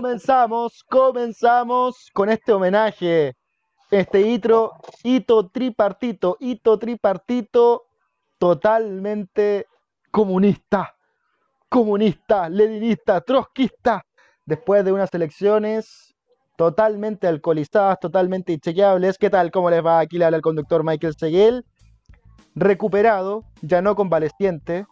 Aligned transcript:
comenzamos, 0.00 0.82
comenzamos 0.88 2.08
con 2.14 2.30
este 2.30 2.54
homenaje, 2.54 3.34
este 3.90 4.22
hito, 4.22 4.72
hito 5.02 5.50
tripartito, 5.50 6.38
hito 6.40 6.78
tripartito 6.78 7.82
totalmente 8.38 9.66
comunista, 10.10 10.94
comunista, 11.68 12.48
leninista, 12.48 13.20
trotskista, 13.20 14.02
después 14.46 14.86
de 14.86 14.92
unas 14.92 15.12
elecciones 15.12 16.14
totalmente 16.56 17.26
alcoholizadas, 17.26 18.00
totalmente 18.00 18.54
inchequeables. 18.54 19.18
¿Qué 19.18 19.28
tal? 19.28 19.50
¿Cómo 19.50 19.68
les 19.68 19.84
va? 19.84 19.98
Aquí 19.98 20.16
le 20.16 20.24
habla 20.24 20.38
el 20.38 20.42
conductor 20.42 20.82
Michael 20.82 21.14
Seguel, 21.14 21.66
recuperado, 22.54 23.44
ya 23.60 23.82
no 23.82 23.94
convaleciente, 23.96 24.86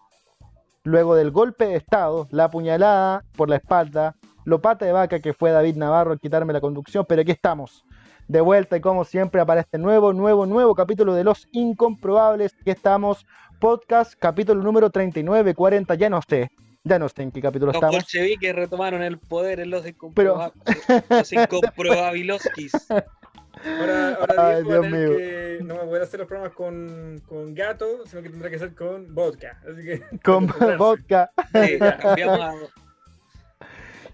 luego 0.84 1.14
del 1.14 1.30
golpe 1.30 1.64
de 1.64 1.76
Estado, 1.76 2.28
la 2.30 2.50
puñalada 2.50 3.24
por 3.38 3.48
la 3.48 3.56
espalda, 3.56 4.14
lo 4.48 4.60
pata 4.60 4.86
de 4.86 4.92
vaca 4.92 5.20
que 5.20 5.34
fue 5.34 5.50
David 5.50 5.76
Navarro 5.76 6.12
al 6.12 6.20
quitarme 6.20 6.52
la 6.52 6.60
conducción, 6.60 7.04
pero 7.08 7.20
aquí 7.22 7.32
estamos, 7.32 7.84
de 8.28 8.40
vuelta 8.40 8.76
y 8.76 8.80
como 8.80 9.04
siempre 9.04 9.44
para 9.44 9.60
este 9.60 9.76
nuevo, 9.78 10.12
nuevo, 10.12 10.46
nuevo 10.46 10.74
capítulo 10.74 11.14
de 11.14 11.24
Los 11.24 11.48
Incomprobables, 11.52 12.54
que 12.64 12.70
estamos, 12.70 13.26
podcast, 13.60 14.14
capítulo 14.18 14.62
número 14.62 14.88
39, 14.90 15.54
40, 15.54 15.94
ya 15.96 16.08
no 16.08 16.20
sé, 16.26 16.50
ya 16.84 16.98
no 16.98 17.08
sé 17.08 17.22
en 17.22 17.30
qué 17.32 17.42
capítulo 17.42 17.72
Los 17.72 17.76
estamos. 17.76 17.96
bolcheviques 17.96 18.54
retomaron 18.54 19.02
el 19.02 19.18
poder 19.18 19.60
en 19.60 19.70
los, 19.70 19.82
Pero- 20.14 20.36
incomproba- 20.36 20.52
los 21.10 21.32
incomprobabiloskis. 21.32 22.72
Ahora, 22.90 24.14
ahora 24.20 24.48
Ay, 24.50 24.54
a 24.54 24.60
Dios 24.60 24.86
mío. 24.88 25.16
que 25.16 25.58
no 25.64 25.74
va 25.76 25.82
a 25.82 25.86
poder 25.86 26.02
hacer 26.04 26.20
los 26.20 26.28
programas 26.28 26.54
con, 26.54 27.20
con 27.26 27.54
gato, 27.54 27.86
sino 28.06 28.22
que 28.22 28.30
tendrá 28.30 28.48
que 28.50 28.58
ser 28.58 28.72
con 28.74 29.12
vodka. 29.14 29.60
Así 29.68 29.82
que 29.84 30.02
Con 30.22 30.46
vodka. 30.78 31.30
Sí, 31.52 31.78
cambiamos 32.00 32.40
a- 32.40 32.54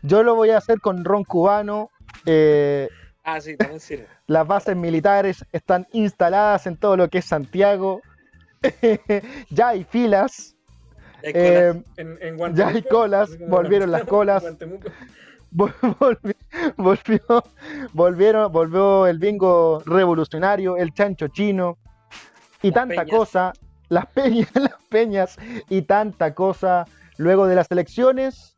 Yo 0.05 0.23
lo 0.23 0.35
voy 0.35 0.51
a 0.51 0.59
hacer 0.59 0.81
con 0.81 1.05
ron 1.05 1.25
cubano. 1.25 1.91
eh, 2.27 2.89
Ah, 3.25 3.41
sí, 3.41 3.57
también 3.57 3.81
sirve. 3.81 4.07
las 4.27 4.47
bases 4.47 4.77
militares 4.77 5.45
están 5.53 5.87
instaladas 5.93 6.67
en 6.67 6.77
todo 6.77 6.97
lo 6.97 7.09
que 7.09 7.19
es 7.19 7.25
Santiago. 7.25 8.03
ya 9.51 9.69
hay 9.69 9.85
filas. 9.85 10.55
Hay 11.25 11.33
cola. 11.33 11.61
eh, 11.71 11.83
En, 11.97 12.19
en 12.21 12.55
Ya 12.55 12.69
hay 12.69 12.83
colas, 12.83 13.31
volvieron 13.49 13.91
las 13.91 14.05
colas. 14.05 14.45
Volvió, 16.77 17.43
volvieron, 17.93 18.53
volvió 18.53 19.07
el 19.07 19.19
bingo 19.19 19.83
revolucionario, 19.87 20.77
el 20.77 20.93
chancho 20.93 21.29
chino 21.29 21.79
y 22.61 22.69
Las 22.71 22.75
tanta 22.75 23.03
peñas. 23.05 23.17
cosa, 23.19 23.53
las 23.89 24.07
peñas, 24.07 24.51
las 24.55 24.75
peñas 24.89 25.37
y 25.69 25.83
tanta 25.83 26.35
cosa 26.35 26.87
luego 27.19 27.47
de 27.47 27.55
las 27.55 27.71
elecciones 27.71 28.54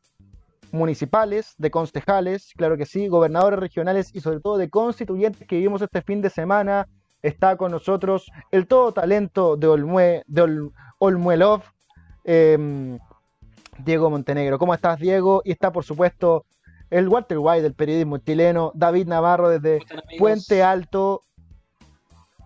municipales, 0.72 1.54
de 1.58 1.70
concejales, 1.70 2.52
claro 2.56 2.76
que 2.76 2.86
sí, 2.86 3.08
gobernadores 3.08 3.58
regionales 3.58 4.14
y 4.14 4.20
sobre 4.20 4.40
todo 4.40 4.58
de 4.58 4.68
constituyentes 4.70 5.46
que 5.46 5.56
vivimos 5.56 5.82
este 5.82 6.02
fin 6.02 6.20
de 6.22 6.30
semana. 6.30 6.88
Está 7.22 7.56
con 7.56 7.72
nosotros 7.72 8.30
el 8.50 8.66
todo 8.66 8.92
talento 8.92 9.56
de 9.56 9.66
Olmue, 9.66 10.22
de 10.26 10.42
Ol- 10.42 10.72
Olmuelov, 10.98 11.62
em, 12.24 12.98
Diego 13.78 14.10
Montenegro. 14.10 14.58
¿Cómo 14.58 14.74
estás, 14.74 14.98
Diego? 14.98 15.42
Y 15.44 15.52
está, 15.52 15.72
por 15.72 15.84
supuesto, 15.84 16.44
el 16.90 17.08
Walter 17.08 17.38
White 17.38 17.62
del 17.62 17.74
periodismo 17.74 18.18
chileno, 18.18 18.70
David 18.74 19.08
Navarro 19.08 19.48
desde. 19.48 19.80
Puente 20.18 20.62
Alto. 20.62 21.22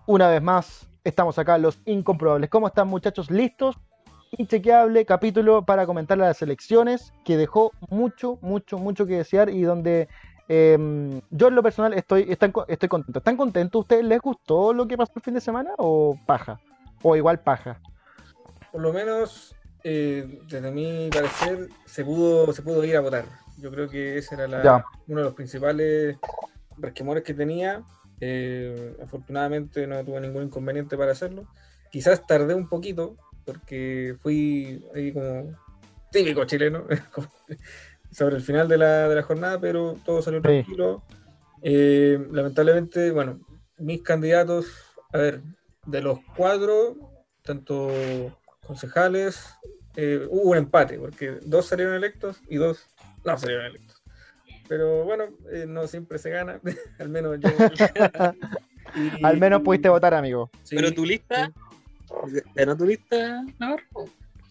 Una 0.07 0.27
vez 0.29 0.41
más, 0.41 0.87
estamos 1.03 1.37
acá, 1.37 1.57
los 1.57 1.79
incomprobables. 1.85 2.49
¿Cómo 2.49 2.67
están, 2.67 2.87
muchachos? 2.87 3.29
¿Listos? 3.29 3.77
Inchequeable 4.37 5.05
capítulo 5.05 5.65
para 5.65 5.85
comentar 5.85 6.17
las 6.17 6.41
elecciones 6.41 7.13
que 7.25 7.35
dejó 7.35 7.71
mucho, 7.89 8.37
mucho, 8.41 8.77
mucho 8.77 9.05
que 9.05 9.17
desear 9.17 9.49
y 9.49 9.61
donde 9.63 10.07
em, 10.47 11.19
yo 11.31 11.49
en 11.49 11.55
lo 11.55 11.61
personal 11.61 11.93
estoy, 11.93 12.25
están 12.29 12.53
estoy 12.69 12.87
contento. 12.87 13.19
¿Están 13.19 13.35
contentos? 13.35 13.81
¿Ustedes 13.81 14.05
les 14.05 14.21
gustó 14.21 14.73
lo 14.73 14.87
que 14.87 14.95
pasó 14.95 15.11
el 15.17 15.21
fin 15.21 15.33
de 15.33 15.41
semana 15.41 15.71
o 15.77 16.17
paja? 16.25 16.59
O 17.03 17.15
igual 17.17 17.41
paja. 17.41 17.81
Por 18.71 18.81
lo 18.81 18.93
menos, 18.93 19.53
eh, 19.83 20.39
desde 20.49 20.71
mi 20.71 21.09
parecer, 21.11 21.67
se 21.85 22.05
pudo, 22.05 22.53
se 22.53 22.61
pudo 22.61 22.85
ir 22.85 22.95
a 22.95 23.01
votar. 23.01 23.25
Yo 23.57 23.69
creo 23.69 23.89
que 23.89 24.17
ese 24.17 24.35
era 24.35 24.47
la- 24.47 24.63
uno 25.07 25.19
de 25.19 25.25
los 25.25 25.33
principales 25.33 26.17
resquemores 26.77 27.23
que 27.23 27.33
tenía. 27.33 27.83
Eh, 28.21 28.95
afortunadamente 29.03 29.85
no 29.87 30.03
tuve 30.05 30.21
ningún 30.21 30.43
inconveniente 30.43 30.95
para 30.95 31.11
hacerlo. 31.11 31.47
Quizás 31.91 32.25
tardé 32.25 32.55
un 32.55 32.69
poquito, 32.69 33.17
porque 33.45 34.15
fui 34.21 34.83
ahí 34.95 35.11
como 35.13 35.57
típico 36.11 36.45
chileno 36.45 36.85
sobre 38.11 38.35
el 38.37 38.41
final 38.41 38.67
de 38.67 38.77
la, 38.77 39.07
de 39.09 39.15
la 39.15 39.23
jornada, 39.23 39.59
pero 39.59 39.97
todo 40.05 40.21
salió 40.21 40.41
tranquilo. 40.41 41.03
Eh, 41.61 42.19
lamentablemente, 42.31 43.11
bueno, 43.11 43.39
mis 43.77 44.01
candidatos, 44.01 44.67
a 45.13 45.17
ver, 45.17 45.41
de 45.85 46.01
los 46.01 46.19
cuatro, 46.35 46.95
tanto 47.43 48.37
concejales, 48.65 49.43
eh, 49.95 50.25
hubo 50.29 50.51
un 50.51 50.57
empate, 50.57 50.97
porque 50.99 51.39
dos 51.45 51.65
salieron 51.67 51.95
electos 51.95 52.41
y 52.49 52.55
dos 52.57 52.87
no 53.23 53.37
salieron 53.37 53.65
electos. 53.65 54.01
Pero 54.67 55.03
bueno, 55.03 55.25
eh, 55.51 55.65
no 55.67 55.87
siempre 55.87 56.17
se 56.17 56.29
gana, 56.29 56.59
al 56.99 57.09
menos 57.09 57.39
yo. 57.39 57.49
Y- 58.95 59.23
Al 59.25 59.37
menos 59.37 59.61
pudiste 59.61 59.87
votar, 59.89 60.13
amigo. 60.13 60.49
sí, 60.63 60.75
Pero 60.75 60.93
tu 60.93 61.05
lista, 61.05 61.35
¿era 61.35 61.51
tu 62.77 62.85
lista, 62.85 63.43
Navarro? 63.59 63.83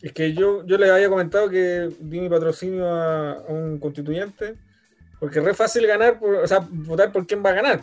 Es 0.03 0.13
que 0.13 0.33
yo, 0.33 0.65
yo 0.67 0.79
les 0.79 0.91
había 0.91 1.09
comentado 1.09 1.49
que 1.51 1.89
di 2.01 2.21
mi 2.21 2.29
patrocinio 2.29 2.87
a, 2.89 3.33
a 3.33 3.43
un 3.53 3.79
constituyente, 3.79 4.55
porque 5.19 5.41
es 5.41 5.45
re 5.45 5.53
fácil 5.53 5.87
ganar, 5.87 6.19
por- 6.19 6.37
o 6.37 6.47
sea, 6.47 6.67
votar 6.71 7.13
por 7.13 7.27
quién 7.27 7.45
va 7.45 7.51
a 7.51 7.55
ganar. 7.55 7.81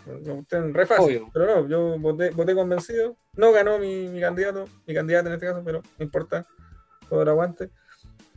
Es 0.49 0.73
re 0.73 0.85
fácil. 0.87 1.05
Obvio. 1.17 1.29
Pero 1.31 1.45
no, 1.45 1.67
yo 1.67 1.99
voté, 1.99 2.31
voté 2.31 2.55
convencido. 2.55 3.15
No 3.33 3.51
ganó 3.51 3.77
mi, 3.77 4.07
mi 4.07 4.19
candidato, 4.19 4.65
mi 4.87 4.95
candidata 4.95 5.27
en 5.29 5.33
este 5.35 5.45
caso, 5.45 5.61
pero 5.63 5.83
no 5.99 6.03
importa, 6.03 6.43
todo 7.07 7.21
el 7.21 7.29
aguante. 7.29 7.69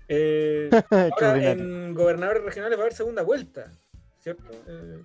Eh, 0.09 0.69
ahora 1.13 1.53
en 1.53 1.95
gobernadores 1.95 2.43
regionales 2.45 2.77
va 2.79 2.83
a 2.83 2.85
haber 2.85 2.95
segunda 2.95 3.23
vuelta, 3.23 3.71
¿cierto? 4.19 4.45
Eh, 4.67 4.99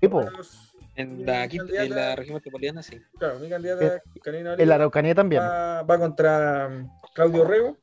Sí, 0.00 0.08
po. 0.08 0.22
los- 0.22 0.71
En 0.94 1.24
la, 1.24 1.48
candidata- 1.48 2.10
en 2.12 2.16
región 2.18 2.34
metropolitana, 2.34 2.82
sí. 2.82 3.00
claro, 3.18 3.38
mi 3.38 3.48
candidata, 3.48 4.02
Karina 4.22 4.40
En 4.50 4.54
Oliva, 4.54 4.66
la 4.66 4.74
Araucanía 4.74 5.14
también. 5.14 5.40
va, 5.42 5.82
va 5.82 5.98
contra 5.98 6.68
um, 6.68 6.88
Claudio 7.14 7.44
Rego. 7.44 7.78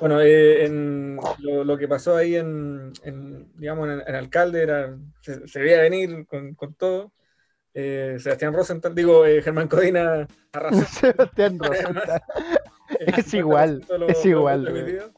Bueno, 0.00 0.20
eh, 0.20 0.64
en 0.66 1.18
lo, 1.40 1.64
lo 1.64 1.76
que 1.78 1.86
pasó 1.88 2.16
ahí 2.16 2.36
en, 2.36 2.92
en, 3.02 3.50
digamos, 3.58 3.88
en, 3.88 4.02
en 4.06 4.14
alcalde 4.14 4.62
era, 4.62 4.96
se, 5.20 5.46
se 5.48 5.60
veía 5.60 5.80
venir 5.80 6.26
con, 6.26 6.54
con 6.54 6.74
todo. 6.74 7.12
Eh, 7.74 8.16
Sebastián 8.18 8.54
Rosenthal, 8.54 8.94
digo, 8.94 9.26
eh, 9.26 9.42
Germán 9.42 9.68
Codina 9.68 10.26
arrasó. 10.52 10.82
Sebastián 11.00 11.58
Rosenthal. 11.62 12.22
Es 13.00 13.34
igual, 13.34 13.82
50% 13.86 13.86
de 13.88 13.98
los- 13.98 14.10
es 14.10 14.24
igual. 14.26 15.12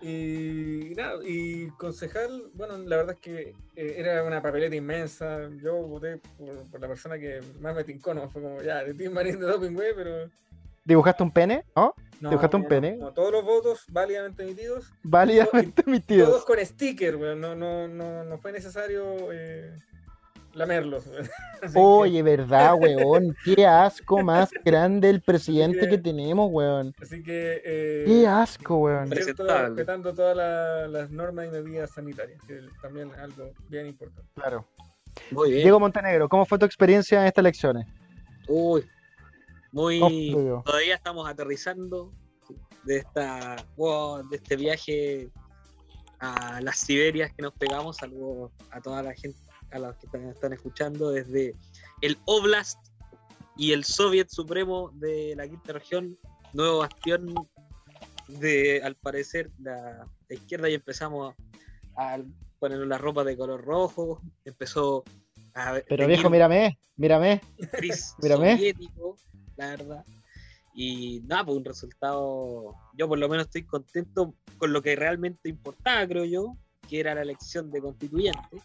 Y 0.00 0.92
nada, 0.96 1.18
y 1.24 1.68
concejal, 1.72 2.50
bueno, 2.54 2.78
la 2.78 2.96
verdad 2.96 3.14
es 3.14 3.20
que 3.20 3.54
eh, 3.76 3.94
era 3.98 4.22
una 4.24 4.40
papeleta 4.42 4.74
inmensa. 4.74 5.48
Yo 5.62 5.74
voté 5.76 6.18
por, 6.38 6.70
por 6.70 6.80
la 6.80 6.88
persona 6.88 7.18
que 7.18 7.40
más 7.60 7.74
me 7.74 7.84
tincó, 7.84 8.14
¿no? 8.14 8.28
Fue 8.30 8.42
como, 8.42 8.62
ya, 8.62 8.82
de 8.84 8.94
Team 8.94 9.12
Marín 9.12 9.38
de 9.38 9.46
Doping, 9.46 9.72
güey, 9.74 9.94
pero. 9.94 10.30
¿Dibujaste 10.84 11.22
un 11.22 11.30
pene? 11.30 11.64
¿No? 11.76 11.94
No, 12.20 12.30
¿Dibujaste 12.30 12.56
un 12.56 12.62
no, 12.62 12.68
pene? 12.68 12.96
no, 12.96 13.12
todos 13.12 13.32
los 13.32 13.44
votos 13.44 13.84
válidamente 13.88 14.42
emitidos, 14.44 14.92
Válidamente 15.02 15.82
emitidos. 15.86 16.28
todos 16.30 16.44
con 16.44 16.58
sticker, 16.64 17.16
güey. 17.16 17.36
No, 17.36 17.54
no, 17.54 17.88
no, 17.88 18.24
no 18.24 18.38
fue 18.38 18.52
necesario 18.52 19.32
eh, 19.32 19.74
lamerlos. 20.54 21.04
que- 21.60 21.78
Oye, 21.78 22.22
verdad, 22.22 22.74
weón. 22.78 23.36
Qué 23.44 23.66
asco 23.66 24.22
más 24.22 24.50
grande 24.64 25.10
el 25.10 25.20
presidente 25.22 25.80
que- 25.80 25.88
que 25.90 25.98
tenemos, 25.98 26.48
weón. 26.50 26.94
Así 27.00 27.22
que. 27.22 27.60
eh, 27.64 28.04
Qué 28.06 28.26
asco, 28.26 28.76
weón. 28.78 29.10
respetando 29.10 30.12
todas 30.14 30.36
la- 30.36 30.86
las 30.88 31.10
normas 31.10 31.46
y 31.46 31.50
medidas 31.50 31.90
sanitarias, 31.90 32.40
que 32.46 32.60
también 32.82 33.10
es 33.10 33.18
algo 33.18 33.50
bien 33.68 33.86
importante. 33.86 34.30
Claro. 34.34 34.66
Muy 35.30 35.50
bien. 35.50 35.62
Diego 35.62 35.78
Montenegro, 35.78 36.28
¿cómo 36.28 36.44
fue 36.44 36.58
tu 36.58 36.66
experiencia 36.66 37.20
en 37.20 37.26
estas 37.26 37.42
elecciones? 37.42 37.86
Uy, 38.48 38.84
muy. 39.72 40.32
Todavía 40.64 40.94
estamos 40.96 41.28
aterrizando 41.28 42.12
de 42.84 42.98
esta 42.98 43.56
wow, 43.76 44.28
de 44.28 44.36
este 44.36 44.56
viaje 44.56 45.30
a 46.18 46.60
las 46.60 46.78
Siberias 46.78 47.32
que 47.32 47.42
nos 47.42 47.52
pegamos. 47.54 47.96
Saludos 47.96 48.50
a 48.70 48.80
toda 48.80 49.02
la 49.02 49.14
gente, 49.14 49.38
a 49.74 49.78
los 49.78 49.96
que 49.96 50.06
están, 50.06 50.28
están 50.28 50.52
escuchando 50.52 51.10
desde 51.10 51.54
el 52.00 52.16
Oblast 52.26 52.78
y 53.56 53.72
el 53.72 53.84
Soviet 53.84 54.28
Supremo 54.28 54.90
de 54.94 55.34
la 55.36 55.48
quinta 55.48 55.72
región, 55.72 56.18
nuevo 56.52 56.78
bastión 56.78 57.34
de, 58.28 58.80
al 58.82 58.94
parecer, 58.96 59.50
la, 59.58 60.06
la 60.28 60.34
izquierda 60.34 60.68
y 60.70 60.74
empezamos 60.74 61.34
a, 61.96 62.14
a 62.14 62.22
poner 62.58 62.78
la 62.78 62.98
ropa 62.98 63.24
de 63.24 63.36
color 63.36 63.64
rojo, 63.64 64.22
empezó 64.44 65.04
a 65.54 65.80
Pero 65.88 66.06
viejo, 66.06 66.30
mírame, 66.30 66.78
mírame. 66.96 67.40
Mírame. 68.22 68.56
soviético, 68.56 69.16
la 69.56 69.66
verdad. 69.68 70.04
Y 70.74 71.20
nada, 71.26 71.44
pues 71.44 71.58
un 71.58 71.64
resultado, 71.64 72.74
yo 72.94 73.08
por 73.08 73.18
lo 73.18 73.28
menos 73.28 73.46
estoy 73.46 73.64
contento 73.64 74.34
con 74.58 74.72
lo 74.72 74.82
que 74.82 74.96
realmente 74.96 75.48
importaba, 75.48 76.06
creo 76.06 76.24
yo, 76.24 76.56
que 76.88 77.00
era 77.00 77.14
la 77.14 77.22
elección 77.22 77.70
de 77.70 77.80
constituyente. 77.80 78.60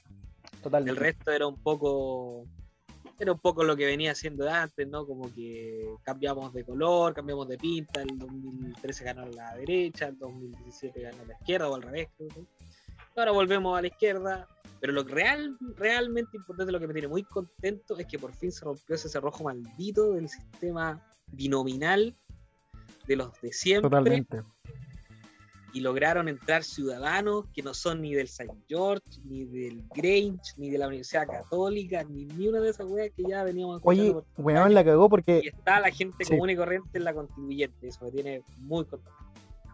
El 0.59 0.63
Totalmente. 0.63 0.99
resto 0.99 1.31
era 1.31 1.47
un 1.47 1.61
poco 1.63 2.45
era 3.17 3.33
un 3.33 3.39
poco 3.39 3.63
lo 3.63 3.75
que 3.75 3.85
venía 3.85 4.11
haciendo 4.11 4.49
antes, 4.49 4.87
¿no? 4.87 5.05
Como 5.05 5.33
que 5.33 5.93
cambiamos 6.03 6.53
de 6.53 6.63
color, 6.63 7.13
cambiamos 7.13 7.47
de 7.47 7.57
pinta, 7.57 8.01
el 8.01 8.17
2013 8.17 9.03
ganó 9.03 9.25
la 9.27 9.55
derecha, 9.55 10.07
el 10.07 10.17
2017 10.17 11.01
ganó 11.01 11.25
la 11.25 11.33
izquierda 11.33 11.69
o 11.69 11.75
al 11.75 11.81
revés. 11.81 12.07
creo 12.17 12.29
que. 12.29 12.45
Ahora 13.17 13.31
volvemos 13.31 13.77
a 13.77 13.81
la 13.81 13.87
izquierda, 13.87 14.47
pero 14.79 14.93
lo 14.93 15.03
real, 15.03 15.57
realmente 15.75 16.37
importante, 16.37 16.71
lo 16.71 16.79
que 16.79 16.87
me 16.87 16.93
tiene 16.93 17.09
muy 17.09 17.23
contento 17.23 17.97
es 17.97 18.05
que 18.05 18.17
por 18.17 18.33
fin 18.33 18.51
se 18.51 18.63
rompió 18.63 18.95
ese 18.95 19.09
cerrojo 19.09 19.43
maldito 19.43 20.13
del 20.13 20.29
sistema 20.29 21.01
binominal 21.27 22.15
de 23.05 23.15
los 23.17 23.41
de 23.41 23.51
siempre 23.51 23.89
Totalmente. 23.89 24.43
Y 25.73 25.81
lograron 25.81 26.27
entrar 26.27 26.63
ciudadanos 26.63 27.45
que 27.53 27.61
no 27.61 27.73
son 27.73 28.01
ni 28.01 28.13
del 28.13 28.27
St. 28.27 28.51
George, 28.67 29.03
ni 29.23 29.45
del 29.45 29.83
Grange, 29.93 30.39
ni 30.57 30.69
de 30.69 30.77
la 30.77 30.87
Universidad 30.87 31.27
Católica, 31.27 32.03
ni, 32.03 32.25
ni 32.25 32.47
una 32.47 32.59
de 32.59 32.69
esas 32.69 32.87
weas 32.87 33.11
que 33.15 33.23
ya 33.23 33.43
veníamos 33.43 33.81
Oye, 33.83 34.15
weón, 34.37 34.73
la 34.73 34.83
cagó 34.83 35.09
porque 35.09 35.41
Y 35.43 35.47
está 35.47 35.79
la 35.79 35.91
gente 35.91 36.25
Sí. 36.25 36.31
común 36.31 36.49
y 36.49 36.55
corriente 36.55 36.97
en 36.97 37.03
la 37.03 37.13
constituyente, 37.13 37.87
eso 37.87 38.05
me 38.05 38.11
tiene 38.11 38.43
muy 38.57 38.85
contento. 38.85 39.11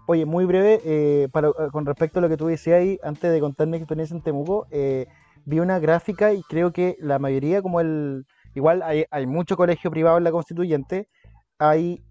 Oye, 0.08 0.26
muy 0.26 0.46
breve, 0.46 0.82
eh, 0.84 1.30
para, 1.32 1.48
eh, 1.50 1.54
con 1.72 1.86
respecto 1.86 2.20
a 2.20 2.22
lo 2.22 2.30
que 2.30 2.38
tú 2.38 2.46
decías 2.48 2.80
ahí, 2.80 3.00
antes 3.02 3.32
de 3.32 3.40
contar 3.40 3.68
mi 3.68 3.78
experiencia 3.78 4.16
en 4.16 4.22
Temuco, 4.22 4.68
eh, 4.70 5.08
vi 5.46 5.60
una 5.60 5.80
gráfica 5.80 6.34
y 6.34 6.42
creo 6.44 6.72
que 6.72 6.98
la 7.00 7.20
mayoría, 7.20 7.62
como 7.62 7.80
el. 7.80 8.26
Igual 8.54 8.82
hay, 8.84 9.06
hay 9.12 9.26
mucho 9.26 9.58
colegio 9.58 9.92
privado 9.92 10.18
en 10.18 10.24
la 10.24 10.32
constituyente, 10.32 11.10
hay, 11.58 12.02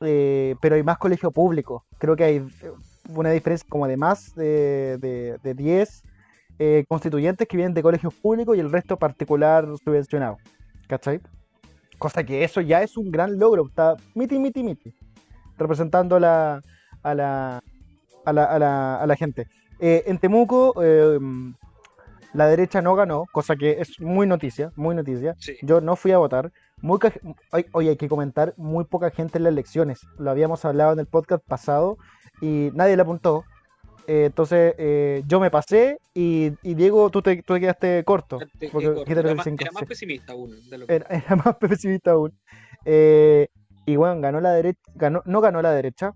eh, 0.00 0.56
pero 0.60 0.74
hay 0.74 0.82
más 0.82 0.98
colegio 0.98 1.30
público. 1.30 1.84
Creo 1.98 2.16
que 2.16 2.24
hay 2.24 2.36
eh, 2.36 2.72
una 3.14 3.30
diferencia 3.30 3.66
como 3.68 3.86
de 3.86 3.96
más 3.96 4.34
de, 4.34 4.98
de, 4.98 5.38
de 5.42 5.54
10 5.54 6.02
eh, 6.58 6.84
constituyentes 6.88 7.46
que 7.46 7.56
vienen 7.56 7.74
de 7.74 7.82
colegios 7.82 8.14
públicos 8.14 8.56
y 8.56 8.60
el 8.60 8.72
resto 8.72 8.96
particular 8.96 9.66
subvencionado. 9.84 10.38
¿Cachai? 10.88 11.20
Cosa 11.98 12.24
que 12.24 12.44
eso 12.44 12.60
ya 12.60 12.82
es 12.82 12.96
un 12.96 13.10
gran 13.10 13.38
logro. 13.38 13.66
Está 13.66 13.96
miti, 14.14 14.38
miti, 14.38 14.62
miti. 14.62 14.94
Representando 15.58 16.18
la, 16.18 16.62
a 17.02 17.14
la, 17.14 17.62
a 18.24 18.32
la, 18.32 18.44
a 18.44 18.58
la, 18.58 18.96
a 18.96 19.06
la 19.06 19.16
gente. 19.16 19.48
Eh, 19.80 20.04
en 20.06 20.18
Temuco, 20.18 20.74
eh, 20.82 21.18
la 22.32 22.46
derecha 22.48 22.80
no 22.80 22.94
ganó, 22.94 23.24
cosa 23.32 23.56
que 23.56 23.80
es 23.80 24.00
muy 24.00 24.26
noticia, 24.26 24.72
muy 24.76 24.94
noticia. 24.94 25.34
Sí. 25.38 25.56
Yo 25.62 25.80
no 25.80 25.96
fui 25.96 26.12
a 26.12 26.18
votar. 26.18 26.52
Muy 26.82 26.98
Oye, 27.52 27.66
oye, 27.72 27.90
hay 27.90 27.96
que 27.96 28.08
comentar, 28.08 28.52
muy 28.58 28.84
poca 28.84 29.10
gente 29.10 29.38
en 29.38 29.44
las 29.44 29.52
elecciones. 29.52 30.00
Lo 30.18 30.30
habíamos 30.30 30.64
hablado 30.64 30.92
en 30.92 31.00
el 31.00 31.06
podcast 31.06 31.42
pasado 31.46 31.96
y 32.40 32.70
nadie 32.74 32.96
le 32.96 33.02
apuntó. 33.02 33.44
Eh, 34.08 34.26
entonces 34.26 34.74
eh, 34.78 35.22
yo 35.26 35.40
me 35.40 35.50
pasé 35.50 35.98
y, 36.14 36.52
y 36.62 36.74
Diego, 36.74 37.10
tú 37.10 37.22
te, 37.22 37.42
tú 37.42 37.54
te 37.54 37.60
quedaste 37.60 38.04
corto. 38.04 38.38
Te- 38.58 38.68
porque 38.70 38.92
corto. 38.94 39.10
era, 39.10 39.34
más, 39.34 39.46
era 39.46 39.72
más 39.72 39.84
pesimista 39.84 40.32
aún. 40.32 40.50
de 40.70 40.78
lo 40.78 40.86
que- 40.86 40.94
Era, 40.94 41.06
era 41.26 41.36
más 41.36 41.56
pesimista 41.56 42.12
aún. 42.12 42.32
Eh, 42.84 43.48
y 43.84 43.96
bueno, 43.96 44.20
ganó 44.20 44.40
la 44.40 44.52
derecha, 44.52 44.80
ganó, 44.94 45.22
no 45.24 45.40
ganó 45.40 45.60
la 45.62 45.72
derecha. 45.72 46.12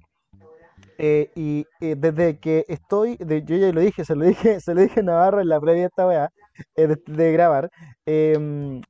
Eh, 0.99 1.31
y 1.35 1.67
desde 1.81 2.39
que 2.39 2.65
estoy, 2.69 3.17
de- 3.17 3.43
yo 3.43 3.57
ya 3.57 3.73
lo 3.73 3.81
dije, 3.81 4.05
se 4.05 4.15
lo 4.15 4.25
dije, 4.25 4.61
se 4.61 4.75
lo 4.75 4.83
dije 4.83 5.01
a 5.01 5.03
Navarro 5.03 5.41
en 5.41 5.49
la 5.49 5.59
previa 5.61 5.83
de 5.83 5.87
esta 5.89 6.07
weá, 6.07 6.31
eh, 6.77 6.87
de, 6.87 6.97
de 7.07 7.33
grabar. 7.33 7.71
em, 8.07 8.83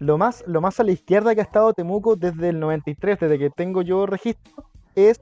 lo 0.00 0.18
más, 0.18 0.42
lo 0.46 0.60
más 0.60 0.80
a 0.80 0.84
la 0.84 0.90
izquierda 0.92 1.34
que 1.34 1.40
ha 1.40 1.44
estado 1.44 1.72
Temuco 1.72 2.16
desde 2.16 2.48
el 2.50 2.58
93, 2.60 3.18
desde 3.20 3.38
que 3.38 3.50
tengo 3.50 3.80
yo 3.82 4.04
registro, 4.06 4.64
es, 4.96 5.20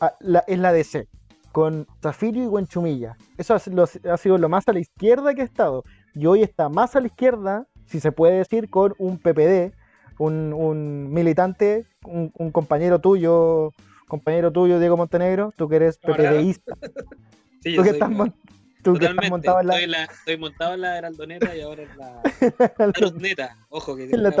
a- 0.00 0.14
la, 0.20 0.40
es 0.46 0.58
la 0.58 0.72
DC, 0.72 1.08
con 1.52 1.86
Zafirio 2.02 2.44
y 2.44 2.46
Huenchumilla. 2.46 3.16
Eso 3.36 3.54
ha, 3.54 3.58
sido- 3.58 3.84
ha 4.10 4.16
sido 4.16 4.38
lo 4.38 4.48
más 4.48 4.66
a 4.68 4.72
la 4.72 4.80
izquierda 4.80 5.34
que 5.34 5.42
ha 5.42 5.44
estado. 5.44 5.84
Y 6.14 6.26
hoy 6.26 6.42
está 6.42 6.68
más 6.68 6.96
a 6.96 7.00
la 7.00 7.06
izquierda, 7.06 7.66
si 7.86 8.00
se 8.00 8.12
puede 8.12 8.38
decir, 8.38 8.68
con 8.70 8.94
un 8.98 9.18
PPD, 9.18 9.72
un, 10.18 10.52
un 10.52 11.12
militante, 11.12 11.86
un, 12.04 12.32
un 12.36 12.50
compañero 12.50 12.98
tuyo, 13.00 13.72
compañero 14.08 14.50
tuyo, 14.52 14.78
Diego 14.78 14.96
Montenegro, 14.96 15.52
tú 15.56 15.68
que 15.68 15.76
eres. 15.76 15.98
PPDista, 15.98 16.74
Sí, 17.62 17.74
tú 17.74 17.82
que 17.82 17.90
estás, 17.90 18.10
tú 18.84 18.94
que 18.94 19.06
montado 19.28 19.60
en 19.60 19.66
la, 19.66 19.74
Estoy, 19.74 19.84
en 19.84 19.90
la- 19.90 20.04
estoy 20.04 20.36
montado 20.38 20.74
en 20.74 20.80
la 20.80 20.98
heraldoneta 20.98 21.56
y 21.56 21.60
ahora 21.60 21.82
en 21.82 21.98
la 21.98 22.22
tarotneta. 22.92 23.56
Ojo 23.68 23.96
que 23.96 24.04
en 24.14 24.22
la. 24.30 24.36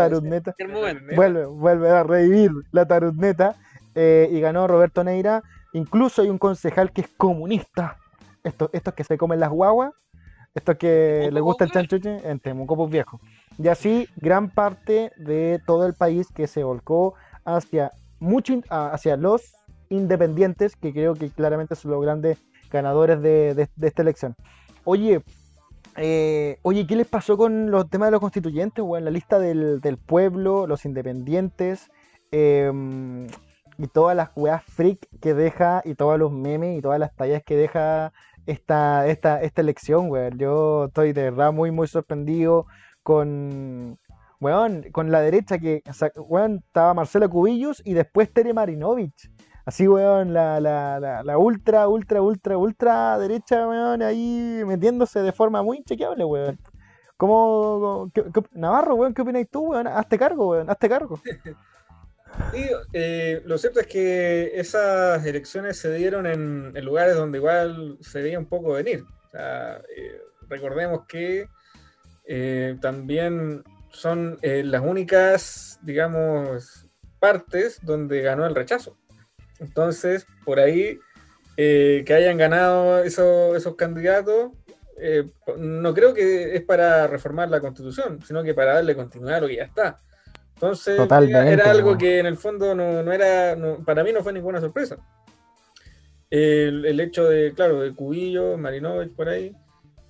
Vuelve, 1.16 1.46
vuelve 1.46 1.90
a 1.90 2.02
revivir 2.04 2.50
la 2.70 2.86
tarotneta 2.86 3.56
eh, 4.00 4.28
y 4.30 4.40
ganó 4.40 4.68
Roberto 4.68 5.02
Neira. 5.02 5.42
Incluso 5.72 6.22
hay 6.22 6.30
un 6.30 6.38
concejal 6.38 6.92
que 6.92 7.00
es 7.02 7.08
comunista. 7.16 7.96
Estos, 8.44 8.70
estos 8.72 8.94
que 8.94 9.02
se 9.02 9.18
comen 9.18 9.40
las 9.40 9.50
guaguas, 9.50 9.92
estos 10.54 10.76
que 10.76 11.18
¿Temuco, 11.24 11.34
les 11.34 11.42
gusta 11.42 11.64
el 11.64 11.70
chanchuche, 11.72 12.30
en 12.30 12.38
Temuco 12.38 12.76
pues 12.76 12.90
viejo. 12.90 13.20
Y 13.58 13.66
así 13.66 14.08
gran 14.16 14.50
parte 14.50 15.10
de 15.16 15.60
todo 15.66 15.84
el 15.86 15.94
país 15.94 16.28
que 16.32 16.46
se 16.46 16.62
volcó 16.62 17.14
hacia, 17.44 17.90
mucho, 18.20 18.54
hacia 18.70 19.16
los 19.16 19.42
independientes, 19.90 20.76
que 20.76 20.92
creo 20.92 21.14
que 21.14 21.30
claramente 21.30 21.74
son 21.74 21.90
los 21.90 22.00
grandes 22.02 22.38
ganadores 22.70 23.20
de, 23.20 23.54
de- 23.54 23.68
de 23.74 23.88
esta 23.88 24.02
elección. 24.02 24.34
Oye, 24.84 25.20
eh, 25.96 26.58
oye, 26.62 26.86
¿qué 26.86 26.94
les 26.96 27.08
pasó 27.08 27.36
con 27.36 27.70
los 27.70 27.90
temas 27.90 28.06
de 28.08 28.12
los 28.12 28.20
constituyentes? 28.20 28.84
en 28.96 29.04
la 29.04 29.10
lista 29.10 29.38
del, 29.40 29.80
del 29.80 29.96
pueblo, 29.98 30.66
los 30.68 30.84
independientes, 30.84 31.90
em, 32.30 33.26
y 33.78 33.86
todas 33.86 34.16
las 34.16 34.30
weas 34.36 34.62
freak 34.64 35.08
que 35.20 35.34
deja, 35.34 35.82
y 35.84 35.94
todos 35.94 36.18
los 36.18 36.32
memes 36.32 36.78
y 36.78 36.82
todas 36.82 36.98
las 36.98 37.14
tallas 37.14 37.42
que 37.44 37.56
deja 37.56 38.12
esta, 38.46 39.06
esta, 39.06 39.40
esta 39.42 39.60
elección, 39.60 40.10
weón. 40.10 40.38
Yo 40.38 40.86
estoy 40.86 41.12
de 41.12 41.30
verdad 41.30 41.52
muy, 41.52 41.70
muy 41.70 41.86
sorprendido 41.86 42.66
con, 43.02 43.98
weón, 44.40 44.84
con 44.92 45.10
la 45.12 45.20
derecha 45.20 45.58
que, 45.58 45.82
o 46.16 46.22
weón, 46.22 46.62
estaba 46.66 46.92
Marcela 46.94 47.28
Cubillos 47.28 47.80
y 47.84 47.94
después 47.94 48.32
Tere 48.32 48.52
Marinovich. 48.52 49.30
Así, 49.64 49.86
weón, 49.86 50.32
la, 50.32 50.60
la, 50.60 50.98
la, 50.98 51.22
la 51.22 51.38
ultra, 51.38 51.88
ultra, 51.88 52.20
ultra, 52.22 52.56
ultra 52.58 53.18
derecha, 53.18 53.68
weón, 53.68 54.02
ahí 54.02 54.62
metiéndose 54.66 55.20
de 55.20 55.32
forma 55.32 55.62
muy 55.62 55.78
inchequeable, 55.78 56.24
weón. 56.24 56.58
¿Cómo, 57.16 58.10
Navarro, 58.52 58.94
weón, 58.96 59.14
qué 59.14 59.22
opinas 59.22 59.46
tú, 59.50 59.70
weón? 59.70 59.86
Hazte 59.86 60.18
cargo, 60.18 60.48
weón, 60.50 60.68
hazte 60.70 60.88
cargo. 60.88 61.20
Y 62.52 62.64
eh, 62.92 63.42
lo 63.44 63.58
cierto 63.58 63.80
es 63.80 63.86
que 63.86 64.52
esas 64.54 65.24
elecciones 65.26 65.78
se 65.78 65.92
dieron 65.94 66.26
en, 66.26 66.84
lugares 66.84 67.16
donde 67.16 67.38
igual 67.38 67.98
se 68.00 68.22
veía 68.22 68.38
un 68.38 68.46
poco 68.46 68.72
venir. 68.72 69.04
Eh, 69.34 70.20
recordemos 70.48 71.06
que 71.06 71.48
eh, 72.24 72.76
también 72.80 73.62
son 73.90 74.38
eh, 74.42 74.62
las 74.64 74.82
únicas, 74.82 75.78
digamos, 75.82 76.86
partes 77.18 77.78
donde 77.82 78.22
ganó 78.22 78.46
el 78.46 78.54
rechazo. 78.54 78.96
Entonces, 79.58 80.26
por 80.44 80.60
ahí, 80.60 80.98
que 81.56 82.14
hayan 82.14 82.38
ganado 82.38 83.02
esos, 83.02 83.56
esos 83.56 83.74
candidatos, 83.74 84.52
no 85.56 85.94
creo 85.94 86.14
que 86.14 86.54
es 86.54 86.62
para 86.62 87.08
reformar 87.08 87.48
la 87.50 87.60
constitución, 87.60 88.20
sino 88.24 88.44
que 88.44 88.54
para 88.54 88.74
darle 88.74 88.94
continuidad 88.94 89.38
a 89.38 89.40
lo 89.40 89.48
que 89.48 89.56
ya 89.56 89.64
está. 89.64 89.98
Entonces, 90.58 90.96
Totalmente, 90.96 91.52
era, 91.52 91.70
algo 91.70 91.96
que 91.96 92.18
en 92.18 92.26
el 92.26 92.36
fondo 92.36 92.74
no, 92.74 93.00
no 93.04 93.12
era, 93.12 93.54
no- 93.54 93.84
para 93.84 94.02
mí 94.02 94.12
no 94.12 94.24
fue 94.24 94.32
ninguna 94.32 94.60
sorpresa. 94.60 94.96
El, 96.30 96.84
el 96.84 96.98
hecho 97.00 97.28
de, 97.28 97.52
claro, 97.54 97.80
de 97.80 97.94
Cubillo, 97.94 98.58
Marinovich 98.58 99.14
por 99.14 99.28
ahí, 99.28 99.54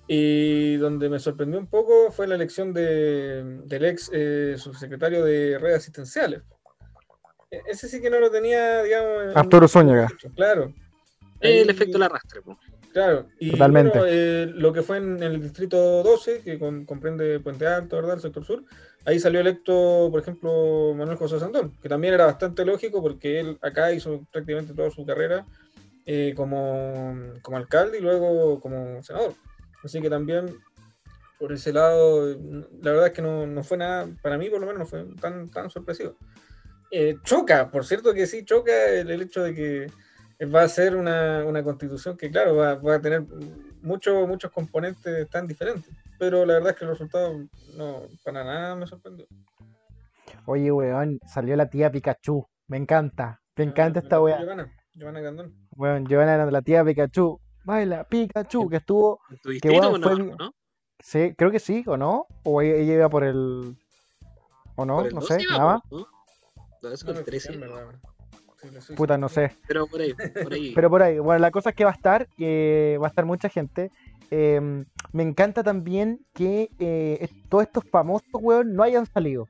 y 0.07 0.75
donde 0.77 1.07
me 1.07 1.19
sorprendió 1.19 1.59
un 1.59 1.67
poco 1.67 2.11
fue 2.11 2.25
la 2.27 2.33
elección 2.33 2.73
de, 2.73 3.43
del 3.65 3.85
ex 3.85 4.09
eh, 4.11 4.55
subsecretario 4.57 5.23
de 5.23 5.59
redes 5.59 5.77
asistenciales. 5.77 6.41
E- 7.51 7.61
Ese 7.67 7.87
sí 7.87 8.01
que 8.01 8.09
no 8.09 8.19
lo 8.19 8.31
tenía, 8.31 8.81
digamos. 8.81 9.25
en- 9.31 9.37
Arturo 9.37 9.67
Zúñiga. 9.67 10.07
Claro. 10.35 10.73
El 11.41 11.69
efecto 11.69 11.93
del 11.99 12.03
arrastre. 12.03 12.41
po. 12.41 12.57
Claro, 12.91 13.27
y 13.39 13.51
Totalmente. 13.51 13.99
bueno, 13.99 14.05
eh, 14.11 14.47
lo 14.55 14.73
que 14.73 14.81
fue 14.81 14.97
en 14.97 15.21
el 15.21 15.41
distrito 15.41 16.01
12, 16.01 16.41
que 16.41 16.57
com- 16.57 16.85
comprende 16.85 17.39
Puente 17.39 17.67
Alto, 17.67 17.97
¿verdad? 17.97 18.15
El 18.15 18.21
sector 18.21 18.43
sur, 18.43 18.63
ahí 19.05 19.19
salió 19.19 19.39
electo, 19.41 20.07
por 20.11 20.19
ejemplo, 20.19 20.93
Manuel 20.95 21.17
José 21.17 21.39
Santón, 21.39 21.77
que 21.81 21.87
también 21.87 22.15
era 22.15 22.25
bastante 22.25 22.65
lógico 22.65 23.01
porque 23.01 23.39
él 23.39 23.57
acá 23.61 23.93
hizo 23.93 24.25
prácticamente 24.31 24.73
toda 24.73 24.89
su 24.89 25.05
carrera 25.05 25.45
eh, 26.07 26.33
como, 26.35 27.15
como 27.43 27.57
alcalde 27.57 27.99
y 27.99 28.01
luego 28.01 28.59
como 28.59 29.03
senador. 29.03 29.33
Así 29.83 30.01
que 30.01 30.09
también, 30.09 30.47
por 31.37 31.53
ese 31.53 31.71
lado, 31.71 32.25
la 32.81 32.91
verdad 32.91 33.07
es 33.07 33.13
que 33.13 33.21
no, 33.21 33.45
no 33.45 33.63
fue 33.63 33.77
nada, 33.77 34.09
para 34.23 34.37
mí 34.39 34.49
por 34.49 34.59
lo 34.61 34.65
menos 34.65 34.79
no 34.79 34.85
fue 34.87 35.05
tan, 35.21 35.51
tan 35.51 35.69
sorpresivo. 35.69 36.17
Eh, 36.91 37.17
choca, 37.23 37.69
por 37.69 37.85
cierto 37.85 38.15
que 38.15 38.25
sí, 38.25 38.43
choca 38.43 38.87
el, 38.89 39.11
el 39.11 39.21
hecho 39.21 39.43
de 39.43 39.53
que 39.53 39.87
va 40.45 40.63
a 40.63 40.69
ser 40.69 40.95
una, 40.95 41.43
una 41.45 41.63
constitución 41.63 42.17
que, 42.17 42.31
claro, 42.31 42.55
va, 42.55 42.75
va 42.75 42.95
a 42.95 43.01
tener 43.01 43.25
muchos 43.81 44.27
muchos 44.27 44.51
componentes 44.51 45.29
tan 45.29 45.47
diferentes. 45.47 45.91
Pero 46.17 46.45
la 46.45 46.55
verdad 46.55 46.71
es 46.71 46.77
que 46.77 46.85
el 46.85 46.91
resultado 46.91 47.33
no, 47.75 48.01
para 48.23 48.43
nada 48.43 48.75
me 48.75 48.87
sorprendió. 48.87 49.25
Oye, 50.45 50.71
weón, 50.71 51.19
salió 51.25 51.55
la 51.55 51.69
tía 51.69 51.91
Pikachu. 51.91 52.45
Me 52.67 52.77
encanta. 52.77 53.41
Me 53.55 53.63
encanta 53.65 53.99
Me 53.99 54.05
esta 54.05 54.21
weá. 54.21 54.39
Giovanna, 54.39 54.73
Giovanna 54.93 55.21
Gandón. 55.21 55.53
Weón, 55.75 56.05
Giovanna, 56.05 56.45
la 56.45 56.61
tía 56.61 56.83
Pikachu. 56.83 57.39
baila 57.63 58.03
Pikachu, 58.03 58.69
que 58.69 58.77
estuvo, 58.77 59.19
En 59.29 59.37
tu 59.37 59.69
bueno, 59.69 59.89
bueno, 59.91 60.09
fue. 60.09 60.25
¿no? 60.37 60.53
sí, 60.99 61.33
creo 61.37 61.51
que 61.51 61.59
sí, 61.59 61.83
¿o 61.87 61.97
no? 61.97 62.27
O 62.43 62.61
ella, 62.61 62.75
ella 62.75 62.93
iba 62.95 63.09
por 63.09 63.23
el, 63.23 63.77
o 64.75 64.85
no, 64.85 65.03
no 65.03 65.19
12 65.19 65.39
sé, 65.39 65.45
nada. 65.49 65.81
¿no? 65.91 65.99
No 66.81 66.89
con 67.05 67.13
me 67.13 67.19
el 67.19 67.25
13, 67.25 67.59
Puta, 68.95 69.17
no 69.17 69.29
sé. 69.29 69.51
pero 69.67 69.87
por 69.87 70.01
ahí, 70.01 70.13
por 70.43 70.53
ahí. 70.53 70.71
Pero 70.75 70.89
por 70.89 71.01
ahí, 71.03 71.19
bueno, 71.19 71.39
la 71.39 71.51
cosa 71.51 71.69
es 71.69 71.75
que 71.75 71.85
va 71.85 71.91
a 71.91 71.93
estar, 71.93 72.27
eh, 72.37 72.97
va 73.01 73.07
a 73.07 73.09
estar 73.09 73.25
mucha 73.25 73.49
gente. 73.49 73.91
Eh, 74.31 74.83
me 75.11 75.23
encanta 75.23 75.63
también 75.63 76.19
que 76.33 76.69
eh, 76.79 77.27
todos 77.49 77.63
estos 77.63 77.83
famosos, 77.89 78.27
weón, 78.33 78.73
no 78.73 78.83
hayan 78.83 79.05
salido. 79.05 79.47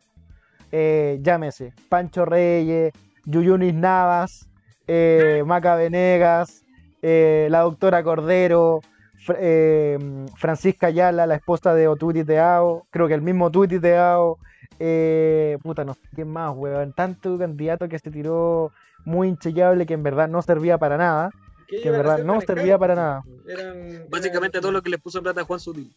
Eh, 0.71 1.19
llámese, 1.21 1.73
Pancho 1.89 2.25
Reyes, 2.25 2.93
Yuyunis 3.25 3.73
Navas, 3.73 4.47
eh, 4.87 5.43
Maca 5.45 5.75
Venegas, 5.75 6.63
eh, 7.01 7.47
la 7.49 7.61
doctora 7.61 8.03
Cordero, 8.03 8.81
Fr- 9.25 9.37
eh, 9.39 9.97
Francisca 10.37 10.87
Ayala, 10.87 11.25
la 11.25 11.35
esposa 11.35 11.73
de 11.73 11.87
Otuti 11.87 12.23
Teao, 12.23 12.85
creo 12.91 13.07
que 13.07 13.15
el 13.15 13.21
mismo 13.21 13.49
Tuti 13.51 13.79
Teao, 13.79 14.37
eh, 14.79 15.57
puta, 15.63 15.83
no 15.83 15.93
sé 15.95 16.01
quién 16.15 16.29
más, 16.31 16.55
weón, 16.55 16.93
tanto 16.93 17.37
candidato 17.37 17.89
que 17.89 17.99
se 17.99 18.11
tiró 18.11 18.71
muy 19.05 19.27
inchequeable 19.29 19.85
que 19.85 19.93
en 19.93 20.03
verdad 20.03 20.27
no 20.27 20.41
servía 20.41 20.77
para 20.77 20.97
nada. 20.97 21.31
¿Qué 21.67 21.81
que 21.81 21.89
en 21.89 21.95
verdad 21.97 22.23
no 22.23 22.41
servía 22.41 22.77
para 22.79 22.95
nada. 22.95 23.23
Eran, 23.47 24.05
Básicamente 24.09 24.57
eran- 24.57 24.61
todo 24.63 24.71
lo 24.71 24.81
que 24.81 24.89
le 24.89 24.97
puso 24.97 25.21
plata 25.21 25.41
a 25.41 25.43
Juan 25.43 25.59
Sutil. 25.59 25.93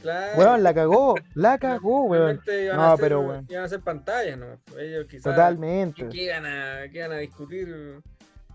Claro. 0.00 0.38
Weón, 0.38 0.62
la 0.62 0.72
cagó, 0.72 1.16
la 1.34 1.58
cagó, 1.58 2.04
weón. 2.04 2.40
No, 2.72 2.82
a 2.82 2.92
hacer, 2.92 3.00
pero, 3.02 3.20
weón. 3.22 3.46
Iban 3.48 3.62
a 3.62 3.66
hacer 3.66 3.80
pantallas, 3.80 4.38
¿no? 4.38 4.46
Ellos 4.78 5.06
quizás. 5.10 5.24
Totalmente. 5.24 6.04
¿Qué, 6.04 6.08
qué 6.08 6.22
iban 6.26 6.46
a, 6.46 6.82
qué 6.92 6.98
iban 6.98 7.12
a 7.12 7.16
discutir 7.16 8.00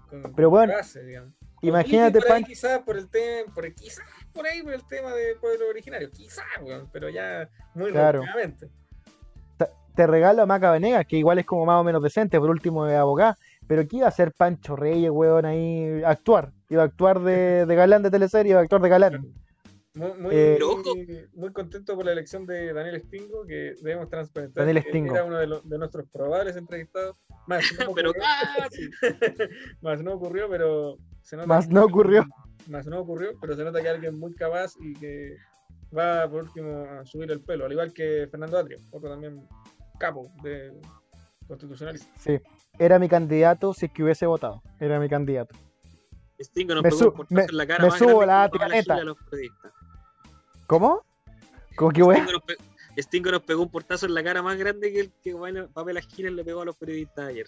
con, 0.10 0.34
Pero, 0.34 0.50
digamos? 1.06 1.34
Imagínate, 1.62 2.20
por 2.20 2.32
ahí, 2.32 2.42
Pan- 2.44 2.50
Quizás 2.50 2.80
por 2.80 2.98
el 2.98 3.10
tema, 3.10 3.54
por 3.54 3.66
el, 3.66 3.74
quizás 3.76 4.06
por 4.34 4.46
ahí 4.46 4.62
por 4.64 4.74
el 4.74 4.86
tema 4.88 5.12
de 5.14 5.36
pueblo 5.36 5.68
originario, 5.70 6.10
quizás, 6.12 6.46
weón, 6.62 6.90
pero 6.94 7.10
ya 7.10 7.50
muy 7.74 7.92
Claro. 7.92 8.22
rápidamente. 8.22 8.70
te 9.96 10.08
regalo 10.08 10.42
a 10.42 10.46
Maca 10.48 10.72
Venegas, 10.72 11.06
que 11.06 11.18
igual 11.18 11.38
es 11.40 11.46
como 11.46 11.66
más 11.68 11.80
o 11.80 11.84
menos 11.84 12.02
decente, 12.02 12.40
por 12.40 12.50
último 12.50 12.86
de 12.86 12.96
abogado. 12.96 13.36
Pero 13.76 13.88
¿qué 13.88 13.98
iba 13.98 14.06
a 14.06 14.10
hacer 14.10 14.32
Pancho 14.34 14.76
Reyes, 14.76 15.10
weón, 15.10 15.46
ahí? 15.48 16.04
Actuar. 16.06 16.52
Iba 16.70 16.84
a 16.84 16.86
actuar 16.86 17.20
de, 17.22 17.66
de 17.66 17.76
galán 17.76 18.04
de 18.04 18.12
teleserie, 18.12 18.52
iba 18.52 18.60
a 18.60 18.64
actuar 18.64 18.84
de 18.84 18.90
galán. 18.90 19.34
Muy, 19.96 20.14
muy, 20.20 20.36
Eh, 20.36 20.58
Pero 20.60 20.76
muy 21.34 21.52
contento 21.52 21.96
por 21.96 22.06
la 22.06 22.12
elección 22.12 22.46
de 22.46 22.72
Daniel 22.72 23.02
Stingo, 23.02 23.46
que 23.48 23.74
debemos 23.82 24.10
transparentar. 24.12 24.64
Daniel 24.64 24.84
Stingo. 24.88 25.16
Era 25.16 25.24
uno 25.26 25.38
de, 25.40 25.48
los- 25.48 25.68
de 25.68 25.78
nuestros 25.80 26.08
probables 26.10 26.56
entrevistados. 26.56 27.16
Más 27.48 27.64
no, 27.80 27.94
Pero 27.96 28.12
ocurrió, 28.12 28.24
casi. 28.60 28.90
más 29.82 30.04
no 30.04 30.14
ocurrió, 30.14 30.48
pero 30.50 30.98
se 31.24 31.36
nota 31.36 31.48
Más 31.48 31.66
que- 31.68 31.74
no 31.74 31.86
ocurrió. 31.86 32.26
Más 32.68 32.86
no 32.86 33.00
ocurrió, 33.00 33.32
pero 33.42 33.56
se 33.56 33.64
nota 33.64 33.82
que 33.82 33.90
alguien 33.90 34.20
muy 34.20 34.36
capaz 34.36 34.74
y 34.80 34.94
que 34.94 35.36
va 35.98 36.30
por 36.30 36.44
último 36.44 36.86
a 36.92 37.04
subir 37.06 37.32
el 37.32 37.42
pelo, 37.42 37.66
al 37.66 37.72
igual 37.72 37.92
que 37.92 38.28
Fernando 38.30 38.60
Atrio, 38.60 38.78
otro 38.92 39.10
también 39.10 39.48
capo 40.00 40.32
de 40.44 40.72
constitucionalista. 41.48 42.08
Sí. 42.18 42.40
Era 42.80 42.98
mi 42.98 43.08
candidato 43.08 43.74
si 43.74 43.86
es 43.86 43.92
que 43.92 44.04
hubiese 44.04 44.26
votado. 44.26 44.62
Era 44.80 45.00
mi 45.00 45.08
candidato. 45.08 45.56
Stingo 46.42 46.74
nos 46.74 46.84
Me 46.84 46.90
pegó 46.90 47.00
su- 47.02 47.08
un 47.10 47.14
portazo 47.16 47.36
me- 47.36 47.44
en 47.44 47.58
la 47.58 47.68
cara 47.68 47.84
me 47.84 47.90
más 47.90 48.00
subo 48.00 48.18
grande 48.20 48.28
la 48.28 48.50
que 48.50 48.58
Pamela 48.60 48.68
patineta. 48.68 48.94
Giles 48.96 49.02
a 49.02 49.06
los 49.06 49.18
periodistas. 49.30 49.72
¿Cómo? 50.68 51.02
¿Cómo 51.76 51.92
que? 51.92 52.02
Stingo 52.02 52.32
nos, 52.32 52.42
pe- 52.42 52.58
Stingo 53.02 53.32
nos 53.32 53.42
pegó 53.44 53.62
un 53.62 53.70
portazo 53.70 54.06
en 54.08 54.14
la 54.16 54.24
cara 54.24 54.42
más 54.42 54.58
grande 54.58 54.92
que 54.92 55.00
el 55.02 55.12
que 55.24 55.34
bueno, 55.34 55.68
Pamela 55.72 56.02
Giles 56.02 56.34
le 56.34 56.44
pegó 56.44 56.62
a 56.62 56.66
los 56.66 56.76
periodistas 56.76 57.28
ayer. 57.28 57.48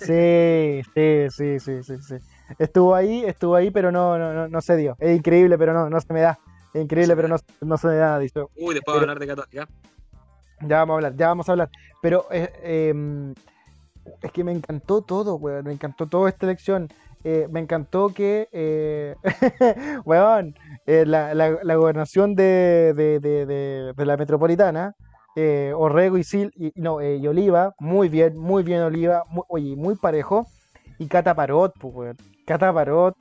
Sí, 0.00 0.82
sí, 0.94 1.26
sí, 1.30 1.60
sí, 1.60 1.82
sí, 1.82 1.96
sí. 2.02 2.14
Estuvo 2.58 2.94
ahí, 2.94 3.24
estuvo 3.24 3.54
ahí, 3.54 3.70
pero 3.70 3.90
no, 3.90 4.18
no, 4.18 4.32
no, 4.34 4.48
no 4.48 4.60
se 4.60 4.76
dio. 4.76 4.96
Es 5.00 5.16
increíble, 5.16 5.56
pero 5.58 5.72
no, 5.72 5.88
no 5.88 6.00
se 6.00 6.12
me 6.12 6.20
da. 6.20 6.38
Es 6.74 6.82
increíble, 6.82 7.16
pero 7.16 7.28
no, 7.28 7.36
no 7.62 7.78
se 7.78 7.86
me 7.88 7.94
da, 7.96 8.18
dice. 8.18 8.40
Uy, 8.56 8.74
después 8.74 8.82
Pero- 8.84 8.94
vamos 8.94 8.98
a 8.98 9.02
hablar 9.02 9.18
de 9.18 9.26
Católica. 9.26 9.68
Ya 10.60 10.76
vamos 10.78 10.92
a 10.92 10.96
hablar, 10.96 11.16
ya 11.16 11.28
vamos 11.28 11.48
a 11.48 11.52
hablar. 11.52 11.70
Pero 12.02 12.26
eh, 12.30 12.50
em, 12.90 13.34
es 14.22 14.32
que 14.32 14.44
me 14.44 14.52
encantó 14.52 15.02
todo, 15.02 15.36
weón. 15.36 15.64
Me 15.64 15.72
encantó 15.72 16.06
toda 16.06 16.28
esta 16.28 16.46
elección. 16.46 16.88
Eh, 17.24 17.48
me 17.50 17.60
encantó 17.60 18.08
que, 18.14 18.48
eh, 18.52 19.14
weón, 20.04 20.54
eh, 20.86 21.04
la, 21.06 21.34
la- 21.34 21.74
gobernación 21.76 22.34
de, 22.34 22.94
de- 22.96 23.18
de- 23.20 23.46
de- 23.94 24.04
la 24.06 24.16
metropolitana, 24.16 24.94
eh, 25.36 25.72
Orrego 25.76 26.16
y 26.18 26.24
Sil, 26.26 26.50
y, 26.56 26.72
no, 26.76 27.02
y 27.02 27.26
Oliva, 27.26 27.74
muy 27.80 28.08
bien, 28.08 28.36
muy 28.38 28.62
bien 28.62 28.80
Oliva, 28.82 29.24
muy, 29.30 29.42
oye, 29.48 29.76
muy 29.76 29.96
parejo. 29.96 30.46
Y 30.98 31.06
Cata 31.06 31.34
Parot, 31.34 31.72
pues, 31.80 31.94
weón. 31.94 32.16
Cata 32.46 32.72
Parot, 32.72 33.14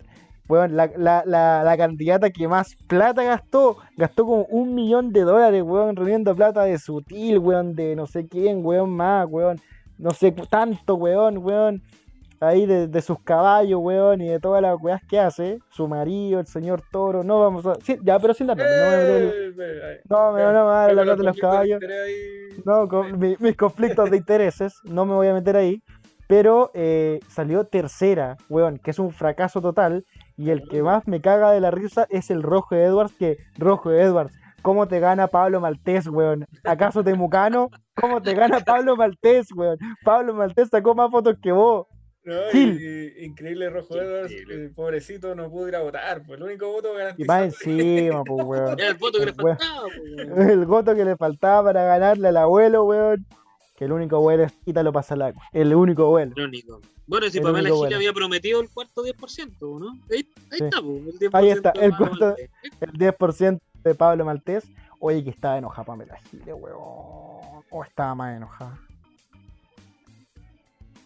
weón, 0.48 0.76
la, 0.78 0.88
la 0.96 1.76
candidata 1.78 2.30
que 2.30 2.48
más 2.48 2.76
plata 2.88 3.24
gastó, 3.24 3.78
gastó 3.98 4.26
como 4.26 4.44
un 4.46 4.76
millón 4.76 5.12
de 5.12 5.22
dólares, 5.22 5.64
weón, 5.64 5.96
reuniendo 5.96 6.36
plata 6.36 6.64
de 6.64 6.78
sutil, 6.78 7.40
weón, 7.40 7.76
de 7.76 7.96
no 7.96 8.06
sé 8.08 8.28
quién, 8.28 8.64
weón, 8.66 8.92
más, 8.92 9.28
weón, 9.30 9.60
no 9.98 10.12
sé 10.12 10.32
tanto, 10.50 10.96
weón, 10.96 11.38
weón, 11.40 11.82
ahí 12.40 12.66
de, 12.66 12.88
de 12.88 13.02
sus 13.02 13.20
caballos, 13.24 13.80
weón, 13.82 14.22
y 14.22 14.28
de 14.28 14.40
todas 14.40 14.62
las 14.62 14.76
weas 14.82 15.02
que 15.10 15.20
hace, 15.20 15.60
su 15.70 15.88
marido, 15.88 16.40
el 16.40 16.46
señor 16.48 16.82
Toro, 16.92 17.24
no 17.24 17.40
vamos 17.40 17.66
a, 17.66 17.76
sí, 17.84 17.98
ya, 18.04 18.20
pero 18.20 18.34
sin 18.34 18.48
la 18.48 18.56
nombre, 18.56 18.76
no 18.78 18.92
me 18.92 18.98
Eh, 19.28 20.02
no 20.10 20.32
me 20.34 20.42
voy 20.42 20.72
a 20.72 20.78
dar 20.78 20.94
la 20.96 21.02
plata 21.04 21.18
de 21.18 21.24
los 21.24 21.36
caballos. 21.42 21.80
No, 22.66 22.88
con 22.88 23.20
mi- 23.20 23.36
mis 23.40 23.56
conflictos 23.56 24.10
de 24.12 24.18
intereses, 24.18 24.74
no 24.84 25.06
me 25.06 25.14
voy 25.14 25.28
a 25.28 25.34
meter 25.34 25.56
ahí. 25.56 25.82
Pero 26.28 26.72
eh, 26.74 27.20
salió 27.30 27.64
tercera, 27.66 28.36
weón, 28.50 28.80
que 28.80 28.92
es 28.92 29.00
un 29.00 29.12
fracaso 29.14 29.62
total. 29.62 30.04
Y 30.36 30.50
el 30.50 30.68
que 30.68 30.84
más 30.84 31.08
me 31.08 31.22
caga 31.22 31.52
de 31.52 31.62
la 31.62 31.72
risa 31.72 32.06
es 32.10 32.30
el 32.30 32.44
Rojo 32.44 32.76
Edwards, 32.76 33.14
que 33.18 33.38
Rojo 33.58 33.92
Edwards, 33.94 34.34
¿cómo 34.62 34.88
te 34.88 35.00
gana 35.00 35.28
Pablo 35.28 35.60
Maltés, 35.62 36.08
weón? 36.08 36.46
¿Acaso 36.64 37.04
Temucano? 37.04 37.70
¿Cómo 37.96 38.22
te 38.22 38.34
gana 38.34 38.60
Pablo 38.60 38.96
Maltés, 38.96 39.48
weón? 39.56 39.78
Pablo 40.04 40.34
Maltés 40.34 40.70
sacó 40.70 40.94
más 40.96 41.10
fotos 41.12 41.36
que 41.42 41.52
vos. 41.52 41.88
No, 42.24 42.34
y- 42.50 42.52
Gil. 42.52 42.82
y- 42.82 43.26
increíble 43.26 43.70
Rojo 43.70 43.96
Edwards, 43.98 44.34
el 44.50 44.72
pobrecito 44.76 45.34
no 45.34 45.50
pudo 45.50 45.70
ir 45.70 45.76
a 45.78 45.82
votar, 45.82 46.24
pues 46.26 46.38
el 46.38 46.44
único 46.44 46.68
voto 46.70 46.94
Y 46.94 46.98
garantizado. 46.98 47.40
más 47.46 47.54
encima, 47.66 48.24
pues, 48.26 48.46
weón. 48.46 48.80
Era 48.80 48.88
el 48.90 48.96
voto 48.96 49.20
que 49.20 49.26
le 49.28 49.34
faltaba. 49.34 49.82
pues, 49.84 50.28
weón. 50.28 50.50
El 50.50 50.66
voto 50.66 50.96
que 50.96 51.06
le 51.06 51.16
faltaba 51.16 51.64
para 51.64 51.84
ganarle 51.86 52.28
al 52.28 52.38
abuelo, 52.38 52.84
weón. 52.84 53.26
Que 53.78 53.86
el 53.86 53.92
único 53.94 54.18
abuelo 54.18 54.44
es 54.44 54.54
Ítalo 54.66 54.92
Pasalaco. 54.92 55.40
El 55.54 55.74
único 55.74 56.04
abuelo. 56.06 56.34
El 56.36 56.46
único. 56.48 56.82
Bueno, 57.06 57.30
si 57.30 57.38
El 57.38 57.44
Pamela 57.46 57.72
bueno. 57.72 57.96
había 57.96 58.12
prometido 58.12 58.60
el 58.60 58.70
cuarto 58.72 59.04
10%, 59.04 59.80
¿no? 59.80 59.92
Ahí, 60.12 60.28
ahí 60.52 60.58
Sí. 60.58 60.64
está, 60.66 60.82
pues, 60.82 60.98
el 61.08 61.20
10% 61.20 61.30
Ahí 61.38 61.50
está, 61.52 61.70
el 61.80 61.96
cuarto-. 61.96 62.36
El 62.82 62.92
10% 62.94 63.60
de 63.88 63.96
Pablo 63.96 64.26
Maltés. 64.26 64.66
Oye, 65.00 65.24
que 65.24 65.30
estaba 65.30 65.58
enojada 65.58 65.86
Pamela 65.86 66.18
Giles, 66.30 66.56
weón. 66.58 67.64
O 67.70 67.84
estaba 67.84 68.16
más 68.16 68.36
enojada. 68.36 68.80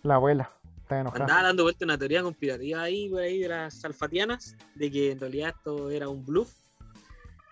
La 0.04 0.16
abuela 0.16 0.50
está 0.82 1.00
enojada. 1.00 1.24
Andaba 1.26 1.44
dando 1.44 1.64
vuelta 1.64 1.86
una 1.86 1.98
teoría 1.98 2.24
conspirativa 2.24 2.82
ahí, 2.82 3.10
por 3.10 3.22
ahí 3.22 3.40
de 3.40 3.50
las 3.50 3.84
alfatianas, 3.84 4.56
de 4.76 4.92
que 4.92 5.12
en 5.12 5.20
realidad 5.20 5.54
esto 5.58 5.90
era 5.90 6.10
un 6.10 6.26
bluff 6.26 6.54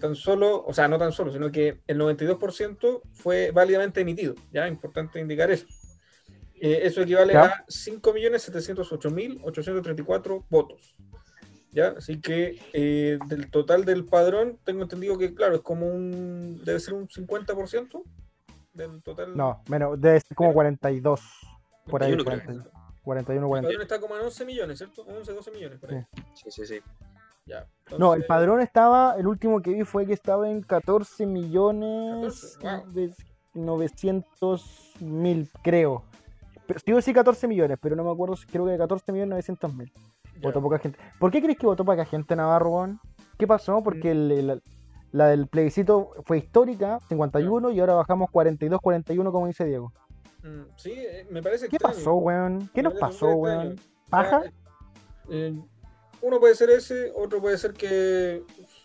tan 0.00 0.14
solo, 0.14 0.64
o 0.64 0.72
sea, 0.72 0.86
no 0.88 0.98
tan 0.98 1.12
solo, 1.12 1.30
sino 1.32 1.50
que 1.50 1.80
el 1.86 1.98
92% 1.98 3.02
fue 3.12 3.50
válidamente 3.50 4.00
emitido. 4.00 4.34
Ya, 4.52 4.68
importante 4.68 5.20
indicar 5.20 5.50
eso. 5.50 5.66
Eh, 6.60 6.80
eso 6.84 7.02
equivale 7.02 7.32
Ya. 7.32 7.44
a 7.44 7.66
5.708.834 7.66 10.44
votos. 10.48 10.94
¿Ya? 11.72 11.88
Así 11.98 12.20
que 12.20 12.60
eh, 12.72 13.18
del 13.26 13.50
total 13.50 13.84
del 13.84 14.04
padrón, 14.04 14.60
tengo 14.64 14.82
entendido 14.82 15.18
que, 15.18 15.34
claro, 15.34 15.56
es 15.56 15.62
como 15.62 15.88
un. 15.88 16.62
debe 16.64 16.78
ser 16.78 16.94
un 16.94 17.08
50% 17.08 18.02
del 18.72 19.02
total. 19.02 19.36
No, 19.36 19.64
menos, 19.68 20.00
debe 20.00 20.20
ser 20.20 20.36
como 20.36 20.52
42. 20.52 21.20
Por 21.86 22.02
ahí, 22.04 22.16
41 22.16 22.24
creo. 22.24 22.38
40, 23.02 23.02
41, 23.02 23.44
El 23.44 23.48
40. 23.48 23.68
padrón 23.68 23.82
está 23.82 24.00
como 24.00 24.16
en 24.16 24.22
11 24.22 24.44
millones, 24.44 24.78
¿cierto? 24.78 25.02
11, 25.02 25.32
12 25.32 25.50
millones 25.50 25.80
por 25.80 25.92
ahí. 25.92 26.04
Sí. 26.14 26.22
Sí, 26.34 26.50
sí, 26.50 26.66
sí. 26.66 26.80
Ya. 27.46 27.66
No, 27.98 28.14
el 28.14 28.24
padrón 28.24 28.60
estaba, 28.60 29.14
el 29.18 29.26
último 29.26 29.60
que 29.60 29.72
vi 29.74 29.84
fue 29.84 30.06
que 30.06 30.14
estaba 30.14 30.48
en 30.48 30.62
14 30.62 31.26
millones 31.26 32.56
14, 32.60 32.84
wow. 32.84 32.92
de 32.92 33.14
900 33.54 34.92
mil, 35.00 35.50
creo. 35.62 36.02
Pero, 36.66 36.80
sí 36.80 36.92
o 36.92 37.00
sí 37.02 37.12
14 37.12 37.46
millones, 37.46 37.78
pero 37.80 37.94
no 37.96 38.04
me 38.04 38.10
acuerdo, 38.10 38.36
si- 38.36 38.46
creo 38.46 38.64
que 38.66 38.76
14 38.78 39.12
millones 39.12 39.30
900 39.30 39.74
mil. 39.74 39.92
Votó 40.40 40.60
poca 40.62 40.78
gente. 40.78 40.98
¿Por 41.20 41.30
qué 41.30 41.42
crees 41.42 41.58
que 41.58 41.66
votó 41.66 41.84
poca 41.84 42.04
gente 42.04 42.34
Navarro, 42.34 42.70
weón? 42.70 43.00
¿Qué 43.38 43.46
pasó? 43.46 43.82
Porque 43.82 44.10
el- 44.10 44.32
el- 44.32 44.62
la 45.12 45.28
del 45.28 45.46
plebiscito 45.46 46.10
fue 46.24 46.38
histórica, 46.38 46.98
51, 47.08 47.70
y 47.70 47.80
ahora 47.80 47.94
bajamos 47.94 48.30
42-41, 48.30 49.30
como 49.30 49.46
dice 49.46 49.64
Diego. 49.64 49.92
Mm, 50.42 50.62
Sí, 50.76 50.92
eh, 50.92 51.26
me 51.30 51.42
parece 51.42 51.68
¿Qué 51.68 51.76
extraño. 51.76 51.96
pasó, 51.96 52.14
weón? 52.14 52.70
¿Qué 52.74 52.82
Me 52.82 52.88
nos 52.90 52.98
pasó, 52.98 53.28
weón? 53.34 53.76
¿Paja? 54.10 54.42
eh, 55.30 55.58
uno 56.24 56.40
puede 56.40 56.54
ser 56.54 56.70
ese, 56.70 57.12
otro 57.14 57.38
puede 57.40 57.58
ser 57.58 57.74
que, 57.74 58.42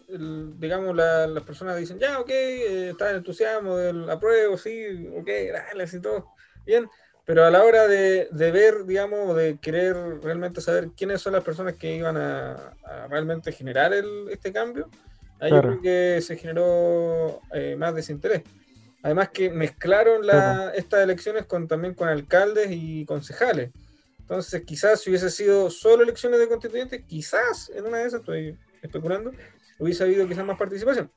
el- 0.10 0.60
digamos, 0.60 0.94
la- 0.94 1.26
las 1.26 1.44
personas 1.44 1.78
dicen, 1.78 1.98
ya, 1.98 2.20
ok, 2.20 2.30
eh, 2.30 2.90
está 2.90 3.12
en 3.12 3.18
entusiasmo 3.18 3.78
del 3.78 4.10
apruebo, 4.10 4.58
sí, 4.58 5.08
ok, 5.16 5.28
dale, 5.54 5.84
así 5.84 6.02
todo, 6.02 6.28
bien, 6.66 6.90
pero 7.26 7.46
a 7.46 7.50
la 7.50 7.64
hora 7.64 7.88
de, 7.88 8.28
de 8.30 8.52
ver, 8.52 8.86
digamos, 8.86 9.38
de 9.38 9.58
querer 9.62 9.96
realmente 10.22 10.60
saber 10.60 10.90
quiénes 10.98 11.22
son 11.22 11.32
las 11.32 11.44
personas 11.44 11.76
que 11.76 11.96
iban 11.96 12.18
a, 12.18 12.76
a 12.84 13.08
realmente 13.08 13.54
generar 13.54 13.94
el- 13.94 14.28
este 14.30 14.52
cambio, 14.52 14.90
ahí 15.40 15.50
Claro. 15.52 15.72
yo 15.76 15.80
creo 15.80 15.82
que 15.82 16.22
se 16.22 16.36
generó 16.36 17.40
eh, 17.54 17.76
más 17.78 17.96
desinterés. 17.96 18.42
Además 19.02 19.30
que 19.30 19.50
mezclaron 19.50 20.28
la- 20.28 20.74
estas 20.76 21.02
elecciones 21.02 21.46
con, 21.46 21.70
también 21.70 21.94
con 21.94 22.10
alcaldes 22.10 22.68
y 22.70 23.06
concejales. 23.06 23.70
Entonces, 24.30 24.62
quizás 24.64 25.02
si 25.02 25.10
hubiese 25.10 25.32
sido 25.32 25.72
solo 25.72 26.04
elecciones 26.04 26.40
de 26.40 26.48
constituyentes, 26.48 27.02
quizás 27.08 27.72
en 27.74 27.88
una 27.88 27.98
de 27.98 28.06
esas, 28.06 28.20
estoy 28.20 28.56
especulando, 28.80 29.32
hubiese 29.80 30.04
habido 30.04 30.28
quizás 30.28 30.46
más 30.46 30.56
participación. 30.56 31.10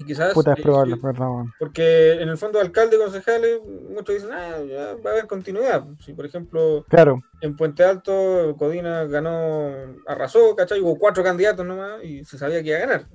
Y 0.00 0.04
quizás, 0.04 0.34
Puta, 0.34 0.54
es 0.54 0.58
eh, 0.58 0.62
probable, 0.62 0.96
verdad, 1.00 1.28
weón. 1.28 1.52
porque 1.60 2.14
en 2.20 2.28
el 2.28 2.36
fondo 2.36 2.58
alcalde 2.58 2.96
y 2.96 2.98
concejales, 2.98 3.60
muchos 3.88 4.16
dicen, 4.16 4.30
ah, 4.32 4.58
ya 4.68 4.96
va 4.96 5.10
a 5.10 5.12
haber 5.12 5.28
continuidad. 5.28 5.84
Si 6.00 6.14
por 6.14 6.26
ejemplo 6.26 6.84
Claro, 6.88 7.20
en 7.42 7.54
Puente 7.54 7.84
Alto 7.84 8.56
Codina 8.58 9.04
ganó, 9.04 9.94
arrasó, 10.08 10.56
¿cachai? 10.56 10.80
Hubo 10.80 10.98
cuatro 10.98 11.22
candidatos 11.22 11.64
nomás 11.64 12.02
y 12.02 12.24
se 12.24 12.38
sabía 12.38 12.60
que 12.60 12.70
iba 12.70 12.78
a 12.78 12.80
ganar. 12.80 13.06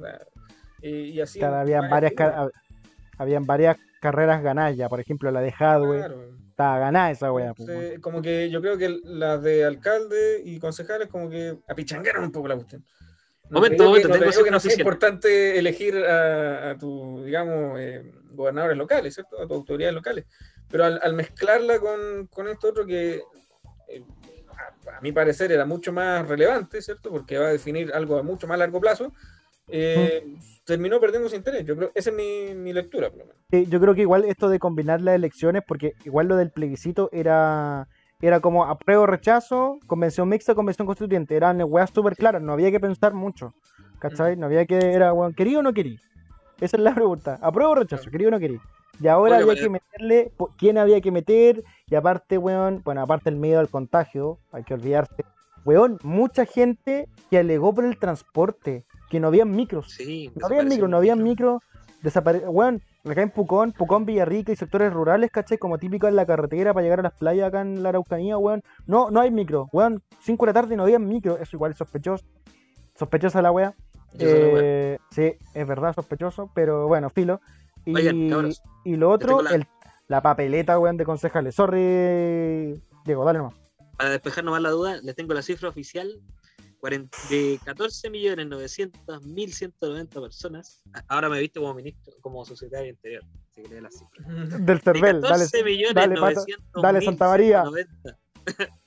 Y, 0.82 0.90
y 0.90 1.20
así. 1.20 1.40
claro, 1.40 1.58
habían 1.58 1.90
varias, 1.90 2.14
habían 3.18 3.46
varias 3.46 3.76
carreras 4.00 4.42
ganadas 4.42 4.78
ya, 4.78 4.88
por 4.88 5.02
ejemplo, 5.02 5.30
la 5.32 5.42
de 5.42 5.54
Hadwe, 5.60 5.98
Claro. 5.98 6.47
Estaba 6.58 6.80
ganada 6.80 7.12
esa 7.12 7.32
weá. 7.32 7.54
pues, 7.54 8.00
como 8.00 8.20
que 8.20 8.50
yo 8.50 8.62
creo 8.62 8.80
que 8.80 9.00
las 9.04 9.44
de 9.44 9.64
alcalde 9.64 10.42
y 10.44 10.58
concejales 10.58 11.08
como 11.08 11.30
que 11.30 11.56
apichangaron 11.68 12.24
un 12.24 12.32
poco 12.32 12.48
la 12.48 12.56
cuestión. 12.56 12.84
No 13.48 13.60
Momento, 13.60 13.84
momento, 13.84 14.08
que, 14.08 14.14
no 14.14 14.20
te 14.20 14.32
tengo 14.32 14.44
que 14.44 14.52
no 14.52 14.60
sea 14.60 14.74
importante 14.74 15.60
elegir 15.60 15.96
a, 15.98 16.72
a 16.72 16.78
tu, 16.80 17.24
digamos, 17.24 17.80
eh, 17.80 18.12
gobernadores 18.32 18.76
locales, 18.76 19.14
¿cierto? 19.14 19.40
A 19.40 19.48
tus 19.48 19.56
autoridades 19.56 19.94
locales. 19.94 20.26
Pero 20.68 20.84
al, 20.84 21.00
al 21.02 21.14
mezclarla 21.14 21.80
con, 21.80 22.26
con 22.26 22.48
esto 22.48 22.70
otro 22.70 22.88
que, 22.88 23.22
eh, 23.88 24.04
a, 24.50 24.98
a 24.98 25.02
mi 25.02 25.12
parecer, 25.12 25.52
era 25.52 25.64
mucho 25.64 25.94
más 25.94 26.28
relevante, 26.28 26.82
¿cierto? 26.82 27.12
Porque 27.12 27.38
va 27.38 27.50
a 27.50 27.52
definir 27.52 27.94
algo 27.94 28.18
a 28.18 28.24
mucho 28.24 28.48
más 28.48 28.58
largo 28.58 28.82
plazo, 28.82 29.14
eh, 29.68 30.36
terminó 30.66 31.00
perdiendo 31.00 31.30
su 31.30 31.36
interés. 31.36 31.66
Yo 31.66 31.76
creo, 31.76 31.92
esa 31.96 32.10
es 32.10 32.16
mi, 32.16 32.54
mi 32.56 32.74
lectura, 32.74 33.10
por 33.10 33.20
lo 33.20 33.26
menos. 33.26 33.42
Sí, 33.52 33.66
yo 33.70 33.80
creo 33.80 33.96
que 33.96 34.02
igual 34.02 34.26
esto 34.26 34.50
de 34.50 34.60
combinar 34.60 35.02
las 35.02 35.16
elecciones, 35.16 35.64
porque 35.68 35.94
igual 36.06 36.28
lo 36.28 36.36
del 36.36 36.52
plebiscito 36.52 37.10
era, 37.12 37.88
era 38.22 38.40
como 38.40 38.66
apruebo 38.66 39.06
rechazo, 39.06 39.80
convención 39.88 40.30
mixta, 40.30 40.56
convención 40.56 40.86
constituyente. 40.86 41.36
Eran 41.36 41.62
weas 41.64 41.92
súper 41.94 42.16
claras, 42.16 42.42
no 42.42 42.54
había 42.54 42.72
que 42.72 42.80
pensar 42.80 43.14
mucho. 43.14 43.54
¿Cachai? 44.00 44.36
No 44.36 44.46
había 44.46 44.66
que, 44.66 44.78
era, 44.78 45.12
weón, 45.12 45.34
¿querí 45.34 45.56
o 45.56 45.64
no 45.64 45.74
querí? 45.74 46.00
Esa 46.62 46.78
es 46.78 46.84
la 46.84 46.94
pregunta. 46.96 47.40
¿Apruebo 47.42 47.72
o 47.72 47.76
rechazo? 47.76 48.04
Claro. 48.04 48.12
¿Querí 48.12 48.26
o 48.26 48.32
no 48.32 48.40
querí? 48.40 48.60
Y 49.00 49.08
ahora 49.08 49.38
Oye, 49.38 49.44
había 49.44 49.62
que 49.62 49.70
meterle 49.70 50.32
quién 50.58 50.78
había 50.78 51.02
que 51.02 51.12
meter, 51.12 51.64
y 51.88 51.96
aparte, 51.96 52.38
weón, 52.38 52.82
bueno, 52.84 53.02
aparte 53.02 53.30
el 53.30 53.36
miedo 53.36 53.60
al 53.60 53.70
contagio, 53.70 54.40
hay 54.52 54.64
que 54.64 54.74
olvidarse. 54.74 55.24
Weón, 55.66 56.00
mucha 56.02 56.46
gente 56.46 57.08
que 57.30 57.38
alegó 57.38 57.74
por 57.76 57.86
el 57.86 58.00
transporte, 58.00 58.86
que 59.10 59.20
no 59.20 59.28
habían 59.28 59.52
micros. 59.52 59.92
Sí, 59.92 60.32
No 60.36 60.48
había 60.48 60.64
micro, 60.64 60.88
no 60.88 60.98
había 60.98 61.16
micro. 61.16 61.62
Desapare... 62.02 62.40
Bueno, 62.40 62.80
acá 63.06 63.22
en 63.24 63.32
Pucón, 63.32 63.72
Pucón, 63.72 64.06
Villarrica 64.06 64.52
y 64.52 64.56
sectores 64.56 64.94
rurales, 64.94 65.32
¿cachai? 65.32 65.58
Como 65.58 65.78
típico 65.80 66.08
en 66.08 66.16
la 66.16 66.26
carretera 66.26 66.74
para 66.74 66.84
llegar 66.84 67.00
a 67.00 67.04
las 67.04 67.14
playas 67.14 67.48
acá 67.48 67.62
en 67.62 67.82
la 67.82 67.90
Araucanía, 67.90 68.38
weón. 68.38 68.62
No, 68.86 69.10
no 69.10 69.20
hay 69.22 69.32
micro, 69.32 69.68
weón. 69.72 70.04
5 70.22 70.46
de 70.46 70.50
la 70.50 70.54
tarde 70.62 70.76
no 70.76 70.84
había 70.84 71.00
micro. 71.00 71.38
Eso 71.38 71.56
igual 71.56 71.72
es 71.72 71.78
sospechoso. 71.78 72.24
Sospechosa 72.96 73.42
la 73.42 73.52
wea. 73.52 73.74
Eh, 74.20 74.98
sí, 75.12 75.34
es 75.54 75.68
verdad, 75.68 75.94
sospechoso, 75.94 76.50
pero 76.54 76.88
bueno, 76.88 77.10
filo. 77.10 77.42
Y, 77.86 77.96
Oigan, 77.96 78.50
y 78.84 78.96
lo 78.96 79.10
otro, 79.12 79.42
la- 79.42 79.52
el- 79.52 79.68
la 80.08 80.22
papeleta, 80.22 80.78
weón, 80.80 80.98
de 80.98 81.06
concejales. 81.06 81.56
Sorry, 81.56 82.82
Diego, 83.06 83.26
dale 83.26 83.40
nomás. 83.40 83.54
Para 83.98 84.12
despejar 84.12 84.44
nomás 84.44 84.62
la 84.62 84.70
duda, 84.70 84.98
les 85.02 85.16
tengo 85.16 85.34
la 85.34 85.42
cifra 85.42 85.70
oficial 85.70 86.10
40 86.80 87.18
de 87.30 87.60
14.900.190 87.66 90.22
personas. 90.22 90.82
A- 90.94 91.04
Ahora 91.08 91.30
me 91.30 91.40
viste 91.40 91.60
como 91.60 91.74
ministro, 91.74 92.14
como 92.22 92.46
secretario 92.46 92.90
interior. 92.92 93.24
Si 93.54 93.64
querés 93.64 93.82
las 93.84 93.94
cifras. 93.98 94.28
Del 94.66 94.80
Cervel, 94.82 95.22
de 95.22 95.28
dale. 95.28 95.44
14 95.46 95.64
millones 95.64 95.96
dale, 95.96 96.16
900 96.16 96.82
dale, 96.84 97.02
Santa 97.02 97.28
María. 97.28 97.64
190. 97.64 98.18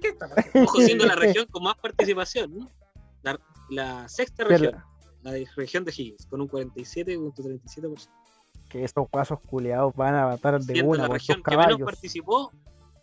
qué 0.00 0.08
está 0.08 0.28
pasando? 0.28 0.62
ojo 0.64 0.80
siendo 0.80 1.04
la 1.06 1.14
región 1.16 1.46
con 1.50 1.62
más 1.64 1.74
participación, 1.76 2.54
¿no? 2.58 2.70
la, 3.22 3.38
la 3.70 4.08
sexta 4.08 4.44
región, 4.44 4.72
la- 4.72 4.86
la 5.22 5.32
de 5.32 5.46
región 5.56 5.84
de 5.84 5.92
Higgins, 5.96 6.26
con 6.26 6.40
un 6.40 6.48
47.37%. 6.48 8.08
Que 8.72 8.84
esos 8.84 9.06
guasos 9.12 9.38
culeados 9.40 9.94
van 9.94 10.14
a 10.14 10.26
matar 10.28 10.58
de 10.58 10.72
Siendo 10.72 10.92
una 10.92 11.02
la 11.02 11.08
región 11.08 11.42
que 11.42 11.56
menos 11.58 11.80
participó, 11.82 12.50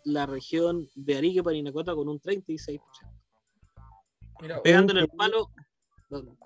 la 0.04 0.26
región 0.26 0.88
de 0.96 1.16
Arique 1.16 1.44
Parinacota 1.44 1.94
con 1.94 2.08
un 2.08 2.20
36%. 2.20 2.80
Mira, 4.42 4.60
Pegando 4.62 4.92
en 4.92 4.98
el 4.98 5.08
palo 5.08 5.50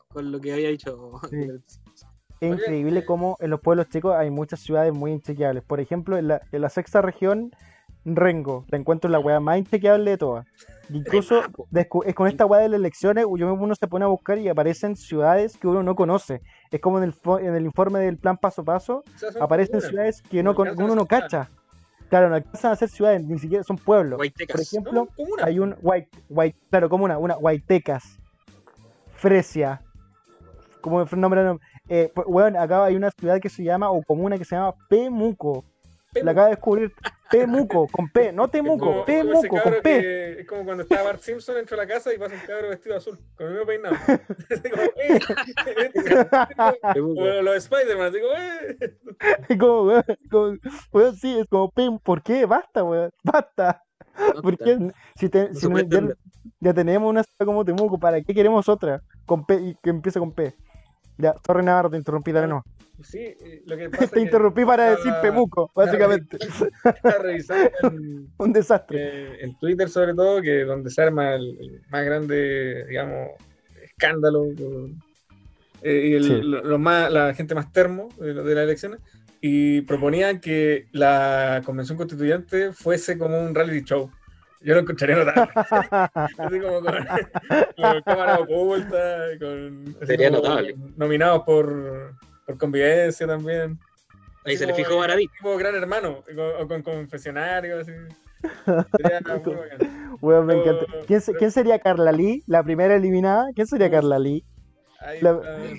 con- 0.09 0.31
lo 0.31 0.41
que 0.41 0.53
había 0.53 0.69
dicho. 0.69 1.21
Sí. 1.31 1.37
Es 2.41 2.53
increíble 2.53 3.07
cómo 3.07 3.39
en 3.41 3.49
los 3.49 3.61
pueblos 3.61 3.89
chicos 3.89 4.15
hay 4.15 4.29
muchas 4.29 4.61
ciudades 4.61 4.93
muy 4.93 5.13
inchequeables. 5.13 5.63
Por 5.63 5.81
ejemplo, 5.81 6.19
en 6.19 6.29
la, 6.29 6.43
en 6.53 6.61
la 6.61 6.69
sexta 6.69 7.01
región, 7.01 7.51
Rengo, 8.05 8.65
la 8.69 8.79
encuentro 8.79 9.11
la 9.11 9.19
weá 9.19 9.41
más 9.41 9.59
inchequeable 9.59 10.11
de 10.13 10.19
todas. 10.19 10.47
Incluso 10.91 11.43
es 12.05 12.15
con 12.15 12.29
esta 12.29 12.45
weá 12.45 12.61
de 12.61 12.69
las 12.69 12.79
elecciones, 12.79 13.25
uno 13.27 13.75
se 13.75 13.89
pone 13.89 14.05
a 14.05 14.09
buscar 14.09 14.37
y 14.39 14.49
aparecen 14.49 14.97
ciudades 14.97 15.57
que 15.57 15.67
uno 15.67 15.83
no 15.83 15.95
conoce. 15.97 16.43
Es 16.71 16.81
como 16.81 16.99
en 16.99 17.05
el, 17.05 17.15
fo- 17.15 17.41
en 17.41 17.55
el 17.55 17.65
informe 17.65 18.01
del 18.01 18.19
plan 18.19 18.37
paso 18.37 18.61
a 18.63 18.65
paso, 18.65 19.03
aparecen 19.41 19.81
ciudades 19.89 20.21
que 20.23 20.43
no 20.43 20.55
uno 20.85 20.95
no 20.95 21.07
cacha. 21.07 21.49
Claro, 22.11 22.29
no 22.29 22.35
alcanzan 22.35 22.73
a 22.73 22.77
ser 22.77 22.91
ciudades, 22.91 23.25
ni 23.25 23.39
siquiera 23.39 23.65
son 23.65 23.77
pueblos. 23.79 24.19
Guaytecas. 24.19 24.55
Por 24.55 24.61
ejemplo, 24.61 25.09
No, 25.19 25.25
hay 25.43 25.59
un 25.59 25.75
white, 25.81 26.09
white, 26.29 26.59
claro, 26.71 26.89
como 26.91 27.07
una, 27.07 27.17
una 27.19 27.35
Guaitecas, 27.35 28.05
Fresia, 29.17 29.81
como 30.83 31.01
el 31.03 31.21
nombre, 31.21 31.43
no- 31.45 31.59
eh, 31.89 32.13
pues, 32.15 32.27
weón, 32.29 32.57
acá 32.57 32.85
hay 32.85 32.95
una 32.97 33.11
ciudad 33.19 33.41
que 33.41 33.49
se 33.49 33.65
llama, 33.65 33.91
o 33.91 34.03
comuna 34.03 34.37
que 34.37 34.45
se 34.45 34.55
llama 34.55 34.75
Pemuco, 34.89 35.65
la 36.13 36.33
acabo 36.33 36.45
de 36.47 36.51
descubrir, 36.51 36.93
Pemuco, 37.39 37.89
con 37.89 38.09
P, 38.11 38.33
no 38.33 38.43
como- 38.51 39.05
Temuco, 39.05 39.49
como 39.49 39.63
con 39.63 39.73
P, 39.75 39.83
que- 39.83 40.41
es 40.41 40.47
como 40.47 40.65
cuando 40.65 40.83
estaba 40.85 41.03
Bart 41.03 41.21
Simpson 41.21 41.55
dentro 41.57 41.77
de 41.77 41.87
la 41.87 41.93
casa 41.93 42.13
y 42.15 42.19
pasa 42.19 42.35
un 42.35 42.41
cabro 42.47 42.69
vestido 42.71 42.97
azul, 42.97 43.19
con 43.37 43.47
el 43.47 43.53
mismo 43.53 43.67
peinado. 43.67 43.97
Como, 44.71 44.83
"Eh". 44.97 45.21
Como 46.95 47.25
los 47.43 47.57
Spider-Man, 47.57 48.09
así 48.09 48.21
como, 48.21 48.35
"Eh". 48.35 48.79
Es 49.49 49.59
como, 49.59 49.83
weón, 49.85 50.05
como- 50.31 50.57
weón, 50.93 51.17
sí, 51.17 51.39
es 51.39 51.47
como 51.49 51.71
P, 51.71 51.89
¿por 52.03 52.23
qué? 52.23 52.47
Basta, 52.47 52.83
weón, 52.85 53.11
basta, 53.23 53.83
No, 54.35 54.43
¿por 54.43 54.57
qué? 54.57 54.79
Si, 55.17 55.29
te- 55.29 55.49
No 55.49 55.55
si 55.55 55.61
se 55.61 55.69
no- 55.69 55.73
puede 55.73 56.15
ya, 56.61 56.73
tenemos 56.75 57.11
una 57.11 57.23
ciudad 57.23 57.47
como 57.47 57.65
Temuco, 57.65 57.99
¿para 57.99 58.21
qué 58.23 58.35
queremos 58.35 58.69
otra? 58.69 59.03
Con 59.27 59.45
P 59.47 59.55
y 59.57 59.75
que 59.83 59.91
empiece 59.91 60.19
con 60.19 60.33
P. 60.33 60.55
Ya, 61.19 61.35
sorry 61.47 61.65
Navarro, 61.65 61.91
te 61.91 61.97
interrumpí, 61.97 62.33
dale 62.33 62.49
no. 62.49 62.63
Sí, 63.03 63.19
eh, 63.19 63.63
lo 63.67 63.77
que 63.77 63.91
pasa 63.91 64.15
Te 64.15 64.21
interrumpí 64.21 64.65
para 64.65 64.91
decir 64.91 65.13
Pemuco, 65.23 65.71
básicamente. 65.75 66.39
en, 67.83 68.29
Un 68.39 68.53
desastre. 68.53 68.99
eh, 69.01 69.39
en 69.43 69.59
Twitter 69.59 69.89
sobre 69.89 70.15
todo, 70.15 70.41
que 70.43 70.65
donde 70.65 70.91
se 70.91 71.03
arma 71.03 71.35
el, 71.35 71.57
el 71.61 71.81
más 71.91 72.05
grande, 72.05 72.85
digamos, 72.89 73.31
escándalo 73.83 74.45
eh, 75.83 76.07
y 76.09 76.15
el- 76.15 76.25
Sí. 76.25 76.41
lo- 76.43 76.63
lo 76.65 76.79
más, 76.79 77.11
la 77.13 77.35
gente 77.35 77.55
más 77.55 77.73
termo 77.73 78.09
de, 78.19 78.35
de 78.35 78.55
las 78.55 78.65
elecciones, 78.65 79.01
y 79.41 79.83
proponían 79.83 80.41
que 80.41 80.87
la 80.93 81.61
convención 81.67 81.99
constituyente 81.99 82.73
fuese 82.73 83.19
como 83.19 83.39
un 83.39 83.55
reality 83.55 83.85
show. 83.85 84.11
Yo 84.65 84.75
lo 84.75 84.81
encontraría 84.81 85.17
notable. 85.17 85.51
así 86.15 86.61
como 86.61 86.81
con, 86.81 86.95
con 87.77 88.03
cámara 88.03 88.39
oculta, 88.41 89.27
con, 89.39 89.97
Sería 90.07 90.31
como 90.31 90.43
notable. 90.43 90.75
nominados 90.97 91.43
por, 91.45 92.15
por 92.47 92.59
convivencia 92.59 93.27
también. 93.27 93.79
Ahí 94.47 94.55
Así 94.55 94.59
se 94.59 94.67
le 94.67 94.75
fijó 94.75 94.99
Maravilla. 94.99 95.31
Tipo 95.39 95.57
gran 95.57 95.75
hermano, 95.75 96.23
o 96.61 96.69
con 96.69 96.83
confesionario, 96.83 97.81
así. 97.81 97.93
Sería 98.97 99.21
muy 99.45 99.55
bacán. 99.55 100.17
Weón, 100.21 100.47
me 100.47 100.55
encanta. 100.55 100.85
¿Quién, 101.07 101.21
se- 101.21 101.35
quién 101.35 101.51
sería 101.51 101.79
Carla 101.79 102.13
Lee? 102.13 102.43
La 102.47 102.63
primera 102.63 102.95
eliminada. 102.95 103.47
¿Quién 103.55 103.67
sería 103.67 103.91
Carla 103.91 104.19
Lee? 104.19 104.45
Ahí 105.01 105.21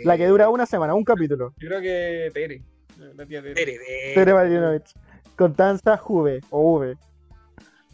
La- 0.04 0.18
que 0.18 0.28
dura 0.28 0.50
una 0.50 0.66
semana, 0.66 0.94
un 0.94 1.04
capítulo. 1.04 1.54
Yo 1.58 1.68
creo 1.70 1.82
que 1.82 2.30
Tere, 2.34 2.62
la 3.16 3.26
tía 3.26 3.42
Tere. 3.42 3.54
Tere, 3.56 3.78
Tere. 3.78 4.14
Tere 4.16 4.34
Marinovich. 4.34 4.94
Constanza 5.36 5.98
Juve 5.98 6.42
o 6.50 6.74
V. 6.78 6.98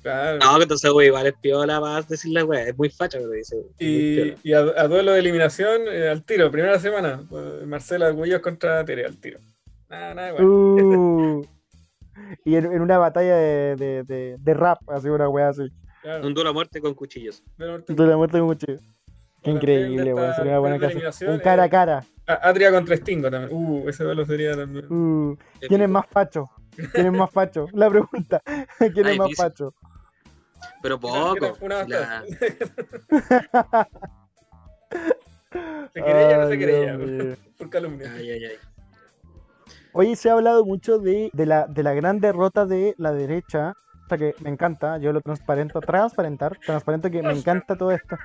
Claro. 0.01 0.39
No, 0.39 0.57
que 0.57 0.63
entonces, 0.63 0.91
güey, 0.91 1.07
igual 1.07 1.27
es 1.27 1.33
piola 1.39 1.79
para 1.79 2.01
decir 2.01 2.31
la 2.33 2.43
weá. 2.43 2.63
Es 2.67 2.77
muy 2.77 2.89
facha, 2.89 3.19
pero 3.19 3.31
dice. 3.31 3.55
muy 3.55 4.35
Y, 4.43 4.53
a, 4.53 4.59
a 4.59 4.87
duelo 4.87 5.11
de 5.13 5.19
eliminación, 5.19 5.81
eh, 5.87 6.09
al 6.09 6.23
tiro, 6.23 6.49
primera 6.49 6.79
semana. 6.79 7.21
pues, 7.29 7.65
Marcela 7.67 8.07
Arguellos 8.07 8.41
contra 8.41 8.83
Tere, 8.83 9.05
al 9.05 9.17
tiro. 9.17 9.39
Nada, 9.89 10.13
nada, 10.15 10.29
igual. 10.29 10.45
Uh. 10.45 11.45
Y 12.45 12.55
en, 12.55 12.65
en 12.71 12.81
una 12.81 12.97
batalla 12.97 13.35
de, 13.35 13.75
de, 13.75 14.03
de, 14.03 14.35
de 14.39 14.53
rap, 14.53 14.77
así 14.89 15.07
una 15.09 15.27
weá 15.27 15.49
así. 15.49 15.69
Claro. 16.01 16.25
Un 16.27 16.33
duelo 16.33 16.49
a 16.51 16.53
muerte 16.53 16.79
con 16.81 16.93
cuchillos. 16.93 17.43
Pero- 17.57 17.79
De 17.79 18.05
la 18.07 18.17
muerte 18.17 18.37
de 18.37 18.41
un 18.43 18.49
cuchillo. 18.49 18.79
Qué 19.43 19.51
increíble, 19.51 20.13
weón. 20.13 20.33
Sería 20.35 20.59
una 20.59 20.77
buena 20.77 20.79
casa. 20.79 21.31
Un 21.31 21.39
cara 21.39 21.63
a 21.63 21.65
eh, 21.65 21.69
cara. 21.69 22.03
A- 22.27 22.49
Adria 22.49 22.71
contra 22.71 22.95
Stingo 22.95 23.29
también. 23.31 23.49
Uh, 23.53 23.89
ese 23.89 24.03
duelo 24.03 24.25
sería 24.25 24.55
también. 24.55 24.85
Uh. 24.91 25.35
¿Quién 25.67 25.81
es 25.81 25.89
más 25.89 26.05
facho? 26.07 26.49
¿Quién 26.93 27.07
es 27.07 27.11
más 27.13 27.31
facho? 27.31 27.67
La 27.73 27.89
pregunta. 27.89 28.41
¿Quién 28.93 29.07
es 29.07 29.17
más 29.17 29.29
facho? 29.35 29.73
Pero 30.81 30.99
¿Qué 30.99 31.07
tan- 31.07 31.33
qué 31.33 31.39
tan 31.39 31.51
poco. 31.51 31.87
la-? 31.87 32.23
¿Se 35.93 36.01
querella 36.05 36.37
o 36.37 36.41
no 36.41 36.47
se 36.49 36.57
querella? 36.57 36.97
Dios 36.97 37.09
mío. 37.11 37.35
Por 37.57 37.69
calumnia. 37.69 38.13
Ay, 38.15 38.31
ay, 38.31 38.45
ay. 38.45 38.55
Oye, 39.93 40.15
se 40.15 40.29
ha 40.29 40.33
hablado 40.33 40.63
mucho 40.65 40.99
de, 40.99 41.29
de, 41.33 41.45
la, 41.45 41.67
de 41.67 41.83
la 41.83 41.93
gran 41.93 42.19
derrota 42.21 42.65
de 42.65 42.95
la 42.97 43.11
derecha, 43.11 43.73
hasta 44.03 44.17
que 44.17 44.35
me 44.41 44.49
encanta, 44.49 44.97
yo 44.99 45.11
lo 45.11 45.19
transparento, 45.21 45.81
transparentar, 45.81 46.57
transparento 46.65 47.11
que 47.11 47.21
me 47.21 47.33
encanta 47.33 47.75
todo 47.77 47.91
esto. 47.91 48.17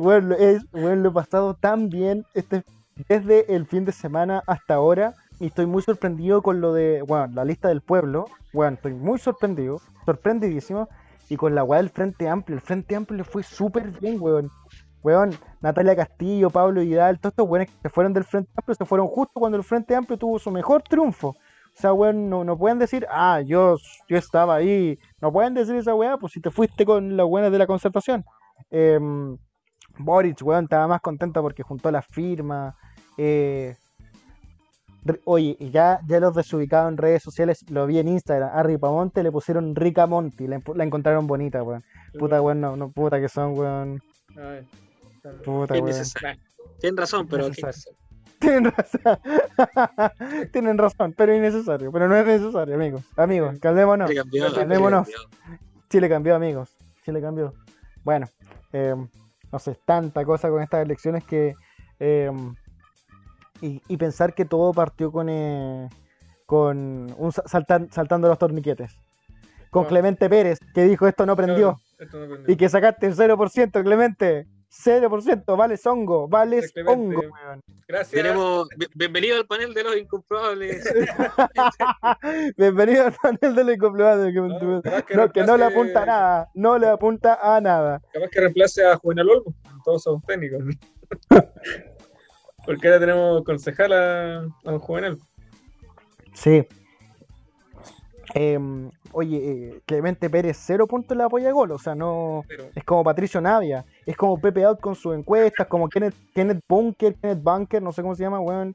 bueno, 0.00 0.28
lo- 0.28 0.36
es, 0.36 0.62
bueno, 0.70 1.02
lo 1.02 1.08
he 1.08 1.12
pasado 1.12 1.54
tan 1.54 1.88
bien 1.88 2.24
este, 2.34 2.62
desde 3.08 3.52
el 3.54 3.66
fin 3.66 3.84
de 3.84 3.90
semana 3.92 4.42
hasta 4.46 4.74
ahora 4.74 5.14
y 5.40 5.46
estoy 5.46 5.66
muy 5.66 5.82
sorprendido 5.82 6.40
con 6.40 6.60
lo 6.60 6.72
de, 6.72 7.02
bueno, 7.02 7.26
la 7.34 7.44
lista 7.44 7.66
del 7.68 7.80
pueblo, 7.80 8.26
bueno, 8.52 8.76
estoy 8.76 8.94
muy 8.94 9.18
sorprendido, 9.18 9.80
sorprendidísimo, 10.04 10.88
y 11.28 11.36
con 11.36 11.54
la 11.54 11.64
weá 11.64 11.80
del 11.80 11.90
Frente 11.90 12.28
Amplio, 12.28 12.56
el 12.56 12.60
Frente 12.62 12.96
Amplio 12.96 13.18
le 13.18 13.24
fue 13.24 13.42
súper 13.42 13.90
bien, 14.00 14.18
weón. 14.20 14.50
Weón, 15.02 15.30
Natalia 15.60 15.94
Castillo, 15.94 16.50
Pablo 16.50 16.80
Vidal, 16.80 17.20
todos 17.20 17.32
estos 17.32 17.48
weones 17.48 17.70
que 17.70 17.76
se 17.82 17.88
fueron 17.88 18.12
del 18.12 18.24
Frente 18.24 18.50
Amplio 18.56 18.74
se 18.74 18.84
fueron 18.84 19.06
justo 19.06 19.38
cuando 19.38 19.56
el 19.56 19.64
Frente 19.64 19.94
Amplio 19.94 20.18
tuvo 20.18 20.38
su 20.38 20.50
mejor 20.50 20.82
triunfo. 20.82 21.28
O 21.28 21.34
sea, 21.78 21.92
weón, 21.92 22.30
no, 22.30 22.42
no 22.42 22.56
pueden 22.56 22.78
decir, 22.78 23.06
ah, 23.10 23.40
yo, 23.42 23.76
yo 24.08 24.16
estaba 24.16 24.56
ahí. 24.56 24.98
No 25.20 25.30
pueden 25.32 25.54
decir 25.54 25.74
esa 25.76 25.94
weá, 25.94 26.16
pues 26.16 26.32
si 26.32 26.40
te 26.40 26.50
fuiste 26.50 26.84
con 26.86 27.16
las 27.16 27.26
buenas 27.26 27.52
de 27.52 27.58
la 27.58 27.66
concertación. 27.66 28.24
Em, 28.70 29.36
Boric, 29.98 30.40
weón, 30.42 30.64
estaba 30.64 30.88
más 30.88 31.00
contenta 31.00 31.42
porque 31.42 31.62
juntó 31.62 31.90
las 31.90 32.06
firmas. 32.06 32.74
eh, 33.18 33.76
Oye, 35.24 35.56
ya, 35.60 36.00
ya 36.06 36.20
los 36.20 36.34
desubicados 36.34 36.90
en 36.90 36.96
redes 36.98 37.22
sociales, 37.22 37.64
lo 37.70 37.86
vi 37.86 37.98
en 37.98 38.08
Instagram, 38.08 38.50
a 38.52 38.62
Ripamonte 38.62 39.22
le 39.22 39.30
pusieron 39.32 39.74
Rica 39.74 40.06
Monti, 40.06 40.46
la, 40.46 40.60
la 40.74 40.84
encontraron 40.84 41.26
bonita, 41.26 41.62
weón. 41.62 41.84
Puta, 42.18 42.40
weón, 42.42 42.60
no, 42.60 42.76
no, 42.76 42.90
puta 42.90 43.20
que 43.20 43.28
son, 43.28 43.58
weón. 43.58 44.02
Ay, 44.36 44.66
Puta, 45.44 45.74
weón. 45.74 45.94
Tienen 46.80 46.96
razón, 46.96 47.26
pero. 47.28 47.48
Tienen 48.38 48.64
razón. 48.64 49.18
Tienen 50.52 50.78
razón, 50.78 51.14
pero 51.16 51.34
innecesario. 51.34 51.90
Pero 51.90 52.08
no 52.08 52.16
es 52.16 52.26
necesario, 52.26 52.74
amigos. 52.74 53.02
Amigos, 53.16 53.58
calmémonos. 53.60 54.08
Chile 54.10 54.20
cambió, 54.20 54.44
Chile 54.48 54.54
Calmémonos. 54.58 55.06
cambió. 55.08 55.18
Chile 55.88 56.08
cambió, 56.08 56.34
amigos. 56.36 56.76
Chile 57.04 57.20
cambió. 57.22 57.54
Bueno, 58.04 58.26
eh, 58.72 58.94
no 59.52 59.58
sé, 59.58 59.78
tanta 59.86 60.24
cosa 60.24 60.50
con 60.50 60.62
estas 60.62 60.84
elecciones 60.84 61.24
que. 61.24 61.54
eh, 61.98 62.30
y, 63.60 63.80
y 63.88 63.96
pensar 63.96 64.34
que 64.34 64.44
todo 64.44 64.72
partió 64.72 65.10
con. 65.12 65.28
eh, 65.28 65.88
con 66.46 67.12
un 67.18 67.32
sa- 67.32 67.42
saltan- 67.46 67.90
saltando 67.90 68.28
los 68.28 68.38
torniquetes. 68.38 68.96
Con. 69.70 69.84
Clemente 69.86 70.28
Pérez, 70.30 70.58
que 70.74 70.84
dijo 70.84 71.06
esto 71.08 71.26
no 71.26 71.34
prendió. 71.36 71.74
Claro, 71.74 72.04
esto 72.04 72.18
no 72.20 72.26
prendió. 72.28 72.52
Y 72.54 72.56
que 72.56 72.68
sacaste 72.68 73.06
el 73.06 73.14
0%, 73.16 73.82
Clemente. 73.82 74.46
0%, 74.84 75.56
vale 75.56 75.76
hongo, 75.86 76.28
vale 76.28 76.60
Clemente. 76.70 77.16
hongo, 77.16 77.20
weón. 77.20 77.60
Gracias. 77.88 78.10
Tenemos. 78.22 78.68
bi- 78.76 78.86
Bienvenido 78.94 79.36
al 79.38 79.46
panel 79.46 79.72
de 79.74 79.82
los 79.84 79.96
incomprobables. 79.96 80.84
Bienvenido 82.56 83.06
al 83.06 83.12
panel 83.14 83.54
de 83.54 83.64
la 83.64 83.72
incomprobable, 83.72 84.32
que, 84.32 84.40
No, 84.40 84.82
que 85.04 85.14
no, 85.16 85.32
que 85.32 85.42
no 85.44 85.56
le 85.56 85.64
apunta 85.64 86.02
a 86.02 86.06
nada, 86.06 86.48
no 86.54 86.78
le 86.78 86.88
apunta 86.88 87.38
a 87.56 87.60
nada. 87.60 88.00
Capaz 88.12 88.28
que 88.28 88.40
reemplace 88.40 88.84
a 88.86 88.96
Juvenal 88.96 89.30
Olmo. 89.30 89.54
Todos 89.84 90.02
son 90.02 90.20
técnicos. 90.22 90.62
Porque 92.66 92.88
ahora 92.88 93.00
tenemos 93.00 93.44
concejal 93.44 93.92
a, 93.92 94.38
a 94.40 94.72
un 94.72 94.78
Juvenal. 94.78 95.18
Sí. 96.34 96.66
Em, 98.34 98.90
oye, 99.12 99.38
eh, 99.38 99.80
Clemente 99.86 100.28
Pérez, 100.28 100.58
cero 100.60 100.86
puntos 100.86 101.16
le 101.16 101.22
apoya 101.22 101.48
a 101.48 101.52
gol, 101.52 101.70
o 101.70 101.78
sea, 101.78 101.94
no. 101.94 102.42
Pero 102.48 102.68
Es 102.74 102.84
como 102.84 103.04
Patricio 103.04 103.40
Navia, 103.40 103.84
es 104.04 104.16
como 104.16 104.38
Pepe 104.38 104.64
Out 104.64 104.80
con 104.80 104.94
sus 104.94 105.14
encuestas, 105.14 105.66
como 105.68 105.88
Kenneth, 105.88 106.14
Kenneth 106.34 106.62
Bunker, 106.68 107.14
Kenneth 107.14 107.42
Bunker, 107.42 107.80
no 107.82 107.92
sé 107.92 108.02
cómo 108.02 108.14
se 108.14 108.24
llama, 108.24 108.40
weón. 108.40 108.74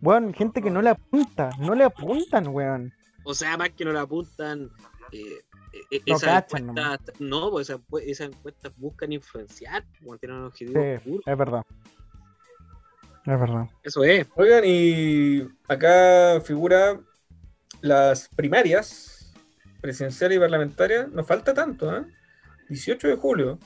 Weón, 0.00 0.32
gente 0.32 0.62
que 0.62 0.70
no 0.70 0.80
le 0.80 0.90
apunta, 0.90 1.50
no 1.58 1.74
le 1.74 1.84
apuntan, 1.84 2.46
weón. 2.48 2.92
O 3.24 3.34
sea, 3.34 3.56
más 3.58 3.70
que 3.70 3.84
no 3.84 3.92
la 3.92 4.02
apuntan. 4.02 4.70
Eh, 5.12 5.24
eh, 5.90 6.00
No 6.06 6.16
esas 6.16 6.30
cachan 6.44 6.70
encuestas, 6.70 7.20
no, 7.20 7.50
pues 7.50 7.68
esas, 7.68 7.80
esas 8.06 8.28
encuestas 8.28 8.72
buscan 8.76 9.12
influenciar, 9.12 9.84
como 9.98 10.16
tienen 10.16 10.38
un 10.38 10.44
objetivo 10.46 10.80
Sí, 10.80 10.88
oscuro. 10.96 11.22
es 11.26 11.38
verdad. 11.38 11.62
Es 13.26 13.38
verdad. 13.40 13.66
Eso 13.82 14.02
es. 14.04 14.26
Oigan, 14.36 14.62
y 14.66 15.42
acá 15.68 16.40
figura 16.42 16.98
las 17.80 18.28
primarias 18.28 19.32
presidencial 19.80 20.32
y 20.32 20.38
parlamentaria. 20.38 21.06
Nos 21.06 21.26
falta 21.26 21.52
tanto, 21.54 21.94
¿eh? 21.96 22.04
18 22.68 23.08
de 23.08 23.16
julio. 23.16 23.58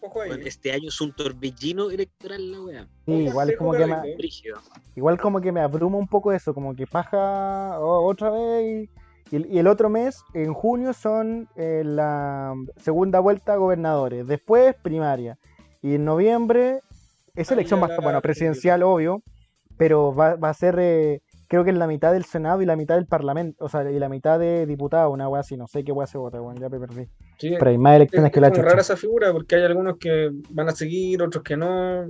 Ojo 0.00 0.20
ahí. 0.22 0.28
Bueno, 0.30 0.46
este 0.46 0.72
año 0.72 0.88
es 0.88 1.00
un 1.00 1.12
torbellino 1.12 1.90
electoral 1.90 2.50
la. 2.50 2.82
Sí, 3.06 3.12
Ojo, 3.12 3.20
igual 3.20 3.56
como 3.56 3.72
que 3.72 3.86
me. 3.86 4.16
Igual 4.94 5.18
como 5.20 5.40
que 5.40 5.52
me 5.52 5.60
abruma 5.60 5.98
un 5.98 6.08
poco 6.08 6.32
eso, 6.32 6.54
como 6.54 6.74
que 6.74 6.86
paja 6.86 7.78
o- 7.80 8.06
otra 8.06 8.30
vez 8.30 8.88
y, 9.30 9.36
y- 9.36 9.54
y 9.54 9.58
el 9.58 9.66
otro 9.66 9.88
mes, 9.90 10.22
en 10.34 10.52
junio, 10.54 10.92
son 10.92 11.48
eh, 11.56 11.82
la 11.84 12.54
segunda 12.76 13.18
vuelta 13.20 13.54
a 13.54 13.56
gobernadores, 13.56 14.26
después 14.26 14.74
primaria 14.82 15.38
y 15.82 15.94
en 15.96 16.04
noviembre 16.04 16.80
esa 17.36 17.54
Ahí 17.54 17.60
elección 17.60 17.82
estar, 17.82 18.02
bueno, 18.02 18.20
presidencial 18.20 18.82
obvio, 18.82 19.22
pero 19.76 20.14
va, 20.14 20.36
va 20.36 20.50
a 20.50 20.54
ser 20.54 20.76
eh, 20.78 21.20
creo 21.48 21.64
que 21.64 21.70
en 21.70 21.78
la 21.78 21.86
mitad 21.86 22.12
del 22.12 22.24
Senado 22.24 22.62
y 22.62 22.66
la 22.66 22.76
mitad 22.76 22.96
del 22.96 23.06
Parlamento, 23.06 23.64
o 23.64 23.68
sea, 23.68 23.90
y 23.90 23.98
la 23.98 24.08
mitad 24.08 24.38
de 24.38 24.66
diputados, 24.66 25.12
una 25.12 25.28
wea 25.28 25.40
así, 25.40 25.56
no 25.56 25.66
sé 25.66 25.84
qué 25.84 25.92
wea 25.92 26.06
se 26.06 26.18
vota, 26.18 26.40
weón, 26.40 26.56
ya 26.56 26.68
me 26.68 26.80
perdí. 26.80 27.08
Sí, 27.38 27.54
Pero 27.58 27.70
hay 27.70 27.78
más 27.78 27.92
es, 27.92 27.96
elecciones 27.96 28.32
que 28.32 28.40
la 28.40 28.48
es 28.48 28.58
rara 28.58 28.80
esa 28.80 28.96
figura 28.96 29.32
porque 29.32 29.56
hay 29.56 29.64
algunos 29.64 29.98
que 29.98 30.30
van 30.50 30.68
a 30.68 30.72
seguir, 30.72 31.22
otros 31.22 31.42
que 31.42 31.56
no. 31.56 32.06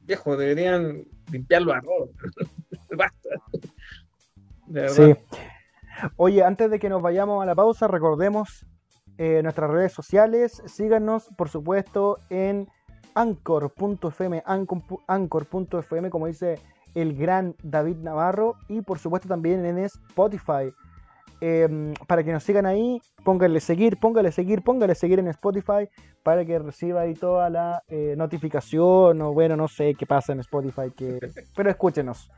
Viejo, 0.00 0.36
deberían 0.36 1.04
limpiarlo 1.32 1.74
a 1.74 1.80
todos. 1.80 2.10
Basta. 2.96 3.28
De. 4.66 4.88
Sí. 4.88 5.14
Oye, 6.16 6.44
antes 6.44 6.70
de 6.70 6.78
que 6.78 6.88
nos 6.88 7.02
vayamos 7.02 7.42
a 7.42 7.46
la 7.46 7.54
pausa, 7.54 7.88
recordemos 7.88 8.66
eh, 9.18 9.42
nuestras 9.42 9.70
redes 9.70 9.92
sociales. 9.92 10.62
Síganos, 10.66 11.28
por 11.36 11.48
supuesto, 11.48 12.18
en 12.30 12.68
anchor.fm, 13.16 14.42
anchor- 14.46 15.00
anchor.fm, 15.08 16.10
como 16.10 16.26
dice 16.28 16.60
el 16.94 17.16
gran 17.16 17.54
David 17.62 17.96
Navarro, 17.96 18.54
y 18.68 18.80
por 18.82 18.98
supuesto 18.98 19.28
también 19.28 19.64
en 19.66 19.78
Spotify. 19.78 20.72
eh, 21.42 21.92
para 22.06 22.24
que 22.24 22.32
nos 22.32 22.42
sigan 22.44 22.64
ahí, 22.64 22.98
pónganle 23.22 23.60
seguir, 23.60 23.98
póngale 24.00 24.32
seguir, 24.32 24.62
póngale 24.62 24.94
seguir 24.94 25.18
en 25.18 25.28
Spotify 25.28 25.86
para 26.22 26.46
que 26.46 26.58
reciba 26.58 27.02
ahí 27.02 27.12
toda 27.12 27.50
la 27.50 27.82
eh, 27.88 28.14
notificación 28.16 29.20
o 29.20 29.32
bueno, 29.34 29.54
no 29.54 29.68
sé 29.68 29.94
qué 29.94 30.06
pasa 30.06 30.32
en 30.32 30.40
Spotify, 30.40 30.90
que... 30.96 31.18
pero 31.54 31.68
escúchenos. 31.68 32.30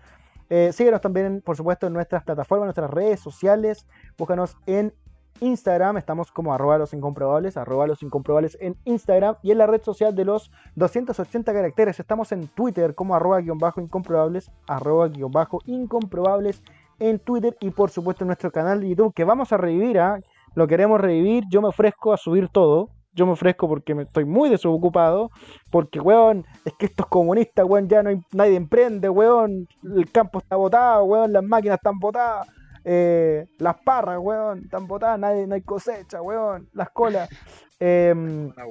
Eh, 0.51 0.73
síguenos 0.73 1.01
también, 1.01 1.43
por 1.43 1.57
supuesto, 1.57 1.87
en 1.87 1.93
nuestras 1.93 2.25
plataformas, 2.25 2.65
en 2.65 2.67
nuestras 2.69 2.91
redes 2.91 3.21
sociales. 3.21 3.87
Búscanos 4.17 4.57
en 4.67 4.93
Instagram, 5.41 5.97
estamos 5.97 6.31
como 6.33 6.53
arroba 6.53 6.79
los 6.79 6.93
incomprobables, 6.95 7.57
arroba 7.57 7.87
los 7.87 8.03
incomprobables 8.03 8.57
en 8.61 8.77
Instagram 8.85 9.37
y 9.43 9.51
en 9.51 9.59
la 9.59 9.67
red 9.67 9.83
social 9.83 10.15
de 10.15 10.25
los 10.25 10.51
280 10.77 11.53
caracteres. 11.53 12.01
Estamos 12.01 12.33
en 12.33 12.49
Twitter 12.49 12.95
como 12.95 13.15
arroba 13.15 13.41
guion 13.41 13.59
bajo 13.59 13.81
incomprobables, 13.81 14.51
arroba 14.67 15.09
guion 15.09 15.33
bajo 15.33 15.61
incomprobables 15.67 16.63
en 16.99 17.19
Twitter 17.19 17.57
y 17.61 17.71
por 17.71 17.91
supuesto 17.91 18.25
en 18.25 18.29
nuestro 18.29 18.51
canal 18.51 18.81
de 18.81 18.91
YouTube 18.91 19.15
que 19.15 19.25
vamos 19.25 19.53
a 19.53 19.57
revivir, 19.57 19.99
¿ah? 19.99 20.21
lo 20.55 20.67
queremos 20.67 21.01
revivir, 21.01 21.45
yo 21.51 21.63
me 21.63 21.69
ofrezco 21.69 22.13
a 22.13 22.17
subir 22.17 22.49
todo. 22.49 22.91
Yo 23.15 23.27
me 23.27 23.33
ofrezco 23.33 23.67
porque 23.67 23.97
me 23.97 24.05
estoy 24.05 24.25
muy 24.25 24.49
desocupado. 24.49 25.31
Porque, 25.73 25.99
weón, 25.99 26.45
es 26.65 26.73
que 26.79 26.87
estos 26.87 27.07
comunistas, 27.07 27.65
weón, 27.65 27.89
ya 27.89 28.03
no 28.03 28.11
hay, 28.11 28.21
nadie 28.33 28.55
emprende, 28.55 29.09
weón. 29.09 29.67
El 29.83 30.11
campo 30.13 30.39
está 30.39 30.55
botado, 30.55 31.05
weón, 31.05 31.33
las 31.33 31.43
máquinas 31.43 31.79
están 31.79 31.99
botadas. 31.99 32.47
Eh, 32.85 33.47
las 33.59 33.77
parras, 33.83 34.19
weón, 34.21 34.65
están 34.65 34.87
botadas, 34.87 35.19
nadie, 35.19 35.47
no 35.47 35.55
hay 35.55 35.63
cosecha, 35.63 36.23
weón, 36.23 36.69
las 36.73 36.91
colas. 36.91 37.29
Em, 37.81 38.53
Ah, 38.57 38.65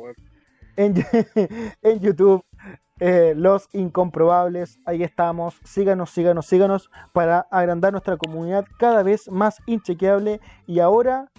en, 0.76 0.94
en 1.82 2.00
YouTube, 2.02 2.44
eh, 3.00 3.34
Los 3.38 3.70
Incomprobables, 3.74 4.80
ahí 4.86 5.02
estamos. 5.04 5.56
Síganos, 5.64 6.10
síganos, 6.10 6.46
síganos 6.46 6.90
para 7.14 7.48
agrandar 7.52 7.94
nuestra 7.94 8.18
comunidad 8.18 8.66
cada 8.80 9.04
vez 9.04 9.30
más 9.30 9.60
inchequeable 9.66 10.42
y 10.66 10.80
ahora 10.80 11.32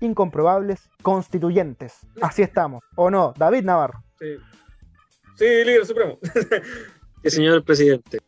incomprobables 0.00 0.90
constituyentes. 1.02 2.06
Así 2.20 2.42
estamos, 2.42 2.84
¿o 2.96 3.10
no? 3.10 3.32
David 3.36 3.64
Navarro. 3.64 4.02
Sí, 4.18 4.36
sí 5.36 5.64
líder 5.64 5.86
supremo. 5.86 6.18
Sí, 7.22 7.30
señor 7.30 7.64
presidente. 7.64 8.18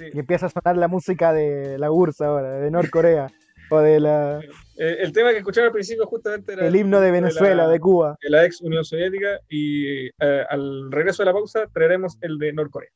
Sí. 0.00 0.10
Y 0.14 0.18
empieza 0.18 0.46
a 0.46 0.50
sonar 0.50 0.76
la 0.76 0.88
música 0.88 1.32
de 1.32 1.78
la 1.78 1.90
URSS 1.90 2.20
ahora, 2.22 2.52
de 2.52 2.70
Norcorea, 2.70 3.28
o 3.70 3.78
de 3.80 4.00
la, 4.00 4.40
Eh, 4.78 4.96
el 5.00 5.12
tema 5.12 5.30
que 5.30 5.38
escuchaba 5.38 5.66
al 5.68 5.72
principio 5.72 6.06
justamente 6.06 6.54
era 6.54 6.66
el 6.66 6.74
himno 6.74 7.00
de 7.00 7.10
Venezuela, 7.10 7.64
la- 7.64 7.68
de 7.68 7.78
Cuba. 7.78 8.16
de 8.22 8.30
la 8.30 8.44
ex 8.44 8.60
Unión 8.62 8.84
Soviética 8.84 9.38
y 9.48 10.06
eh, 10.06 10.44
al 10.48 10.90
regreso 10.90 11.22
de 11.22 11.26
la 11.26 11.32
pausa 11.34 11.66
traeremos 11.72 12.16
el 12.22 12.38
de 12.38 12.52
Norcorea. 12.52 12.90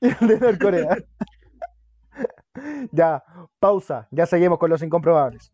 de 0.20 0.38
Norcorea. 0.40 0.96
ya, 2.92 3.22
pausa, 3.58 4.08
ya 4.10 4.26
seguimos 4.26 4.58
con 4.58 4.70
los 4.70 4.82
incomprobables. 4.82 5.52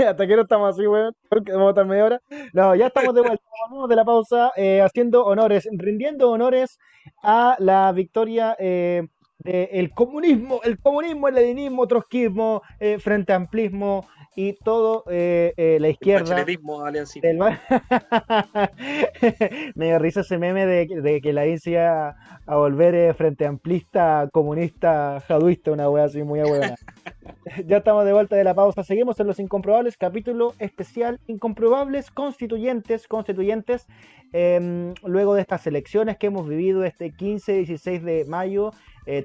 Hasta 0.08 0.26
que 0.26 0.36
no 0.36 0.42
estamos 0.42 0.74
así, 0.74 0.86
weón. 0.86 1.14
Porque 1.28 1.52
vamos 1.52 1.68
a 1.68 1.70
estar 1.70 1.86
media 1.86 2.04
hora. 2.04 2.22
No, 2.52 2.74
ya 2.74 2.86
estamos 2.86 3.14
de 3.14 3.20
vuelta. 3.20 3.44
Volvemos 3.70 3.88
de 3.88 3.96
la 3.96 4.04
pausa 4.04 4.52
eh, 4.56 4.80
haciendo 4.80 5.24
honores, 5.24 5.68
rindiendo 5.72 6.30
honores 6.30 6.78
a 7.22 7.56
la 7.58 7.92
victoria 7.92 8.56
eh, 8.58 9.08
del 9.38 9.90
comunismo, 9.92 10.60
el 10.64 10.78
comunismo, 10.78 11.28
el 11.28 11.34
leninismo, 11.34 11.86
trotskismo, 11.86 12.62
eh, 12.78 12.98
frente 12.98 13.32
amplismo 13.32 14.06
y 14.40 14.54
todo 14.54 15.04
eh, 15.10 15.52
eh, 15.58 15.76
la 15.80 15.90
izquierda. 15.90 16.46
Aliancito. 16.84 17.26
del 17.26 17.38
Me 19.74 19.86
dio 19.86 19.98
risa 19.98 20.22
ese 20.22 20.38
meme 20.38 20.64
de, 20.64 20.86
de 20.86 21.20
que 21.20 21.34
la 21.34 21.46
INSI 21.46 21.76
a 21.76 22.16
volver 22.46 22.94
eh, 22.94 23.12
frente 23.12 23.44
amplista, 23.44 24.30
comunista, 24.32 25.22
jaduista, 25.28 25.72
una 25.72 25.90
wea 25.90 26.04
así 26.04 26.22
muy 26.22 26.40
buena. 26.40 26.74
ya 27.66 27.78
estamos 27.78 28.06
de 28.06 28.14
vuelta 28.14 28.34
de 28.34 28.44
la 28.44 28.54
pausa. 28.54 28.82
Seguimos 28.82 29.20
en 29.20 29.26
Los 29.26 29.38
Incomprobables, 29.38 29.98
capítulo 29.98 30.54
especial 30.58 31.20
Incomprobables 31.26 32.10
Constituyentes, 32.10 33.08
Constituyentes. 33.08 33.86
Em, 34.32 34.94
luego 35.04 35.34
de 35.34 35.42
estas 35.42 35.66
elecciones 35.66 36.16
que 36.16 36.28
hemos 36.28 36.48
vivido 36.48 36.82
este 36.84 37.10
15 37.10 37.52
y 37.52 37.58
16 37.58 38.04
de 38.04 38.24
mayo, 38.26 38.72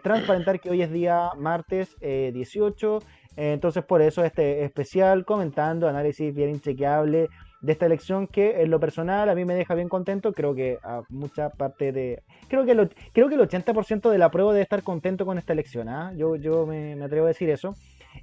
transparentar 0.01 0.59
que 0.59 0.71
hoy 0.71 0.81
es 0.81 0.91
día 0.91 1.29
martes 1.37 1.95
eh, 2.01 2.31
18. 2.33 3.01
Eh, 3.37 3.53
entonces, 3.53 3.83
por 3.83 4.01
eso 4.01 4.23
este 4.23 4.63
especial 4.63 5.25
comentando, 5.25 5.87
análisis 5.87 6.33
bien 6.33 6.49
inchequeable 6.51 7.27
de 7.61 7.71
esta 7.71 7.85
elección 7.87 8.27
que 8.27 8.61
en 8.61 8.69
lo 8.69 8.79
personal 8.79 9.27
a 9.29 9.35
mí 9.35 9.43
me 9.45 9.55
deja 9.55 9.73
bien 9.75 9.89
contento. 9.89 10.33
Creo 10.33 10.53
que 10.53 10.77
a 10.83 11.01
mucha 11.09 11.49
parte 11.49 11.91
de. 11.91 12.21
Creo 12.47 12.65
que, 12.65 12.75
lo- 12.75 12.89
creo 13.13 13.27
que 13.29 13.35
el 13.35 13.41
80% 13.41 14.09
de 14.11 14.17
la 14.19 14.29
prueba 14.29 14.51
debe 14.53 14.63
estar 14.63 14.83
contento 14.83 15.25
con 15.25 15.37
esta 15.37 15.53
elección. 15.53 15.89
¿ah? 15.89 16.13
Yo, 16.15 16.35
yo 16.35 16.65
me, 16.65 16.95
me 16.95 17.05
atrevo 17.05 17.25
a 17.25 17.29
decir 17.29 17.49
eso. 17.49 17.73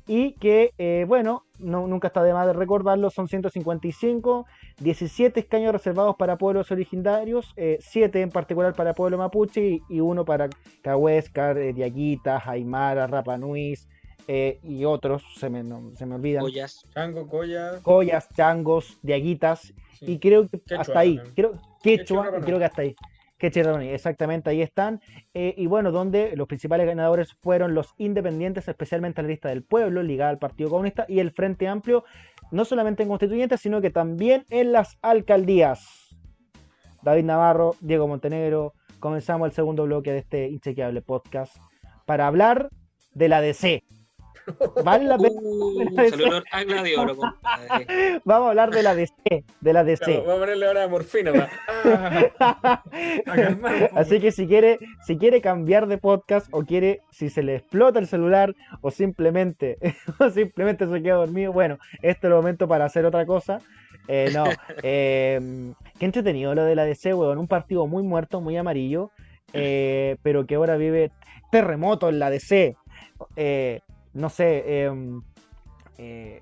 Y 0.06 0.32
que, 0.34 0.72
eh, 0.78 1.04
bueno, 1.06 1.42
no, 1.58 1.86
nunca 1.86 2.08
está 2.08 2.22
de 2.22 2.32
más 2.32 2.46
de 2.46 2.54
recordarlo, 2.54 3.10
son 3.10 3.28
155, 3.28 4.46
17 4.80 5.40
escaños 5.40 5.72
reservados 5.72 6.16
para 6.16 6.38
pueblos 6.38 6.70
originarios, 6.70 7.52
7 7.80 8.22
en 8.22 8.30
particular 8.30 8.74
para 8.74 8.94
pueblo 8.94 9.18
mapuche 9.18 9.60
y, 9.60 9.82
y 9.90 10.00
uno 10.00 10.24
para 10.24 10.48
Cahuéscar, 10.82 11.58
eh, 11.58 11.72
Diaguitas, 11.74 12.46
Aymara, 12.46 13.06
Rapanuis 13.06 13.86
eh, 14.28 14.58
y 14.62 14.84
otros, 14.84 15.22
se 15.36 15.50
me, 15.50 15.62
no- 15.62 15.92
se 15.94 16.06
me 16.06 16.14
olvidan. 16.14 16.44
Ollas. 16.44 16.82
Chango, 16.94 17.26
Coya. 17.28 17.80
Collas, 17.82 18.28
changos, 18.36 18.98
diaguitas, 19.02 19.72
sí. 19.98 20.12
y 20.12 20.18
creo 20.18 20.48
que 20.48 20.58
Quechua 20.60 20.80
hasta 20.80 20.98
ahí, 20.98 21.20
creo, 21.34 21.52
Quechua, 21.82 22.40
creo 22.40 22.58
que 22.58 22.64
hasta 22.64 22.82
ahí. 22.82 22.94
Quechua 23.38 23.84
exactamente, 23.84 24.50
ahí 24.50 24.62
están. 24.62 25.00
Eh, 25.34 25.54
y 25.56 25.66
bueno, 25.66 25.90
donde 25.90 26.36
los 26.36 26.46
principales 26.46 26.86
ganadores 26.86 27.34
fueron 27.40 27.74
los 27.74 27.92
independientes, 27.98 28.68
especialmente 28.68 29.20
la 29.22 29.28
lista 29.28 29.48
del 29.48 29.64
pueblo, 29.64 30.02
ligada 30.02 30.30
al 30.30 30.38
Partido 30.38 30.70
Comunista, 30.70 31.04
y 31.08 31.18
el 31.18 31.32
Frente 31.32 31.66
Amplio, 31.66 32.04
no 32.52 32.64
solamente 32.64 33.02
en 33.02 33.08
constituyentes, 33.08 33.60
sino 33.60 33.80
que 33.80 33.90
también 33.90 34.44
en 34.50 34.70
las 34.70 34.96
alcaldías. 35.02 36.16
David 37.02 37.24
Navarro, 37.24 37.74
Diego 37.80 38.06
Montenegro, 38.06 38.74
comenzamos 39.00 39.46
el 39.46 39.52
segundo 39.52 39.82
bloque 39.84 40.12
de 40.12 40.18
este 40.18 40.48
inchequeable 40.48 41.02
podcast 41.02 41.56
para 42.06 42.28
hablar 42.28 42.68
de 43.14 43.28
la 43.28 43.40
DC. 43.40 43.82
Vale 44.84 45.04
la 45.04 45.16
pena- 45.18 45.30
Uh, 45.42 46.08
salió 46.10 46.26
olor 46.28 46.44
a 46.50 46.64
gladiolo, 46.64 47.16
compadre. 47.16 48.20
Vamos 48.24 48.46
a 48.46 48.50
hablar 48.50 48.70
de 48.70 48.82
la 48.82 48.94
DC, 48.94 49.12
de 49.60 49.72
la 49.72 49.84
DC. 49.84 50.04
Claro, 50.04 50.20
vamos 50.22 50.36
a 50.36 50.40
ponerle 50.40 50.66
ahora 50.66 50.88
morfina. 50.88 51.32
Ah, 51.84 52.82
a 53.26 53.34
calmar, 53.36 53.90
po. 53.90 53.98
Así 53.98 54.20
que 54.20 54.30
si 54.32 54.46
quiere, 54.46 54.78
si 55.06 55.16
quiere 55.18 55.40
cambiar 55.40 55.86
de 55.86 55.98
podcast 55.98 56.48
o 56.52 56.64
quiere, 56.64 57.00
si 57.10 57.28
se 57.30 57.42
le 57.42 57.56
explota 57.56 57.98
el 57.98 58.06
celular 58.06 58.54
o 58.80 58.90
simplemente, 58.90 59.78
o 60.18 60.30
simplemente 60.30 60.86
se 60.86 61.02
queda 61.02 61.16
dormido, 61.16 61.52
bueno, 61.52 61.78
este 62.02 62.26
es 62.26 62.30
el 62.30 62.36
momento 62.36 62.68
para 62.68 62.84
hacer 62.84 63.04
otra 63.04 63.26
cosa. 63.26 63.58
Eh, 64.08 64.30
no, 64.34 64.44
eh, 64.82 65.72
qué 65.98 66.04
entretenido 66.04 66.54
lo 66.54 66.64
de 66.64 66.74
la 66.74 66.84
DC, 66.84 67.14
weón. 67.14 67.38
Un 67.38 67.48
partido 67.48 67.86
muy 67.86 68.02
muerto, 68.02 68.40
muy 68.40 68.56
amarillo, 68.56 69.10
eh, 69.52 70.16
pero 70.22 70.46
que 70.46 70.56
ahora 70.56 70.76
vive 70.76 71.10
terremoto 71.50 72.08
en 72.08 72.18
la 72.18 72.30
DC. 72.30 72.76
Eh, 73.36 73.80
no 74.14 74.28
sé, 74.28 74.62
eh, 74.66 75.20
eh, 75.98 76.40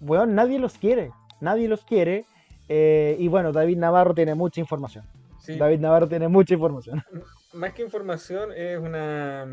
weón, 0.00 0.34
nadie 0.34 0.58
los 0.58 0.78
quiere, 0.78 1.10
nadie 1.40 1.68
los 1.68 1.84
quiere. 1.84 2.24
eh, 2.68 3.16
y 3.18 3.28
bueno, 3.28 3.52
David 3.52 3.76
Navarro 3.78 4.14
tiene 4.14 4.34
mucha 4.34 4.60
información. 4.60 5.04
Sí, 5.40 5.56
David 5.58 5.80
Navarro 5.80 6.08
tiene 6.08 6.28
mucha 6.28 6.54
información. 6.54 7.02
más 7.54 7.72
que 7.72 7.82
información, 7.82 8.52
es 8.52 8.78
una, 8.78 9.46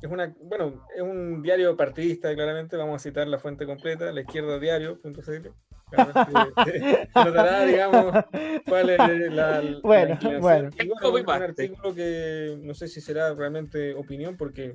es 0.00 0.10
una. 0.10 0.34
Bueno, 0.42 0.86
es 0.94 1.02
un 1.02 1.42
diario 1.42 1.76
partidista, 1.76 2.34
claramente. 2.34 2.76
Vamos 2.76 2.96
a 2.96 2.98
citar 2.98 3.26
la 3.28 3.38
fuente 3.38 3.66
completa: 3.66 4.10
la 4.12 4.20
izquierda 4.20 4.58
diario.cl. 4.58 5.48
Notará, 7.14 7.66
digamos, 7.66 8.24
cuál 8.66 8.90
es 8.90 8.98
la. 8.98 9.60
la 9.60 9.78
Bueno, 9.82 10.18
bueno. 10.40 10.70
Y 10.78 10.88
bueno, 10.88 11.00
Copy 11.00 11.20
un 11.20 11.30
artículo 11.30 11.94
que 11.94 12.56
no 12.62 12.74
sé 12.74 12.88
si 12.88 13.00
será 13.00 13.34
realmente 13.34 13.94
opinión, 13.94 14.36
porque 14.36 14.74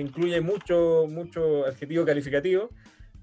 incluye 0.00 0.40
mucho, 0.40 1.06
mucho 1.08 1.66
adjetivo 1.66 2.04
calificativo. 2.04 2.70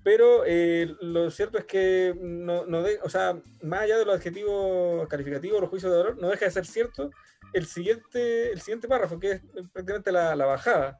Pero 0.03 0.43
eh, 0.45 0.95
lo 1.01 1.29
cierto 1.29 1.57
es 1.57 1.65
que 1.65 2.15
no, 2.19 2.65
no 2.65 2.81
de- 2.83 2.99
o 3.03 3.09
sea, 3.09 3.37
más 3.61 3.81
allá 3.81 3.97
de 3.97 4.05
los 4.05 4.15
adjetivos 4.15 5.07
calificativos, 5.09 5.59
los 5.59 5.69
juicios 5.69 5.91
de 5.91 5.97
valor, 5.97 6.17
no 6.21 6.29
deja 6.29 6.45
de 6.45 6.51
ser 6.51 6.65
cierto 6.65 7.11
el 7.53 7.65
siguiente, 7.65 8.51
el 8.51 8.61
siguiente 8.61 8.87
párrafo, 8.87 9.19
que 9.19 9.31
es 9.31 9.41
prácticamente 9.73 10.11
la, 10.11 10.35
la 10.37 10.45
bajada, 10.45 10.99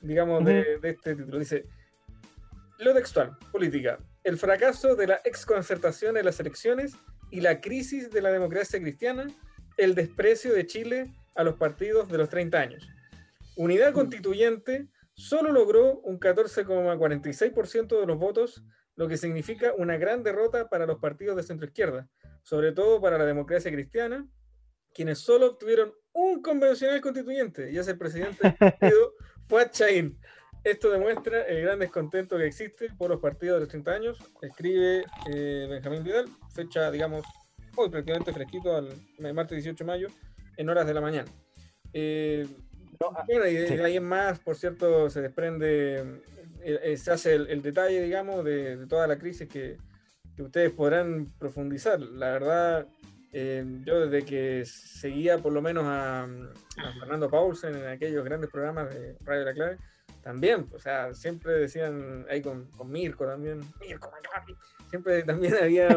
digamos, 0.00 0.42
de, 0.44 0.78
de 0.78 0.90
este 0.90 1.14
título. 1.14 1.38
Dice, 1.38 1.66
lo 2.78 2.94
textual, 2.94 3.36
política, 3.52 3.98
el 4.24 4.38
fracaso 4.38 4.94
de 4.96 5.08
la 5.08 5.20
exconcertación 5.24 6.16
en 6.16 6.24
las 6.24 6.40
elecciones 6.40 6.94
y 7.30 7.40
la 7.42 7.60
crisis 7.60 8.10
de 8.10 8.22
la 8.22 8.30
democracia 8.30 8.80
cristiana, 8.80 9.26
el 9.76 9.94
desprecio 9.94 10.54
de 10.54 10.66
Chile 10.66 11.12
a 11.34 11.42
los 11.44 11.54
partidos 11.56 12.08
de 12.08 12.16
los 12.18 12.28
30 12.30 12.58
años. 12.58 12.88
Unidad 13.58 13.92
Constituyente 13.92 14.86
solo 15.14 15.50
logró 15.50 15.98
un 16.02 16.20
14,46% 16.20 17.98
de 17.98 18.06
los 18.06 18.16
votos, 18.16 18.62
lo 18.94 19.08
que 19.08 19.16
significa 19.16 19.74
una 19.76 19.96
gran 19.96 20.22
derrota 20.22 20.68
para 20.68 20.86
los 20.86 21.00
partidos 21.00 21.36
de 21.36 21.42
centroizquierda, 21.42 22.08
sobre 22.44 22.70
todo 22.70 23.00
para 23.00 23.18
la 23.18 23.26
democracia 23.26 23.72
cristiana, 23.72 24.24
quienes 24.94 25.18
solo 25.18 25.46
obtuvieron 25.46 25.92
un 26.12 26.40
convencional 26.40 27.00
constituyente, 27.00 27.72
y 27.72 27.78
es 27.78 27.88
el 27.88 27.98
presidente 27.98 28.38
del 28.44 28.54
partido, 28.54 29.14
Fuad 29.48 29.72
Chaín. 29.72 30.20
Esto 30.62 30.92
demuestra 30.92 31.42
el 31.42 31.62
gran 31.62 31.80
descontento 31.80 32.38
que 32.38 32.46
existe 32.46 32.90
por 32.96 33.10
los 33.10 33.20
partidos 33.20 33.56
de 33.56 33.60
los 33.62 33.68
30 33.70 33.90
años, 33.90 34.18
escribe 34.40 35.04
eh, 35.34 35.66
Benjamín 35.68 36.04
Vidal, 36.04 36.28
fecha, 36.54 36.92
digamos, 36.92 37.24
hoy 37.74 37.90
prácticamente 37.90 38.32
fresquito, 38.32 38.76
al 38.76 38.94
martes 39.34 39.56
18 39.56 39.82
de 39.82 39.84
mayo, 39.84 40.08
en 40.56 40.68
horas 40.68 40.86
de 40.86 40.94
la 40.94 41.00
mañana. 41.00 41.28
Eh, 41.92 42.46
No, 43.00 43.12
ah, 43.14 43.24
bueno, 43.26 43.46
y 43.46 43.54
de, 43.54 43.68
sí. 43.68 43.74
ahí 43.74 43.96
en 43.96 44.04
más, 44.04 44.38
por 44.40 44.56
cierto, 44.56 45.08
se 45.10 45.20
desprende, 45.22 46.00
eh, 46.62 46.80
eh, 46.82 46.96
se 46.96 47.10
hace 47.12 47.34
el, 47.34 47.48
el 47.48 47.62
detalle, 47.62 48.02
digamos, 48.02 48.44
de, 48.44 48.76
de 48.76 48.86
toda 48.86 49.06
la 49.06 49.18
crisis 49.18 49.48
que, 49.48 49.76
que 50.36 50.42
ustedes 50.42 50.72
podrán 50.72 51.26
profundizar. 51.38 52.00
La 52.00 52.32
verdad, 52.32 52.86
eh, 53.32 53.64
yo 53.84 54.06
desde 54.08 54.26
que 54.26 54.64
seguía 54.66 55.38
por 55.38 55.52
lo 55.52 55.62
menos 55.62 55.84
a, 55.86 56.24
a 56.24 56.92
Fernando 56.98 57.30
Paulsen 57.30 57.74
en 57.76 57.86
aquellos 57.86 58.24
grandes 58.24 58.50
programas 58.50 58.92
de 58.92 59.16
Radio 59.24 59.44
La 59.44 59.54
Clave, 59.54 59.78
también, 60.22 60.66
o 60.74 60.78
sea, 60.78 61.14
siempre 61.14 61.52
decían, 61.52 62.26
ahí 62.28 62.42
con, 62.42 62.66
con 62.72 62.90
Mirko 62.90 63.24
también, 63.26 63.60
Mirko 63.80 64.10
siempre 64.90 65.22
también 65.22 65.54
había, 65.62 65.88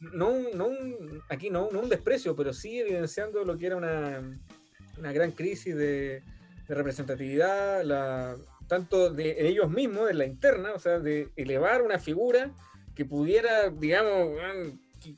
no, 0.00 0.28
un- 0.28 0.50
no 0.56 0.66
un- 0.66 1.22
aquí 1.30 1.48
no, 1.48 1.70
no 1.72 1.80
un 1.80 1.88
desprecio, 1.88 2.36
pero 2.36 2.52
sí 2.52 2.78
evidenciando 2.80 3.42
lo 3.44 3.56
que 3.56 3.66
era 3.66 3.76
una, 3.76 4.38
una 4.98 5.12
gran 5.12 5.32
crisis 5.32 5.76
de, 5.76 6.22
representatividad, 6.68 8.36
tanto 8.66 9.10
de 9.10 9.46
ellos 9.48 9.70
mismos, 9.70 10.08
de 10.08 10.14
la 10.14 10.26
interna, 10.26 10.72
o 10.74 10.80
sea, 10.80 10.98
de 10.98 11.30
elevar 11.36 11.82
una 11.82 12.00
figura 12.00 12.50
que 12.94 13.04
pudiera, 13.04 13.70
digamos, 13.70 14.36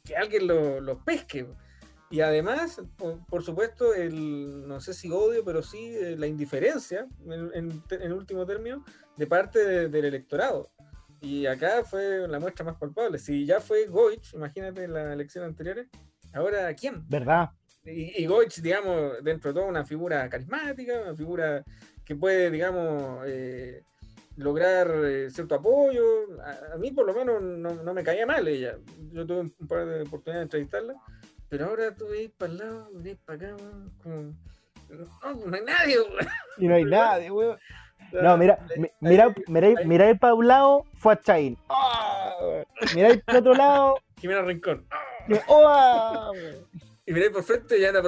que, 0.04 0.16
alguien 0.16 0.46
lo, 0.46 0.80
lo 0.80 1.02
pesque. 1.04 1.46
Y 2.10 2.20
además, 2.20 2.80
por, 3.28 3.42
supuesto, 3.42 3.94
el, 3.94 4.66
no 4.66 4.80
sé 4.80 4.94
si 4.94 5.10
odio, 5.10 5.44
pero 5.44 5.62
sí 5.62 5.94
eh, 5.94 6.16
la 6.18 6.26
indiferencia, 6.26 7.06
en, 7.26 8.12
último 8.12 8.46
término, 8.46 8.84
de 9.16 9.26
parte 9.26 9.64
de- 9.64 9.88
del 9.88 10.06
electorado. 10.06 10.70
Y 11.20 11.46
acá 11.46 11.84
fue 11.84 12.26
la 12.28 12.38
muestra 12.38 12.64
más 12.64 12.76
palpable. 12.76 13.18
Si 13.18 13.44
ya 13.44 13.60
fue 13.60 13.86
Goich, 13.86 14.32
imagínate 14.34 14.84
en 14.84 14.94
las 14.94 15.12
elecciones 15.12 15.48
anteriores, 15.48 15.88
ahora 16.32 16.72
¿quién? 16.74 17.06
¿Verdad? 17.08 17.50
Y, 17.92 18.22
y 18.22 18.26
Goich, 18.26 18.60
digamos, 18.60 19.22
dentro 19.22 19.52
de 19.52 19.60
todo 19.60 19.68
una 19.68 19.84
figura 19.84 20.28
carismática, 20.28 21.00
una 21.02 21.14
figura 21.16 21.62
que 22.04 22.14
puede, 22.16 22.50
digamos, 22.50 23.22
eh, 23.26 23.82
lograr 24.36 24.90
eh, 25.04 25.30
cierto 25.30 25.54
apoyo. 25.56 26.02
A, 26.42 26.74
a 26.74 26.76
mí 26.78 26.90
por 26.92 27.06
lo 27.06 27.14
menos 27.14 27.40
no, 27.42 27.74
no 27.82 27.94
me 27.94 28.02
caía 28.04 28.26
mal 28.26 28.46
ella. 28.48 28.76
Yo 29.12 29.26
tuve 29.26 29.40
un 29.40 29.50
par 29.68 29.86
de 29.86 30.02
oportunidades 30.02 30.40
de 30.40 30.42
entrevistarla, 30.42 30.94
pero 31.48 31.66
ahora 31.66 31.94
tú 31.94 32.08
veis 32.08 32.30
para 32.36 32.52
el 32.52 32.58
lado, 32.58 32.88
veis 32.94 33.16
para 33.24 33.36
acá, 33.52 33.56
como... 34.02 34.34
No, 34.90 35.34
no 35.46 35.56
hay 35.56 35.62
nadie. 35.64 35.96
Y 36.56 36.66
no 36.68 36.74
hay 36.74 36.84
nadie, 36.84 37.30
weón. 37.30 37.58
Sea, 38.10 38.22
No, 38.22 38.38
mira, 38.38 38.58
mira, 39.00 39.34
mira, 39.48 39.74
mira 39.84 40.14
para 40.14 40.32
un 40.34 40.46
lado, 40.48 40.84
fue 40.94 41.12
a 41.12 41.20
Chain. 41.20 41.58
Mira 42.94 43.10
para 43.26 43.38
otro 43.40 43.54
lado, 43.54 43.98
Jimena 44.18 44.42
Rincón. 44.42 44.86
que- 45.26 45.40
¡oh! 45.48 46.32
Y 47.08 47.12
miráis 47.12 47.32
por 47.32 47.42
frente 47.42 47.78
y 47.78 47.80
ya 47.80 47.88
anda. 47.88 48.02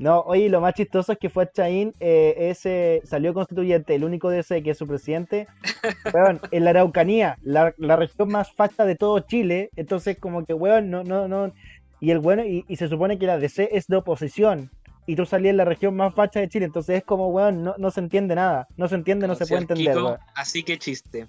No, 0.00 0.20
oye, 0.22 0.48
lo 0.48 0.60
más 0.60 0.74
chistoso 0.74 1.12
es 1.12 1.18
que 1.18 1.30
fue 1.30 1.48
Chaín, 1.52 1.92
eh, 2.00 2.34
ese 2.36 3.00
salió 3.04 3.32
constituyente, 3.32 3.94
el 3.94 4.02
único 4.02 4.28
de 4.28 4.40
ese 4.40 4.60
que 4.60 4.70
es 4.70 4.78
su 4.78 4.88
presidente, 4.88 5.46
weón, 6.12 6.40
en 6.50 6.64
la 6.64 6.70
Araucanía, 6.70 7.38
la, 7.42 7.72
la 7.76 7.94
región 7.94 8.28
más 8.28 8.50
facha 8.52 8.84
de 8.86 8.96
todo 8.96 9.20
Chile, 9.20 9.70
entonces 9.76 10.18
como 10.18 10.44
que, 10.44 10.52
weón, 10.52 10.90
no, 10.90 11.04
no, 11.04 11.28
no, 11.28 11.52
y 12.00 12.10
el 12.10 12.18
bueno, 12.18 12.44
y, 12.44 12.64
y 12.66 12.76
se 12.76 12.88
supone 12.88 13.18
que 13.18 13.26
la 13.26 13.38
DC 13.38 13.68
es 13.70 13.86
de 13.86 13.96
oposición, 13.96 14.70
y 15.06 15.14
tú 15.14 15.26
salías 15.26 15.52
en 15.52 15.58
la 15.58 15.64
región 15.64 15.94
más 15.94 16.12
facha 16.12 16.40
de 16.40 16.48
Chile, 16.48 16.64
entonces 16.64 16.96
es 16.96 17.04
como, 17.04 17.28
weón, 17.28 17.62
no, 17.62 17.74
no 17.78 17.90
se 17.92 18.00
entiende 18.00 18.34
nada, 18.34 18.66
no 18.76 18.88
se 18.88 18.96
entiende, 18.96 19.28
no 19.28 19.36
se 19.36 19.46
puede 19.46 19.62
entender, 19.62 19.94
Kiko. 19.94 20.18
Así 20.34 20.64
que 20.64 20.76
chiste. 20.76 21.28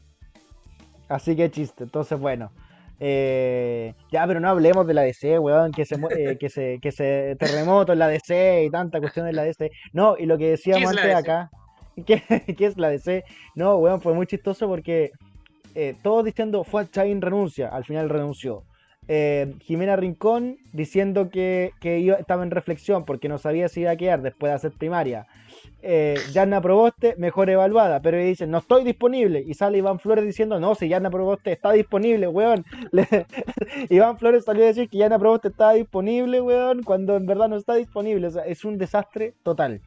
Así 1.07 1.35
que 1.35 1.51
chiste, 1.51 1.83
entonces 1.83 2.17
bueno. 2.19 2.51
Eh, 2.99 3.93
ya, 4.11 4.25
pero 4.25 4.39
no 4.39 4.49
hablemos 4.49 4.87
de 4.87 4.93
la 4.93 5.01
DC, 5.01 5.39
weón, 5.39 5.71
que 5.71 5.85
se, 5.85 5.95
eh, 5.95 6.37
que 6.39 6.49
se, 6.49 6.79
que 6.81 6.91
se 6.91 7.35
terremoto 7.37 7.93
en 7.93 7.99
la 7.99 8.07
DC 8.07 8.63
y 8.63 8.69
tanta 8.69 8.99
cuestión 8.99 9.27
en 9.27 9.35
la 9.35 9.43
DC. 9.43 9.71
No, 9.93 10.15
y 10.17 10.25
lo 10.25 10.37
que 10.37 10.51
decíamos 10.51 10.93
¿Qué 10.93 10.99
es 10.99 11.05
la 11.05 11.17
antes 11.17 11.25
DC? 11.25 11.31
acá, 11.31 11.49
¿qué, 12.45 12.55
qué 12.55 12.65
es 12.65 12.77
la 12.77 12.89
DC? 12.89 13.23
No, 13.55 13.77
weón, 13.77 14.01
fue 14.01 14.13
muy 14.13 14.27
chistoso 14.27 14.67
porque 14.67 15.11
eh, 15.75 15.93
todos 16.01 16.23
diciendo, 16.23 16.63
fue 16.63 16.89
Chain 16.89 17.21
renuncia, 17.21 17.67
al 17.67 17.83
final 17.83 18.09
renunció. 18.09 18.63
Eh, 19.07 19.53
Jimena 19.61 19.95
Rincón 19.95 20.57
diciendo 20.73 21.29
que, 21.29 21.71
que 21.79 21.99
iba- 21.99 22.15
estaba 22.15 22.43
en 22.43 22.51
reflexión 22.51 23.05
porque 23.05 23.29
no 23.29 23.37
sabía 23.37 23.69
si 23.69 23.81
iba 23.81 23.91
a 23.91 23.95
quedar 23.97 24.21
después 24.21 24.49
de 24.49 24.55
hacer 24.55 24.71
primaria. 24.71 25.27
Eh, 25.87 26.15
Yarna 26.31 26.59
Proboste, 26.61 27.15
mejor 27.17 27.49
evaluada, 27.51 28.01
pero 28.01 28.17
ella 28.17 28.27
dice, 28.29 28.47
no 28.47 28.57
estoy 28.57 28.83
disponible. 28.83 29.43
Y 29.45 29.53
sale 29.53 29.77
Iván 29.77 29.99
Flores 29.99 30.25
diciendo, 30.25 30.59
no, 30.59 30.73
si 30.73 30.87
Yarna 30.89 31.11
Proboste 31.11 31.51
está 31.51 31.71
disponible, 31.73 32.27
weón. 32.27 32.65
Le- 32.91 33.27
Iván 33.89 34.17
Flores 34.17 34.45
salió 34.45 34.63
a 34.63 34.67
decir 34.67 34.89
que 34.89 34.97
Yarna 34.97 35.19
Proboste 35.19 35.49
estaba 35.49 35.73
disponible, 35.73 36.41
weón, 36.41 36.81
cuando 36.81 37.15
en 37.15 37.27
verdad 37.27 37.47
no 37.49 37.57
está 37.57 37.75
disponible. 37.75 38.25
O 38.27 38.31
sea, 38.31 38.45
es 38.45 38.65
un 38.65 38.79
desastre 38.79 39.35
total. 39.43 39.81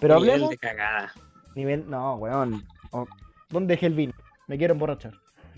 Pero 0.00 0.16
Nivel 0.16 0.30
hablemos... 0.30 0.50
de 0.50 0.58
cagada. 0.58 1.12
Nivel, 1.54 1.88
no, 1.88 2.16
weón. 2.16 2.62
Oh, 2.90 3.06
¿Dónde 3.48 3.72
dejé 3.74 3.86
el 3.86 3.94
vino? 3.94 4.12
Me 4.46 4.58
quiero 4.58 4.74
emborrachar. 4.74 5.14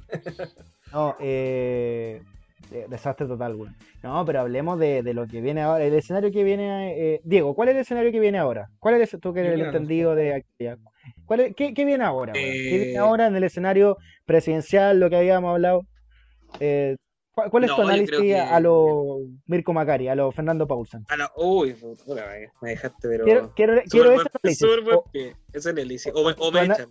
No, 0.93 1.15
eh, 1.21 2.21
desastre 2.71 3.27
total, 3.27 3.55
weón. 3.55 3.77
No, 4.03 4.25
pero 4.25 4.41
hablemos 4.41 4.79
de, 4.79 5.03
de 5.03 5.15
lo 5.15 5.27
que 5.27 5.41
viene 5.41 5.63
ahora. 5.63 5.85
El 5.85 5.95
escenario 5.95 6.31
que 6.31 6.45
viene. 6.45 6.95
eh, 7.15 7.21
Diego, 7.25 7.55
¿cuál 7.55 7.69
es 7.69 7.75
el 7.75 7.81
escenario 7.83 8.13
que 8.13 8.21
viene 8.21 8.39
ahora? 8.39 8.69
¿Cuál 8.79 9.01
es 9.01 9.11
tú 9.21 9.33
que 9.35 9.41
eres 9.41 9.55
el 9.55 9.63
entendido 9.63 10.15
de 10.15 10.35
actividad? 10.35 10.79
¿Cuál 11.27 11.41
es- 11.41 11.55
qué, 11.57 11.75
qué 11.75 11.85
viene 11.85 12.05
ahora? 12.05 12.33
¿Qué 12.33 12.41
viene 12.41 12.93
Eh, 12.93 12.99
ahora 12.99 13.27
en 13.27 13.37
el 13.37 13.45
escenario 13.45 13.97
presidencial, 14.25 14.99
lo 15.01 15.11
que 15.11 15.17
habíamos 15.17 15.51
hablado? 15.53 15.83
Eh, 16.61 16.97
¿cuál, 17.33 17.65
es 17.65 17.71
No, 17.71 17.77
tu 17.77 17.83
análisis 17.83 18.17
que- 18.19 18.37
a 18.37 18.61
lo 18.61 19.19
Mirko 19.47 19.73
Macari, 19.73 20.09
a 20.09 20.15
lo 20.15 20.31
Fernando 20.33 20.67
Paulsen? 20.67 21.05
Ah, 21.09 21.17
no, 21.17 21.29
uy, 21.37 21.75
puta, 21.75 22.27
me 22.61 22.71
dejaste, 22.71 23.09
pero. 23.09 23.25
Quiero, 23.25 23.53
quiero, 23.55 23.75
Súper 23.75 23.89
quiero 23.91 24.11
buen- 24.13 24.27
ese 24.27 24.39
análisis. 24.67 24.85
buen 24.85 24.97
O- 24.99 25.11
pie, 25.11 25.37
ese 25.53 25.71
análisis. 25.71 26.13
O, 26.15 26.25
me- 26.25 26.35
o 26.39 26.53
me 26.53 26.65
echan 26.65 26.89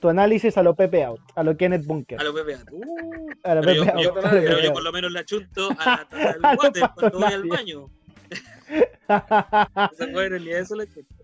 tu 0.00 0.08
análisis 0.08 0.56
a 0.58 0.62
lo 0.62 0.74
Pepe 0.74 1.04
Out, 1.04 1.20
a 1.34 1.42
lo 1.42 1.56
Kenneth 1.56 1.84
Bunker. 1.86 2.20
a 2.20 2.24
los 2.24 2.32
PPA. 2.34 2.64
Uh, 2.72 3.30
A 3.42 3.54
lo 3.54 3.60
pero 3.62 3.84
Pepe 3.84 4.02
yo- 4.02 4.10
Out, 4.10 4.16
a 4.16 4.20
lo 4.22 4.30
pero 4.30 4.30
Pepe 4.30 4.62
yo 4.62 4.68
Out. 4.68 4.72
por 4.74 4.82
lo 4.84 4.92
menos 4.92 5.12
la 5.12 5.24
chunto 5.24 5.68
a, 5.78 5.94
a- 5.94 6.06
al 6.10 6.44
A 6.44 6.52
lo 6.54 6.58
water 6.62 6.82
cuando 6.94 7.18
voy 7.18 7.32
al 7.32 7.44
baño. 7.48 7.86
Esa 9.08 10.08
fue 10.12 10.24
en 10.26 10.30
realidad 10.30 10.60
eso 10.60 10.76
la 10.76 10.86
chunto. 10.86 11.14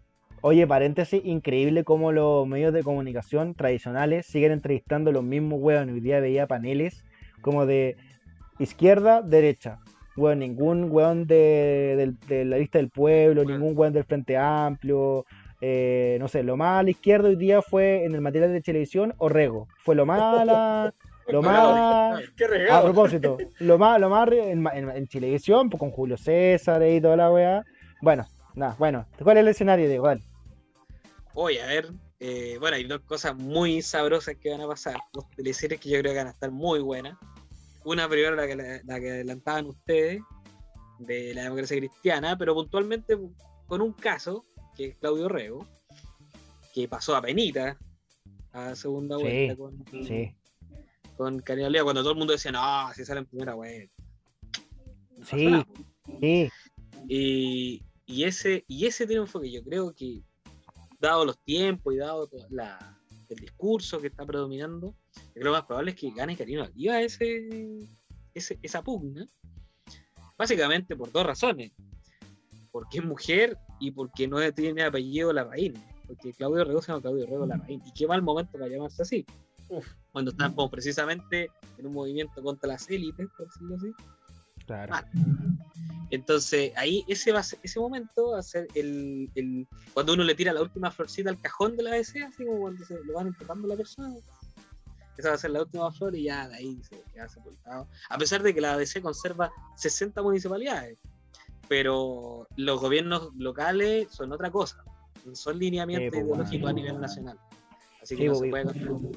Oye, 0.40 0.66
paréntesis, 0.66 1.22
increíble 1.24 1.84
cómo 1.84 2.12
los 2.12 2.46
medios 2.46 2.72
de 2.74 2.82
comunicación 2.82 3.54
tradicionales 3.54 4.26
siguen 4.26 4.52
entrevistando 4.52 5.10
los 5.10 5.24
mismos 5.24 5.58
hueones. 5.60 5.94
Hoy 5.94 6.00
día 6.00 6.20
veía 6.20 6.46
paneles 6.46 7.02
como 7.40 7.64
de 7.64 7.96
izquierda, 8.58 9.22
derecha. 9.22 9.78
Weón, 10.16 10.40
ningún 10.40 10.88
weón 10.90 11.26
de, 11.26 12.14
la 12.28 12.58
lista 12.58 12.78
del 12.78 12.90
pueblo, 12.90 13.42
Bueno. 13.42 13.58
ningún 13.58 13.76
weón 13.76 13.92
del 13.94 14.04
Frente 14.04 14.36
Amplio. 14.36 15.24
Eh, 15.66 16.18
no 16.20 16.28
sé, 16.28 16.42
lo 16.42 16.58
más 16.58 16.80
a 16.80 16.82
la 16.82 16.90
izquierda 16.90 17.28
hoy 17.30 17.36
día 17.36 17.62
fue 17.62 18.04
en 18.04 18.14
el 18.14 18.20
material 18.20 18.52
de 18.52 18.60
televisión 18.60 19.14
Orrego. 19.16 19.66
Fue 19.78 19.94
lo 19.94 20.04
más 20.04 20.20
a 20.20 20.44
la- 20.44 20.94
lo 21.28 21.40
más 21.40 22.20
Qué 22.36 22.44
a 22.70 22.82
propósito, 22.82 23.38
lo 23.60 23.78
más, 23.78 23.98
lo 23.98 24.10
más 24.10 24.28
en, 24.30 24.66
en, 24.66 24.90
en 24.90 25.06
televisión, 25.06 25.70
pues, 25.70 25.78
con 25.80 25.90
Julio 25.90 26.18
César 26.18 26.82
y 26.86 27.00
toda 27.00 27.16
la 27.16 27.32
weá. 27.32 27.64
Bueno, 28.02 28.26
nada, 28.54 28.76
bueno. 28.78 29.06
¿Cuál 29.22 29.38
es 29.38 29.40
el 29.40 29.48
escenario, 29.48 29.88
Diego? 29.88 30.06
Dale. 30.06 30.22
Oye, 31.32 31.62
a 31.62 31.66
ver, 31.66 31.90
eh, 32.20 32.58
bueno, 32.60 32.76
hay 32.76 32.84
dos 32.84 33.00
cosas 33.00 33.34
muy 33.34 33.80
sabrosas 33.80 34.36
que 34.36 34.50
van 34.50 34.60
a 34.60 34.66
pasar. 34.66 34.96
Dos 35.14 35.30
teleseries 35.30 35.80
que 35.80 35.88
yo 35.88 35.98
creo 36.00 36.12
que 36.12 36.18
van 36.18 36.26
a 36.26 36.32
estar 36.32 36.50
muy 36.50 36.80
buenas. 36.80 37.16
Una 37.84 38.06
primero 38.06 38.36
la 38.36 38.46
que, 38.46 38.54
la 38.84 39.00
que 39.00 39.10
adelantaban 39.10 39.64
ustedes, 39.64 40.20
de 40.98 41.32
la 41.32 41.44
democracia 41.44 41.78
cristiana, 41.78 42.36
pero 42.36 42.52
puntualmente 42.54 43.16
con 43.66 43.80
un 43.80 43.94
caso, 43.94 44.44
que 44.76 44.86
es 44.86 44.96
Claudio 44.96 45.28
Rego, 45.28 45.66
que 46.74 46.88
pasó 46.88 47.14
a 47.16 47.22
penita 47.22 47.78
a 48.52 48.74
segunda 48.74 49.16
Sí, 49.16 49.22
vuelta 49.22 49.56
con, 49.56 49.84
Sí, 50.06 50.34
con 51.16 51.40
cuando 51.40 52.02
todo 52.02 52.12
el 52.12 52.18
mundo 52.18 52.32
decía, 52.32 52.52
no, 52.52 52.92
si 52.94 53.04
sale 53.04 53.20
en 53.20 53.26
primera 53.26 53.54
vuelta. 53.54 53.94
No 55.18 55.26
Sí. 55.26 55.46
nada. 55.46 55.66
sí. 56.20 56.50
Y, 57.08 57.82
y 58.06 58.24
ese, 58.24 58.64
y 58.66 58.86
ese 58.86 59.06
triunfo 59.06 59.40
que 59.40 59.50
yo 59.50 59.62
creo 59.62 59.92
que, 59.94 60.22
dado 61.00 61.24
los 61.24 61.38
tiempos 61.40 61.94
y 61.94 61.98
dado 61.98 62.28
la, 62.50 62.98
el 63.28 63.36
discurso 63.36 64.00
que 64.00 64.08
está 64.08 64.24
predominando, 64.24 64.94
yo 65.14 65.22
creo 65.22 65.34
que 65.34 65.44
lo 65.44 65.52
más 65.52 65.64
probable 65.64 65.90
es 65.92 65.96
que 65.96 66.10
gane 66.10 66.36
Karina 66.36 66.64
Oliva 66.64 67.00
ese, 67.00 67.48
ese, 68.32 68.58
esa 68.62 68.82
pugna. 68.82 69.26
Básicamente 70.36 70.96
por 70.96 71.12
dos 71.12 71.26
razones. 71.26 71.72
Porque 72.72 72.98
es 72.98 73.04
mujer 73.04 73.56
y 73.80 73.90
porque 73.90 74.26
no 74.28 74.38
tiene 74.52 74.82
apellido 74.84 75.32
Larraín. 75.32 75.74
Porque 76.06 76.32
Claudio 76.34 76.64
Rego 76.64 76.82
se 76.82 76.88
llama 76.92 77.02
Claudio 77.02 77.26
Rego 77.26 77.46
Larraín. 77.46 77.82
Y 77.86 77.92
qué 77.92 78.06
mal 78.06 78.22
momento 78.22 78.52
para 78.52 78.68
llamarse 78.68 79.02
así. 79.02 79.26
Uf. 79.68 79.86
Cuando 80.12 80.30
estamos 80.30 80.70
precisamente 80.70 81.50
en 81.78 81.86
un 81.86 81.92
movimiento 81.94 82.42
contra 82.42 82.68
las 82.68 82.88
élites, 82.90 83.26
por 83.36 83.46
decirlo 83.46 83.76
así. 83.76 83.92
Claro. 84.66 84.94
Entonces, 86.10 86.72
ahí 86.76 87.04
ese 87.08 87.32
va 87.32 87.42
ser- 87.42 87.58
ese 87.62 87.80
momento 87.80 88.30
va 88.30 88.38
a 88.38 88.42
ser 88.42 88.68
el, 88.74 89.30
el- 89.34 89.66
cuando 89.92 90.12
uno 90.14 90.22
le 90.24 90.34
tira 90.34 90.52
la 90.52 90.62
última 90.62 90.90
florcita 90.90 91.30
al 91.30 91.40
cajón 91.40 91.76
de 91.76 91.82
la 91.82 91.90
DC, 91.92 92.22
así 92.22 92.44
como 92.44 92.60
cuando 92.60 92.84
se 92.84 93.02
lo 93.04 93.14
van 93.14 93.28
empujando 93.28 93.66
a 93.66 93.70
la 93.70 93.76
persona. 93.76 94.14
Esa 95.16 95.28
va 95.30 95.34
a 95.36 95.38
ser 95.38 95.50
la 95.50 95.62
última 95.62 95.90
flor 95.92 96.14
y 96.16 96.24
ya 96.24 96.48
de 96.48 96.56
ahí 96.56 96.80
se 96.82 97.00
queda 97.12 97.28
sepultado. 97.28 97.88
A 98.08 98.18
pesar 98.18 98.42
de 98.42 98.52
que 98.54 98.60
la 98.60 98.76
DC 98.76 99.00
conserva 99.00 99.50
60 99.76 100.20
municipalidades, 100.22 100.98
pero 101.68 102.46
los 102.56 102.80
gobiernos 102.80 103.34
locales 103.36 104.08
son 104.10 104.32
otra 104.32 104.50
cosa. 104.50 104.82
Son 105.32 105.58
lineamientos 105.58 106.10
pues, 106.10 106.24
ideológicos 106.24 106.70
a 106.70 106.72
nivel 106.72 107.00
nacional. 107.00 107.38
Así 108.02 108.16
que 108.16 108.26
no 108.26 108.32
pues, 108.38 108.40
se 108.40 108.50
puede. 108.50 109.10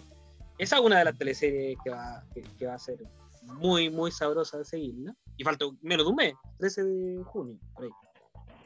Esa 0.57 0.77
es 0.77 0.81
una 0.81 0.99
de 0.99 1.05
las 1.05 1.17
teleseries 1.17 1.77
que 1.83 1.89
va, 1.89 2.23
que, 2.33 2.41
que 2.41 2.65
va 2.65 2.75
a 2.75 2.79
ser 2.79 2.97
muy, 3.43 3.89
muy 3.89 4.11
sabrosa 4.11 4.57
de 4.57 4.65
seguirla. 4.65 5.15
Y 5.35 5.43
falta 5.43 5.65
menos 5.81 6.05
de 6.05 6.09
un 6.09 6.15
mes, 6.15 6.33
13 6.57 6.83
de 6.83 7.23
junio, 7.23 7.59
por 7.73 7.85
ahí. 7.85 7.91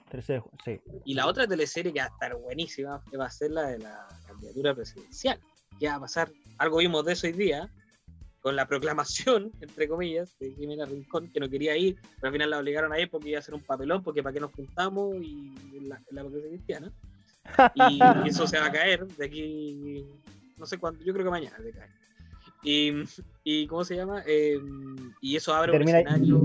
Tercer, 0.09 0.41
ju- 0.41 0.49
sí. 0.63 0.79
Y 1.05 1.13
la 1.13 1.25
otra 1.27 1.47
teleserie 1.47 1.91
que 1.91 1.99
va 1.99 2.05
a 2.05 2.09
estar 2.09 2.35
buenísima 2.35 3.01
que 3.09 3.17
va 3.17 3.25
a 3.25 3.31
ser 3.31 3.51
la 3.51 3.63
de 3.63 3.79
la 3.79 4.07
candidatura 4.27 4.75
presidencial. 4.75 5.39
Que 5.79 5.87
va 5.87 5.95
a 5.95 5.99
pasar, 6.01 6.31
algo 6.59 6.77
vimos 6.77 7.03
de 7.05 7.13
eso 7.13 7.27
hoy 7.27 7.33
día, 7.33 7.69
con 8.41 8.55
la 8.55 8.67
proclamación, 8.67 9.51
entre 9.61 9.87
comillas, 9.87 10.35
de 10.39 10.51
Jimena 10.53 10.85
Rincón, 10.85 11.29
que 11.29 11.39
no 11.39 11.49
quería 11.49 11.77
ir, 11.77 11.95
pero 12.15 12.27
al 12.27 12.33
final 12.33 12.49
la 12.49 12.59
obligaron 12.59 12.91
a 12.91 12.99
ir 12.99 13.09
porque 13.09 13.29
iba 13.29 13.37
a 13.37 13.39
hacer 13.41 13.53
un 13.53 13.61
papelón, 13.61 14.03
porque 14.03 14.21
para 14.23 14.33
qué 14.33 14.39
nos 14.39 14.51
juntamos 14.51 15.15
y 15.15 15.53
la, 15.81 16.01
la 16.11 16.23
cristiana. 16.23 16.91
Y 17.75 17.99
eso 18.27 18.47
se 18.47 18.59
va 18.59 18.65
a 18.67 18.71
caer 18.71 19.05
de 19.07 19.25
aquí, 19.25 20.05
no 20.57 20.65
sé 20.65 20.77
cuándo, 20.77 21.03
yo 21.03 21.13
creo 21.13 21.25
que 21.25 21.31
mañana 21.31 21.57
se 21.61 21.71
cae. 21.71 21.89
Y, 22.63 22.91
y 23.43 23.65
¿cómo 23.67 23.83
se 23.83 23.95
llama? 23.95 24.21
Eh, 24.27 24.59
y 25.21 25.35
eso 25.35 25.53
abre 25.53 25.71
Termina- 25.71 25.99
un 26.01 26.05
escenario 26.07 26.43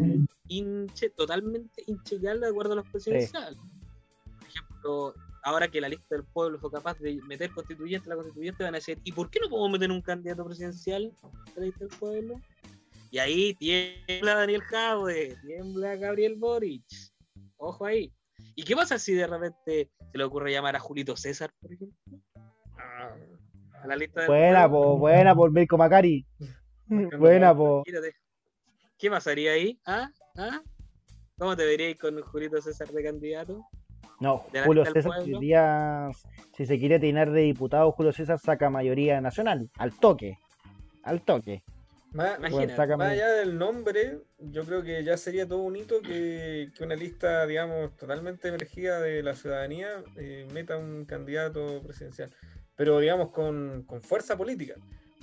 hinche, 0.49 1.11
totalmente 1.11 1.83
hincheable 1.87 2.41
de 2.47 2.49
acuerdo 2.51 2.73
a 2.73 2.77
los 2.77 2.87
presidenciales. 2.89 3.59
Por 3.59 4.49
ejemplo, 4.49 5.15
ahora 5.47 5.69
que 5.69 5.81
la 5.81 5.89
lista 5.89 6.17
del 6.17 6.25
pueblo 6.25 6.59
fue 6.59 6.73
capaz 6.73 6.99
de 6.99 7.21
meter 7.23 7.51
constituyente, 7.53 8.09
la 8.09 8.17
constituyente 8.17 8.65
van 8.65 8.75
a 8.75 8.79
decir, 8.79 8.99
¿y 9.05 9.13
por 9.13 9.31
qué 9.31 9.39
no 9.39 9.49
podemos 9.49 9.71
meter 9.71 9.93
un 9.93 10.03
candidato 10.03 10.45
presidencial 10.45 11.13
a 11.23 11.61
la 11.61 11.67
lista 11.67 11.85
del 11.85 11.99
pueblo? 11.99 12.41
Y 13.13 13.19
ahí 13.19 13.55
tiembla 13.55 14.35
Daniel 14.35 14.61
Jadwe, 14.63 15.37
tiembla 15.47 15.95
Gabriel 15.95 16.35
Boric. 16.35 16.85
Ojo 17.59 17.87
ahí. 17.87 18.13
¿Y 18.57 18.65
qué 18.65 18.75
pasa 18.75 18.99
si 18.99 19.15
de 19.15 19.29
repente 19.29 19.89
se 20.11 20.19
le 20.19 20.25
ocurre 20.25 20.51
llamar 20.51 20.75
a 20.75 20.81
Julito 20.81 21.17
César, 21.17 21.53
por 21.61 21.73
ejemplo? 21.73 21.97
A 22.77 23.87
la 23.87 23.95
lista 23.95 24.23
del 24.23 24.29
Buena, 24.29 24.69
pueblo? 24.69 24.95
po, 24.95 24.99
buena 24.99 25.35
por 25.37 25.53
Mirko 25.53 25.79
Macari. 25.79 26.27
Buena, 27.21 27.57
po. 27.57 27.85
¿Qué 28.99 29.11
pasaría 29.11 29.53
ahí? 29.53 29.81
¿Ah? 29.87 30.11
¿Ah? 30.37 30.61
¿Cómo 31.39 31.57
te 31.57 31.65
veríais 31.65 31.97
con 31.99 32.21
Julito 32.21 32.61
César 32.61 32.89
de 32.89 33.05
candidato? 33.05 33.65
No, 34.21 34.47
Julio 34.65 34.85
César, 34.85 35.13
pueblo. 35.17 35.39
hoy 35.39 35.45
día, 35.45 36.09
si 36.57 36.67
se 36.67 36.79
quiere 36.79 36.99
tirar 36.99 37.31
de 37.31 37.43
diputado, 37.43 37.93
Julio 37.93 38.13
César 38.13 38.39
saca 38.39 38.71
mayoría 38.71 39.21
nacional. 39.21 39.69
Al 39.77 39.93
toque. 39.93 40.39
Al 41.03 41.23
toque. 41.23 41.63
Más. 42.13 42.39
Bueno, 42.51 43.03
allá 43.03 43.29
del 43.33 43.59
nombre, 43.59 44.21
yo 44.39 44.65
creo 44.65 44.83
que 44.83 45.05
ya 45.05 45.19
sería 45.19 45.47
todo 45.47 45.59
un 45.59 45.77
hito 45.77 46.01
que, 46.01 46.71
que 46.75 46.85
una 46.85 46.95
lista, 46.95 47.47
digamos, 47.47 47.95
totalmente 47.97 48.49
emergida 48.49 49.01
de 49.01 49.23
la 49.23 49.35
ciudadanía 49.35 50.03
eh, 50.17 50.47
meta 50.53 50.79
un 50.79 51.05
candidato 51.05 51.83
presidencial. 51.83 52.31
Pero, 52.75 53.01
digamos, 53.01 53.31
con, 53.31 53.85
con 53.87 54.01
fuerza 54.01 54.37
política. 54.37 54.77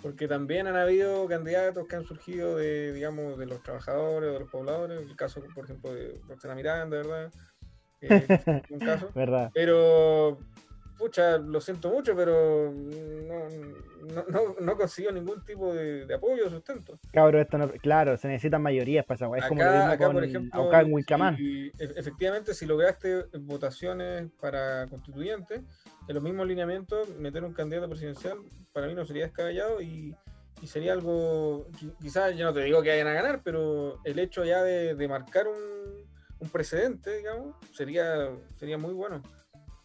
Porque 0.04 0.28
también 0.28 0.68
han 0.68 0.76
habido 0.76 1.26
candidatos 1.28 1.88
que 1.88 1.96
han 1.96 2.04
surgido 2.04 2.58
de, 2.58 2.92
digamos, 2.92 3.40
de 3.40 3.46
los 3.46 3.64
trabajadores 3.64 4.30
o 4.30 4.34
de 4.34 4.40
los 4.42 4.50
pobladores. 4.52 5.02
El 5.02 5.16
caso, 5.16 5.42
por 5.56 5.64
ejemplo, 5.64 5.94
de 5.94 6.20
Roxana 6.28 6.56
Miranda, 6.56 6.98
¿verdad? 6.98 7.32
Eh, 8.10 8.62
un 8.70 8.80
caso. 8.80 9.10
¿Verdad? 9.16 9.50
Pero, 9.54 10.38
pucha, 10.98 11.38
lo 11.38 11.60
siento 11.62 11.90
mucho, 11.90 12.16
pero 12.16 12.72
no, 12.72 13.50
no, 14.14 14.24
no, 14.30 14.56
no 14.60 14.76
consiguió 14.78 15.12
ningún 15.12 15.44
tipo 15.46 15.74
de, 15.74 16.06
de 16.06 16.14
apoyo 16.14 16.48
o 16.48 16.50
sustento. 16.50 17.00
Cabro, 17.12 17.40
esto 17.40 17.58
no. 17.58 17.70
Claro, 17.70 18.18
se 18.18 18.28
necesitan 18.28 18.62
mayorías 18.62 19.06
para 19.06 19.16
esa. 19.16 19.38
Es 19.38 19.46
como 19.48 19.64
lo 19.64 19.72
mismo 19.72 19.92
acá, 19.92 20.06
con 20.06 20.14
por 20.16 20.24
ejemplo, 20.24 20.62
Aucán 20.62 20.86
en 20.88 20.94
Wilcamán. 20.94 21.38
si- 21.38 21.68
e- 21.80 21.94
efectivamente, 21.96 22.54
si 22.54 22.66
lograste 22.66 23.26
votaciones 23.40 24.30
para 24.40 24.88
constituyentes, 24.88 25.62
en 26.08 26.14
los 26.16 26.24
mismos 26.24 26.46
lineamientos, 26.48 27.10
meter 27.18 27.44
un 27.44 27.54
candidato 27.54 27.88
presidencial, 27.90 28.38
para 28.74 28.88
mí 28.88 28.94
no 28.94 29.06
sería 29.06 29.24
descabellado 29.24 29.82
y, 29.82 30.14
y 30.62 30.68
sería 30.68 30.92
algo, 30.94 31.68
qui- 31.72 31.94
quizás 32.02 32.36
yo 32.36 32.46
no 32.46 32.54
te 32.54 32.62
digo 32.64 32.82
que 32.82 32.90
vayan 32.90 33.08
a 33.08 33.14
ganar, 33.14 33.42
pero 33.44 34.00
el 34.04 34.20
hecho 34.20 34.44
ya 34.44 34.62
de, 34.64 34.96
de 34.96 35.08
marcar 35.08 35.48
un, 35.48 36.03
un 36.44 36.50
precedente, 36.50 37.18
digamos, 37.18 37.56
sería, 37.72 38.30
sería 38.58 38.78
muy 38.78 38.94
bueno. 38.94 39.22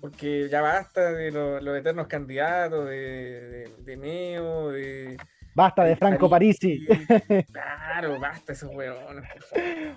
Porque 0.01 0.49
ya 0.49 0.61
basta 0.61 1.13
de 1.13 1.31
lo- 1.33 1.61
los 1.61 1.77
eternos 1.77 2.07
candidatos, 2.07 2.89
de, 2.89 2.97
de, 2.97 3.75
de 3.85 3.97
Neo, 3.97 4.71
de... 4.71 5.17
Basta 5.55 5.83
de 5.85 5.97
Franco 5.97 6.31
Parisi. 6.31 6.87
Claro, 7.53 8.21
basta 8.21 8.53
esos 8.53 8.73
huevones. 8.73 9.25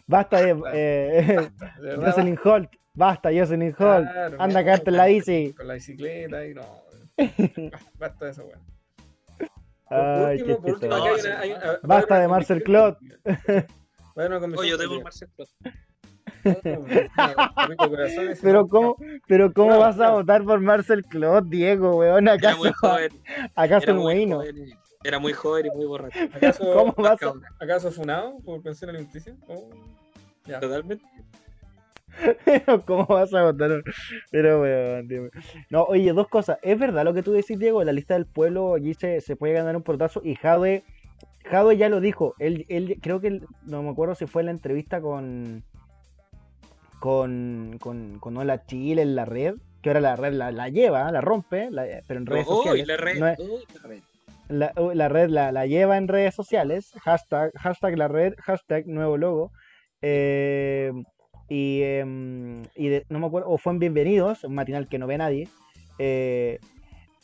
Basta 0.07 0.41
de 0.41 0.59
eh, 0.74 1.36
basta, 1.36 1.80
de 1.82 1.95
Jocelyn 1.97 2.39
Holt. 2.43 2.72
Basta, 2.95 3.30
Jocelyn 3.32 3.76
Holt. 3.78 4.09
Claro, 4.12 4.38
Anda 4.41 4.59
a 4.59 4.64
no, 4.64 4.66
caerte 4.66 4.89
en 4.89 4.97
la 4.97 5.05
bici. 5.05 5.53
Con 5.53 5.68
la 5.68 5.74
bicicleta 5.76 6.45
y 6.47 6.53
no. 6.55 6.82
Basta 7.99 8.26
de 8.26 8.32
eso, 8.32 8.45
weón. 8.45 8.59
Por 9.88 9.99
Ay, 9.99 10.41
último, 10.41 10.62
por 10.62 10.72
último, 10.74 10.95
acá 10.95 11.03
hay 11.05 11.20
una- 11.22 11.39
hay- 11.41 11.51
va 11.51 11.57
a 11.57 11.68
haber 11.68 11.80
Basta 11.84 12.14
una 12.16 12.22
de 12.22 12.28
Marcel 12.28 12.57
haber 14.26 14.32
una 14.32 14.39
Oye, 14.62 14.70
yo 14.72 14.78
tengo. 14.80 15.01
Marcel 15.01 15.30
Clos. 15.36 15.55
Pero 18.42 18.68
cómo, 18.68 18.98
pero 19.28 19.54
cómo 19.54 19.72
No, 19.72 19.80
vas 19.80 20.00
a 20.00 20.12
votar 20.12 20.44
por 20.44 20.60
Marcel 20.60 21.04
Claude, 21.06 21.48
Diego, 21.50 21.98
weón? 21.98 22.28
Era 22.28 22.34
¿Acaso, 22.36 22.58
muy 22.58 22.72
joven. 22.74 23.12
acaso 23.56 23.84
Era 23.84 23.92
el 23.92 23.98
muy, 24.00 24.04
bueno? 24.04 24.36
joven 24.38 24.58
y- 24.58 24.74
era 25.04 25.18
muy 25.18 25.34
joven 25.34 25.66
y 25.66 25.70
muy 25.72 25.86
borracho. 25.86 26.20
¿Acaso, 26.34 26.64
¿Cómo 26.74 26.94
vas 26.98 27.14
a, 27.14 27.18
Cabrón, 27.18 27.42
¿Acaso 27.60 27.92
funado 27.92 28.38
por 28.46 28.62
pensión 28.62 28.89
alimenticia? 28.92 29.36
Oh, 29.48 29.68
ya. 30.46 30.60
Totalmente. 30.60 31.04
¿Cómo 32.86 33.06
vas 33.08 33.34
a 33.34 33.44
votar? 33.44 33.84
Pero, 34.30 34.62
weón, 34.62 35.08
Diego. 35.08 35.30
No, 35.70 35.84
oye, 35.86 36.12
dos 36.14 36.28
cosas. 36.28 36.60
Es 36.62 36.78
verdad 36.78 37.04
lo 37.04 37.14
que 37.14 37.24
tú 37.24 37.32
decís, 37.32 37.58
Diego, 37.58 37.82
en 37.82 37.88
la 37.88 37.94
lista 37.94 38.14
del 38.14 38.26
pueblo 38.28 38.76
allí 38.76 38.94
se, 38.94 39.22
se 39.22 39.36
puede 39.36 39.54
ganar 39.54 39.76
un 39.76 39.82
portazo 39.84 40.22
y 40.24 40.36
Jadwe, 40.36 40.84
Jadwe 41.46 41.78
ya 41.78 41.89
lo 41.89 42.00
dijo. 42.00 42.36
Él, 42.38 42.66
él 42.70 43.00
creo 43.02 43.22
que, 43.22 43.42
no 43.64 43.82
me 43.82 43.89
acuerdo 43.89 44.14
si 44.16 44.28
fue 44.28 44.42
en 44.44 44.48
la 44.48 44.52
entrevista 44.52 45.02
con, 45.02 45.64
con, 47.02 47.78
con, 47.82 48.20
con 48.20 48.38
Hola 48.38 48.64
Chile 48.68 49.02
en 49.02 49.16
la 49.16 49.26
red, 49.26 49.56
que 49.82 49.89
ahora 49.89 50.02
la 50.02 50.16
red 50.16 50.34
la, 50.34 50.52
la 50.52 50.70
lleva, 50.70 51.12
la 51.12 51.20
rompe, 51.20 51.70
la- 51.72 51.86
pero 52.08 52.20
en 52.20 52.26
redes 52.28 52.45
sociales. 52.45 52.88
la 52.88 52.97
red. 52.97 53.20
no 53.20 53.28
es- 53.28 53.39
uy, 53.39 53.64
la 53.74 53.82
red. 53.89 53.99
la, 54.49 54.74
la 54.93 55.10
red 55.10 55.30
la, 55.30 55.52
la 55.52 55.66
lleva 55.66 55.97
en 55.97 56.08
redes 56.08 56.36
sociales, 56.36 56.91
hashtag, 57.02 57.52
hashtag 57.58 57.97
la 57.97 58.08
red, 58.08 58.36
hashtag 58.38 58.86
nuevo 58.86 59.18
logo. 59.18 59.52
eh, 60.04 60.91
y 61.49 61.82
em, 61.84 62.62
y 62.76 62.88
de- 62.89 63.06
no 63.10 63.20
me 63.20 63.26
acuerdo, 63.26 63.49
o 63.49 63.58
fue 63.58 63.74
en 63.74 63.80
Bienvenidos, 63.80 64.43
un 64.43 64.54
matinal 64.56 64.88
que 64.88 64.99
no 64.99 65.08
ve 65.08 65.18
nadie. 65.18 65.47
eh, 65.99 66.60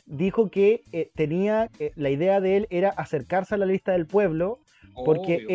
dijo 0.07 0.49
que 0.49 0.81
eh, 0.91 1.09
tenía, 1.15 1.69
la 1.95 2.09
idea 2.09 2.39
de 2.41 2.57
él 2.57 2.67
era 2.69 2.89
acercarse 2.89 3.55
a 3.55 3.57
la 3.57 3.65
lista 3.67 3.91
del 3.91 4.05
pueblo, 4.07 4.57
porque 5.05 5.45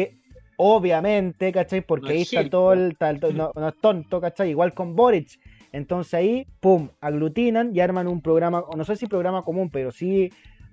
obviamente, 0.56 1.52
¿cachai? 1.52 1.80
Porque 1.80 2.06
No 2.06 2.10
ahí 2.12 2.22
es 2.22 2.32
está 2.32 2.48
todo 2.50 2.72
el, 2.72 2.96
tal- 2.96 3.20
to- 3.20 3.32
no, 3.32 3.50
no 3.54 3.68
es 3.68 3.74
tonto, 3.80 4.20
¿cachai? 4.20 4.50
Igual 4.50 4.74
con 4.74 4.94
Boric. 4.96 5.38
Entonces 5.72 6.14
ahí, 6.14 6.46
pum, 6.60 6.88
aglutinan 7.00 7.74
y 7.74 7.80
arman 7.80 8.06
un 8.08 8.20
programa, 8.20 8.60
o 8.60 8.76
no 8.76 8.84
sé 8.84 8.96
si 8.96 9.06
programa 9.06 9.42
común, 9.42 9.70
pero 9.70 9.90
sí 9.90 10.30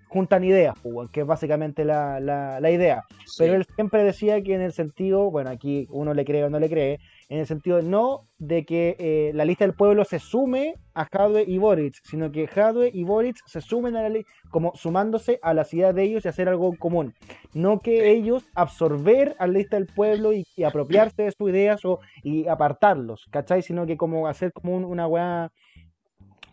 juntan 0.09 0.43
ideas, 0.43 0.73
pues, 0.82 1.09
que 1.11 1.21
es 1.21 1.25
básicamente 1.27 1.86
la, 1.86 2.19
la- 2.19 2.59
la 2.59 2.71
idea. 2.71 3.03
Sí. 3.25 3.36
Pero 3.39 3.53
él 3.55 3.65
siempre 3.75 4.03
decía 4.03 4.41
que 4.41 4.55
en 4.55 4.61
el 4.61 4.73
sentido, 4.73 5.30
bueno, 5.32 5.51
aquí 5.51 5.88
uno 5.91 6.13
le 6.13 6.25
cree 6.25 6.43
o 6.43 6.49
no 6.49 6.59
le 6.59 6.67
cree, 6.69 6.99
en 7.30 7.39
el 7.39 7.45
sentido 7.47 7.82
no 7.84 8.27
de 8.39 8.65
que 8.65 8.95
eh, 8.99 9.32
la 9.36 9.45
lista 9.45 9.63
del 9.63 9.75
pueblo 9.75 10.03
se 10.03 10.17
sume 10.19 10.73
a 10.95 11.05
Jadwe 11.05 11.43
y 11.47 11.59
Boric, 11.59 11.95
sino 12.03 12.32
que 12.32 12.47
Jadwe 12.47 12.89
y 12.93 13.03
Boric 13.03 13.38
se 13.45 13.61
sumen 13.61 13.95
a 13.95 14.01
la 14.01 14.09
lista, 14.09 14.32
como 14.49 14.73
sumándose 14.75 15.39
a 15.43 15.53
las 15.53 15.71
ideas 15.73 15.93
de 15.93 16.03
ellos 16.03 16.25
y 16.25 16.27
hacer 16.27 16.49
algo 16.49 16.75
común. 16.77 17.13
No 17.53 17.80
que 17.82 18.09
ellos 18.11 18.43
absorber 18.55 19.36
a 19.39 19.45
la 19.47 19.53
lista 19.53 19.75
del 19.77 19.86
pueblo 19.86 20.34
y, 20.34 20.43
y 20.55 20.63
apropiarse 20.63 21.23
de 21.23 21.32
sus 21.32 21.49
ideas 21.51 21.86
o, 21.86 21.99
y 22.23 22.47
apartarlos, 22.47 23.25
¿cachai? 23.30 23.61
Sino 23.61 23.86
que 23.86 23.95
como 23.95 24.27
hacer 24.27 24.51
como 24.51 24.75
un- 24.75 24.86
una 24.86 25.05
weá 25.07 25.51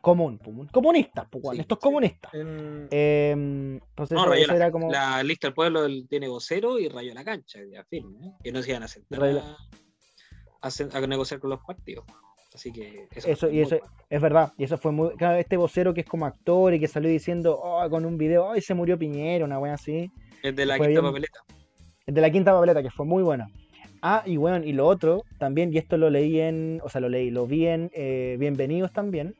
común, 0.03 0.39
comunista, 0.71 1.27
pues, 1.29 1.43
Sí, 1.53 1.61
estos 1.61 1.79
sí. 1.79 1.83
comunistas. 1.83 2.33
En- 2.35 2.87
Eh, 2.91 3.31
entonces 3.33 4.15
No, 4.17 4.33
eso- 4.35 4.55
la, 4.55 4.71
como... 4.71 4.91
la 4.91 5.23
lista 5.23 5.49
del 5.49 5.55
pueblo 5.55 5.87
tiene 6.09 6.29
vocero 6.29 6.79
y 6.79 6.89
rayó 6.89 7.13
la 7.15 7.25
cancha, 7.25 7.59
ya 7.73 7.83
firme, 7.85 8.19
¿eh? 8.27 8.33
que 8.45 8.53
no 8.53 8.63
se 8.63 8.71
iban 8.71 8.83
a 8.85 8.89
sentar 8.89 9.19
a, 10.61 11.01
negociar 11.07 11.41
con 11.41 11.51
los 11.51 11.61
partidos. 11.61 12.05
Así 12.55 12.73
que 12.73 13.07
eso, 13.15 13.29
Eso, 13.29 13.47
fue 13.47 13.51
y 13.51 13.53
muy 13.57 13.63
eso 13.63 13.79
bueno. 13.81 13.93
es 14.09 14.21
verdad, 14.23 14.53
y 14.57 14.65
eso 14.65 14.79
fue 14.79 14.93
muy. 14.93 15.11
Claro, 15.17 15.37
este 15.39 15.57
vocero 15.57 15.93
que 15.93 16.01
es 16.01 16.07
como 16.07 16.25
actor 16.27 16.73
y 16.73 16.81
que 16.81 16.89
salió 16.89 17.11
diciendo, 17.11 17.59
oh, 17.63 17.89
con 17.91 18.05
un 18.07 18.17
video, 18.17 18.51
ay, 18.51 18.61
se 18.63 18.73
murió 18.75 18.99
Piñero, 18.99 19.45
una 19.45 19.59
wea 19.59 19.75
así. 19.75 20.11
Es 20.43 20.57
de 20.57 20.65
la 20.65 20.77
quinta 20.77 20.89
bien. 20.89 21.03
papeleta. 21.05 21.41
El 22.07 22.15
de 22.15 22.21
la 22.21 22.31
quinta 22.31 22.53
papeleta, 22.55 22.83
que 22.83 22.91
fue 22.91 23.05
muy 23.05 23.23
buena. 23.23 23.49
Ah, 24.01 24.23
y 24.25 24.37
bueno, 24.37 24.65
y 24.65 24.73
lo 24.73 24.87
otro 24.87 25.23
también, 25.39 25.73
y 25.75 25.79
esto 25.79 25.97
lo 25.97 26.09
leí 26.11 26.41
en, 26.41 26.81
o 26.85 26.89
sea, 26.89 27.01
lo 27.01 27.09
leí, 27.09 27.31
lo 27.31 27.47
vi 27.47 27.67
en 27.67 27.91
eh, 27.93 28.37
Bienvenidos 28.39 28.93
también. 28.93 29.35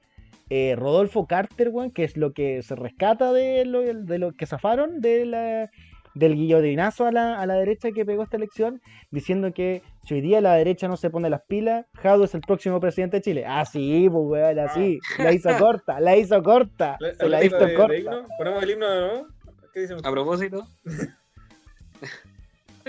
eh, 0.51 0.75
Rodolfo 0.77 1.27
Carter, 1.27 1.71
weón, 1.71 1.91
que 1.91 2.05
es 2.05 2.17
lo 2.17 2.33
que 2.33 2.63
se 2.63 2.75
rescata 2.77 3.33
de 3.33 3.65
lo, 3.65 3.81
de 3.83 4.19
lo 4.19 4.33
que 4.33 4.47
zafaron 4.47 5.01
de 5.01 5.25
la- 5.27 5.71
del 6.17 6.35
guillotinazo 6.35 7.05
a 7.07 7.13
la, 7.13 7.41
a 7.41 7.47
la 7.47 7.55
derecha 7.55 7.93
que 7.93 8.05
pegó 8.07 8.23
esta 8.23 8.37
elección, 8.39 8.81
diciendo 9.11 9.53
que 9.53 9.83
si 10.05 10.15
hoy 10.15 10.21
día 10.23 10.41
la 10.41 10.55
derecha 10.55 10.89
no 10.89 10.97
se 10.97 11.11
pone 11.11 11.29
las 11.31 11.43
pilas, 11.43 11.85
Jado 11.95 12.25
es 12.25 12.35
el 12.35 12.41
próximo 12.41 12.81
presidente 12.81 13.19
de 13.19 13.23
Chile. 13.23 13.45
Ah, 13.47 13.65
sí, 13.67 14.09
pues 14.11 14.25
weón, 14.27 14.59
así. 14.59 14.99
La 15.19 15.33
hizo 15.33 15.51
corta, 15.59 16.01
la 16.01 16.17
hizo 16.17 16.43
corta. 16.43 16.97
la- 17.01 17.15
Se 17.15 17.29
la 17.29 17.45
hizo 17.45 17.59
de- 17.59 17.67
de 17.67 17.75
corta. 17.75 17.97
himno, 17.97 18.27
¿Ponemos 18.39 18.63
el 18.63 18.71
himno 18.71 18.89
de 18.91 19.01
nuevo? 19.01 19.27
¿Qué 19.75 19.81
dicen 19.81 19.99
A 20.03 20.11
propósito, 20.11 20.67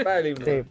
Va 0.05 0.19
el 0.19 0.27
himno. 0.27 0.45
Sí. 0.45 0.63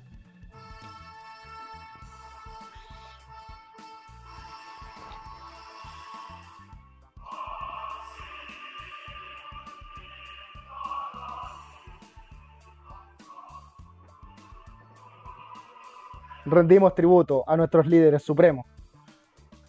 Rendimos 16.47 16.95
tributo 16.95 17.45
a 17.47 17.57
nuestros 17.57 17.87
líderes 17.87 18.23
supremos. 18.23 18.65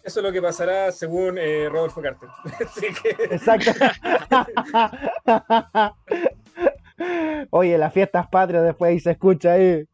Eso 0.02 0.20
es 0.20 0.24
lo 0.24 0.32
que 0.32 0.40
pasará 0.40 0.90
según 0.92 1.36
eh, 1.36 1.68
Rodolfo 1.68 2.00
Carter. 2.00 2.28
Así 2.66 2.86
que 3.02 3.10
Exacto. 3.34 3.72
Oye, 7.50 7.78
las 7.78 7.92
fiestas 7.92 8.26
patrias 8.28 8.64
después 8.64 8.90
ahí 8.90 9.00
se 9.00 9.10
escucha 9.12 9.52
ahí. 9.52 9.84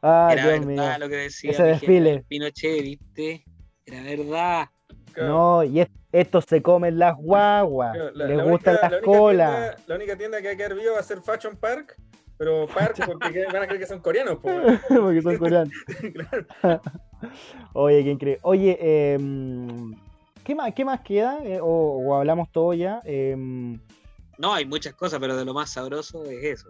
Ay, 0.00 0.32
era 0.38 0.42
Dios 0.54 0.66
verdad 0.66 0.88
mío. 0.92 0.98
lo 0.98 1.08
que 1.08 1.16
decía 1.16 1.50
Ese 1.50 1.62
desfile. 1.64 2.24
Pinochet, 2.28 2.82
¿viste? 2.82 3.44
Era 3.84 4.02
verdad. 4.02 4.68
No, 5.16 5.64
y 5.64 5.80
es- 5.80 5.88
estos 6.12 6.44
se 6.44 6.62
comen 6.62 6.98
las 6.98 7.16
guaguas. 7.16 7.96
la- 8.14 8.26
les 8.26 8.36
la 8.36 8.44
gustan 8.44 8.74
única- 8.74 8.82
las 8.82 8.90
la 8.92 8.98
única 8.98 9.18
colas. 9.18 9.50
tienda- 9.50 9.76
la 9.86 9.94
única 9.96 10.16
tienda 10.16 10.40
que 10.40 10.46
va 10.48 10.52
a 10.52 10.56
quedar 10.56 10.74
viva 10.74 10.92
va 10.94 11.00
a 11.00 11.02
ser 11.02 11.20
Fashion 11.20 11.56
Park, 11.56 11.96
pero 12.38 12.66
Park 12.74 12.96
porque 13.06 13.32
que- 13.32 13.46
van 13.46 13.62
a 13.62 13.66
creer 13.66 13.80
que 13.80 13.86
son 13.86 14.00
coreanos. 14.00 14.38
po. 14.38 14.48
Porque 14.88 15.22
son 15.22 15.36
coreanos. 15.38 15.72
Claro. 16.14 16.80
Oye, 17.72 18.04
qué 18.04 18.10
increíble. 18.10 18.40
Oye, 18.44 19.12
em, 19.14 19.94
¿qué, 20.44 20.54
más, 20.54 20.72
¿qué 20.72 20.84
más 20.84 21.00
queda? 21.00 21.40
Eh, 21.44 21.58
o, 21.60 21.66
o 21.66 22.14
hablamos 22.14 22.50
todo 22.52 22.72
ya. 22.74 23.00
Em, 23.04 23.78
No, 24.38 24.54
hay 24.54 24.64
muchas 24.64 24.94
cosas, 24.94 25.18
pero 25.18 25.36
de 25.36 25.44
lo 25.44 25.52
más 25.52 25.70
sabroso 25.70 26.24
es 26.24 26.44
eso. 26.44 26.68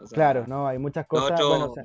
O 0.00 0.06
sea, 0.06 0.14
claro, 0.16 0.44
no, 0.48 0.66
hay 0.66 0.78
muchas 0.78 1.06
cosas. 1.06 1.30
otro- 1.32 1.48
bueno, 1.48 1.64
o 1.70 1.74
sea, 1.74 1.84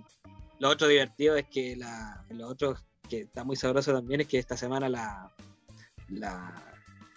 Lo 0.57 0.69
otro 0.69 0.87
divertido 0.87 1.35
es 1.37 1.45
que 1.47 1.75
la, 1.75 2.23
lo 2.31 2.47
otro 2.47 2.75
que 3.07 3.21
está 3.21 3.43
muy 3.43 3.55
sabroso 3.55 3.93
también 3.93 4.21
es 4.21 4.27
que 4.27 4.39
esta 4.39 4.57
semana 4.57 4.89
la, 4.89 5.31
la 6.09 6.68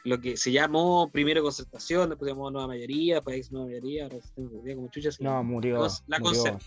lo 0.05 0.21
que 0.21 0.37
se 0.37 0.51
llamó 0.51 1.11
primero 1.13 1.43
concertación, 1.43 2.09
después 2.11 2.29
se 2.29 2.35
llamó 2.35 2.51
nueva 2.51 2.67
mayoría, 2.69 3.17
después 3.17 3.53
nueva 3.53 3.69
mayoría, 3.69 4.05
ahora 4.05 4.17
se 4.21 4.33
tengo 4.35 4.61
idea 4.63 4.75
como 4.75 4.89
chucha 4.91 5.13
se 5.13 5.23
No, 5.23 5.45
murió. 5.45 5.87
la 6.07 6.19
murió, 6.19 6.59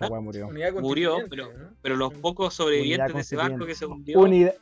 murió. 0.82 1.18
Pero- 1.30 1.52
¿no? 1.54 1.70
Pero 1.82 1.96
los 1.96 2.14
pocos 2.14 2.54
sobrevivientes 2.54 3.14
de 3.14 3.22
ese 3.22 3.36
barco 3.36 3.66
que 3.66 3.76
se 3.76 3.86
hundió. 3.86 4.20
Unidad, 4.20 4.56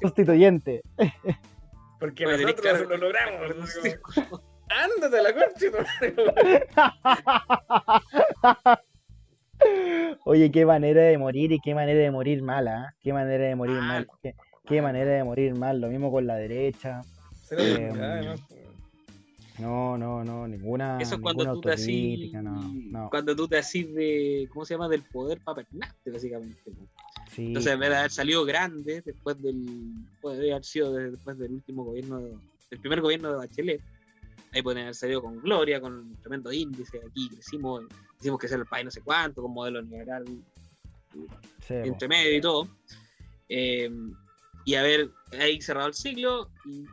constituyente. 0.00 0.82
Porque 2.00 2.24
tenés 2.26 2.42
nosotros 2.42 2.78
que- 2.80 2.84
lo 2.86 2.96
logramos. 2.96 3.74
como, 4.02 4.40
Ándate 4.68 5.18
a 5.18 5.22
la 5.22 5.32
concha. 5.32 5.70
Oye, 10.24 10.50
qué 10.50 10.66
manera 10.66 11.02
de 11.02 11.18
morir 11.18 11.52
y 11.52 11.60
qué 11.60 11.74
manera 11.74 12.00
de 12.00 12.10
morir 12.10 12.42
mala. 12.42 12.86
¿ah? 12.88 12.94
Qué 13.00 13.12
manera 13.12 13.44
de 13.44 13.54
morir 13.54 13.76
mal. 13.76 13.86
Mal. 13.86 14.08
Qué, 14.22 14.34
qué 14.66 14.82
manera 14.82 15.10
de 15.12 15.24
morir 15.24 15.54
mal. 15.54 15.80
Lo 15.80 15.88
mismo 15.88 16.10
con 16.10 16.26
la 16.26 16.36
derecha. 16.36 17.00
Eh, 17.62 17.90
además, 17.92 18.40
pues. 18.48 18.60
No, 19.58 19.96
no, 19.96 20.24
no, 20.24 20.48
ninguna, 20.48 21.00
Eso 21.00 21.14
es 21.14 21.20
cuando 21.20 21.52
tú 21.54 21.60
te 21.60 21.72
así. 21.72 22.30
no, 22.34 22.74
no. 22.90 23.10
Cuando 23.10 23.36
tú 23.36 23.46
te 23.46 23.56
así 23.58 23.84
de. 23.84 24.48
¿Cómo 24.52 24.64
se 24.64 24.74
llama? 24.74 24.88
Del 24.88 25.02
poder 25.02 25.40
para 25.44 25.62
pernarte, 25.64 26.10
básicamente. 26.10 26.60
¿no? 26.66 26.88
Sí, 27.30 27.46
Entonces, 27.46 27.72
en 27.72 27.78
vez 27.80 27.90
de 27.90 27.96
haber 27.96 28.10
salido 28.10 28.44
grande, 28.44 29.02
después 29.04 29.40
del. 29.40 29.64
Puede 30.20 30.50
haber 30.52 30.64
sido 30.64 30.92
de- 30.92 31.12
después 31.12 31.38
del 31.38 31.52
último 31.52 31.84
gobierno. 31.84 32.20
de- 32.20 32.36
del 32.70 32.80
primer 32.80 33.00
gobierno 33.00 33.30
de 33.30 33.36
Bachelet. 33.36 33.80
Ahí 34.52 34.62
pueden 34.62 34.82
haber 34.82 34.94
salido 34.96 35.22
con 35.22 35.40
gloria, 35.40 35.80
con 35.80 35.92
un 35.94 36.16
tremendo 36.16 36.50
índice. 36.52 36.98
Aquí 37.08 37.28
crecimos, 37.28 37.84
hicimos 38.20 38.40
que 38.40 38.48
sea 38.48 38.56
el 38.58 38.66
país 38.66 38.84
no 38.84 38.90
sé 38.90 39.00
cuánto, 39.02 39.42
con 39.42 39.52
modelo 39.52 39.80
liberal 39.82 40.24
sí, 41.60 41.74
entre 41.74 42.08
medio 42.08 42.36
y 42.36 42.40
todo. 42.40 42.68
Eh, 43.48 43.90
y 44.64 44.74
haber 44.74 45.10
ahí 45.38 45.60
cerrado 45.60 45.88
el 45.88 45.94
siglo 45.94 46.50
y 46.64 46.84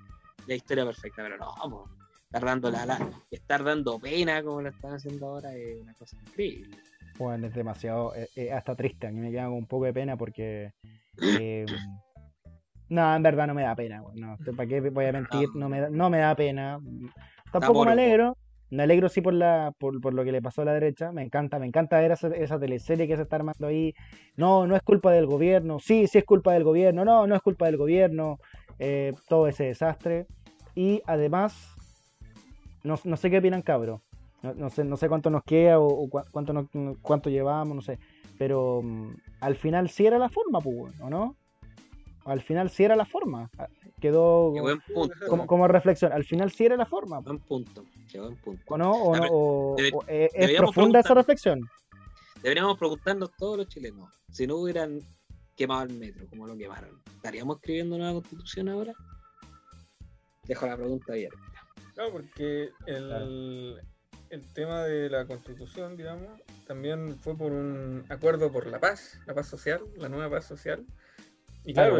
la 0.51 0.55
historia 0.57 0.85
perfecta, 0.85 1.23
pero 1.23 1.37
no, 1.37 1.53
po, 1.69 1.89
estar 2.25 2.43
dando 2.43 2.69
la, 2.69 2.85
la- 2.85 3.09
estar 3.31 3.63
dando 3.63 3.97
pena 3.99 4.43
como 4.43 4.61
lo 4.61 4.69
están 4.69 4.93
haciendo 4.95 5.27
ahora 5.27 5.55
es 5.55 5.81
una 5.81 5.93
cosa 5.93 6.17
increíble. 6.27 6.77
Bueno, 7.17 7.47
es 7.47 7.53
demasiado, 7.53 8.13
eh, 8.15 8.27
eh, 8.35 8.51
hasta 8.51 8.75
triste. 8.75 9.07
A 9.07 9.11
mí 9.11 9.19
me 9.19 9.31
queda 9.31 9.49
un 9.49 9.65
poco 9.65 9.85
de 9.85 9.93
pena 9.93 10.17
porque. 10.17 10.71
eh, 11.37 11.65
no, 12.89 13.15
en 13.15 13.23
verdad 13.23 13.47
no 13.47 13.53
me 13.53 13.63
da 13.63 13.75
pena. 13.75 14.01
weón, 14.01 14.19
No, 14.19 14.37
¿para 14.57 14.67
qué 14.67 14.81
voy 14.81 15.05
a 15.05 15.13
mentir? 15.13 15.47
No 15.55 15.69
me 15.69 15.79
da, 15.81 15.89
no 15.89 16.09
me 16.09 16.17
da 16.19 16.35
pena. 16.35 16.79
Tampoco 17.51 17.85
me 17.85 17.91
alegro. 17.93 18.37
Me 18.69 18.83
alegro 18.83 19.09
sí 19.09 19.19
por, 19.21 19.33
la, 19.33 19.73
por, 19.77 19.99
por 19.99 20.13
lo 20.13 20.23
que 20.23 20.31
le 20.31 20.41
pasó 20.41 20.61
a 20.61 20.65
la 20.65 20.73
derecha. 20.73 21.11
Me 21.11 21.21
encanta, 21.23 21.59
me 21.59 21.65
encanta 21.65 21.99
ver 21.99 22.11
esa, 22.11 22.27
esa 22.29 22.57
teleserie 22.59 23.05
que 23.07 23.15
se 23.17 23.23
está 23.23 23.35
armando 23.37 23.67
ahí. 23.67 23.93
No, 24.37 24.65
no 24.67 24.75
es 24.77 24.81
culpa 24.81 25.11
del 25.11 25.25
gobierno. 25.25 25.79
Sí, 25.79 26.07
sí 26.07 26.17
es 26.19 26.23
culpa 26.25 26.53
del 26.53 26.63
gobierno. 26.63 27.03
No, 27.05 27.27
no 27.27 27.35
es 27.35 27.41
culpa 27.41 27.65
del 27.65 27.77
gobierno. 27.77 28.37
eh, 28.79 29.13
todo 29.29 29.47
ese 29.47 29.65
desastre. 29.65 30.25
Y 30.76 31.01
además, 31.05 31.55
no, 32.84 32.99
no 33.03 33.17
sé 33.17 33.30
qué 33.30 33.38
opinan, 33.39 33.61
cabros. 33.61 34.01
No, 34.41 34.53
no 34.55 34.69
sé, 34.69 34.84
no 34.84 34.97
sé 34.97 35.07
cuánto 35.07 35.30
nos 35.30 35.43
queda 35.43 35.80
o, 35.80 35.86
o 35.88 36.09
cuánto, 36.09 36.51
nos- 36.53 36.67
cuánto 37.01 37.30
llevamos, 37.30 37.76
no 37.76 37.82
sé. 37.82 37.99
Pero 38.39 38.82
mm, 38.84 39.13
al 39.41 39.55
final 39.55 39.89
sí 39.89 40.05
era 40.05 40.17
la 40.17 40.30
forma, 40.30 40.59
pues, 40.61 40.99
¿o 40.99 41.09
no? 41.09 41.36
Al 42.26 42.41
final 42.41 42.69
sí 42.69 42.84
era 42.84 42.95
la 42.95 43.05
forma. 43.05 43.49
Ah, 43.57 43.67
Quedó 43.99 44.51
Qué 44.55 44.61
buen 44.61 44.82
punto. 44.82 45.15
como, 45.28 45.45
como 45.45 45.67
reflexión. 45.67 46.11
Al 46.11 46.24
final 46.24 46.51
sí 46.51 46.65
era 46.65 46.76
la 46.76 46.86
forma, 46.88 47.19
Buen 47.19 47.38
punto. 47.39 47.84
Qué 48.11 48.19
buen 48.19 48.36
punto. 48.38 48.63
¿o 48.67 48.78
no? 48.78 48.91
¿O, 48.93 49.11
ver, 49.11 49.30
O- 49.32 49.76
debe- 49.78 49.91
o- 49.93 50.03
eh, 50.07 50.26
¿Es 50.26 50.32
deberíamos 50.34 50.72
profunda 50.74 50.99
esa 50.99 51.13
reflexión? 51.13 51.59
Deberíamos 52.41 52.78
preguntarnos 52.80 53.30
todos 53.38 53.57
los 53.57 53.67
chilenos, 53.67 54.09
si 54.32 54.47
no 54.47 54.55
hubieran 54.57 54.99
quemado 55.55 55.84
el 55.84 55.93
metro 55.99 56.26
como 56.28 56.47
lo 56.47 56.57
quemaron, 56.57 56.99
¿estaríamos 57.15 57.57
escribiendo 57.57 57.95
una 57.95 58.11
constitución 58.13 58.69
ahora? 58.69 58.93
Dejo 60.51 60.67
la 60.67 60.75
pregunta 60.75 61.13
abierta. 61.13 61.37
Claro, 61.93 62.11
porque 62.11 62.69
el, 62.85 63.79
el 64.29 64.53
tema 64.53 64.83
de 64.83 65.09
la 65.09 65.25
constitución, 65.25 65.95
digamos, 65.95 66.29
también 66.67 67.17
fue 67.19 67.37
por 67.37 67.51
un 67.53 68.03
acuerdo 68.09 68.51
por 68.51 68.67
la 68.67 68.79
paz, 68.79 69.17
la 69.25 69.33
paz 69.33 69.47
social, 69.47 69.81
la 69.97 70.09
nueva 70.09 70.29
paz 70.29 70.45
social. 70.45 70.85
Y 71.63 71.73
Claro, 71.73 71.95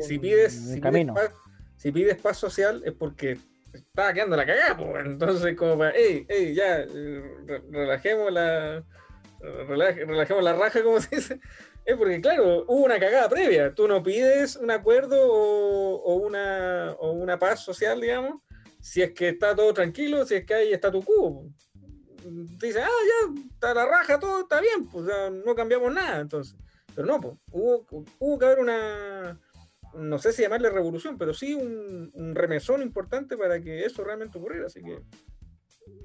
si, 0.00 0.18
pides, 0.18 0.52
si, 0.74 0.80
pides 0.80 1.10
paz, 1.14 1.32
si 1.76 1.90
pides 1.92 2.20
paz 2.20 2.36
social 2.36 2.82
es 2.84 2.92
porque 2.92 3.38
estaba 3.72 4.12
quedando 4.12 4.36
la 4.36 4.46
cagada, 4.46 4.76
pues, 4.76 5.06
entonces 5.06 5.56
como 5.56 5.76
para, 5.78 5.92
hey, 5.96 6.24
hey, 6.28 6.54
ya, 6.54 6.80
eh, 6.80 7.22
re- 7.46 7.62
relajemos 7.70 8.32
la, 8.32 8.84
relaje- 9.40 10.04
relajemos 10.04 10.44
la 10.44 10.52
raja, 10.54 10.82
como 10.82 11.00
se 11.00 11.16
dice. 11.16 11.40
Es 11.88 11.96
porque, 11.96 12.20
claro, 12.20 12.66
hubo 12.68 12.84
una 12.84 13.00
cagada 13.00 13.30
previa. 13.30 13.74
Tú 13.74 13.88
no 13.88 14.02
pides 14.02 14.56
un 14.56 14.70
acuerdo 14.70 15.16
o, 15.26 15.94
o 16.02 16.14
una, 16.16 16.94
o 16.98 17.12
una 17.12 17.38
paz 17.38 17.64
social, 17.64 17.98
digamos, 17.98 18.42
si 18.78 19.00
es 19.00 19.12
que 19.12 19.30
está 19.30 19.56
todo 19.56 19.72
tranquilo, 19.72 20.26
si 20.26 20.34
es 20.34 20.44
que 20.44 20.52
hay 20.52 20.74
statu 20.74 21.02
quo. 21.02 21.48
Dice, 22.60 22.82
ah, 22.82 22.88
ya, 22.90 23.42
está 23.54 23.72
la 23.72 23.86
raja, 23.86 24.20
todo 24.20 24.42
está 24.42 24.60
bien, 24.60 24.86
pues 24.92 25.06
o 25.06 25.08
sea, 25.08 25.30
no 25.30 25.54
cambiamos 25.54 25.90
nada, 25.90 26.20
entonces. 26.20 26.58
Pero 26.94 27.06
no, 27.06 27.20
pues, 27.22 27.34
hubo, 27.52 27.86
hubo 28.18 28.38
que 28.38 28.44
haber 28.44 28.58
una, 28.58 29.40
no 29.94 30.18
sé 30.18 30.34
si 30.34 30.42
llamarle 30.42 30.68
revolución, 30.68 31.16
pero 31.16 31.32
sí 31.32 31.54
un, 31.54 32.10
un 32.12 32.34
remesón 32.34 32.82
importante 32.82 33.38
para 33.38 33.62
que 33.62 33.86
eso 33.86 34.04
realmente 34.04 34.36
ocurriera, 34.36 34.66
así 34.66 34.82
que 34.82 35.00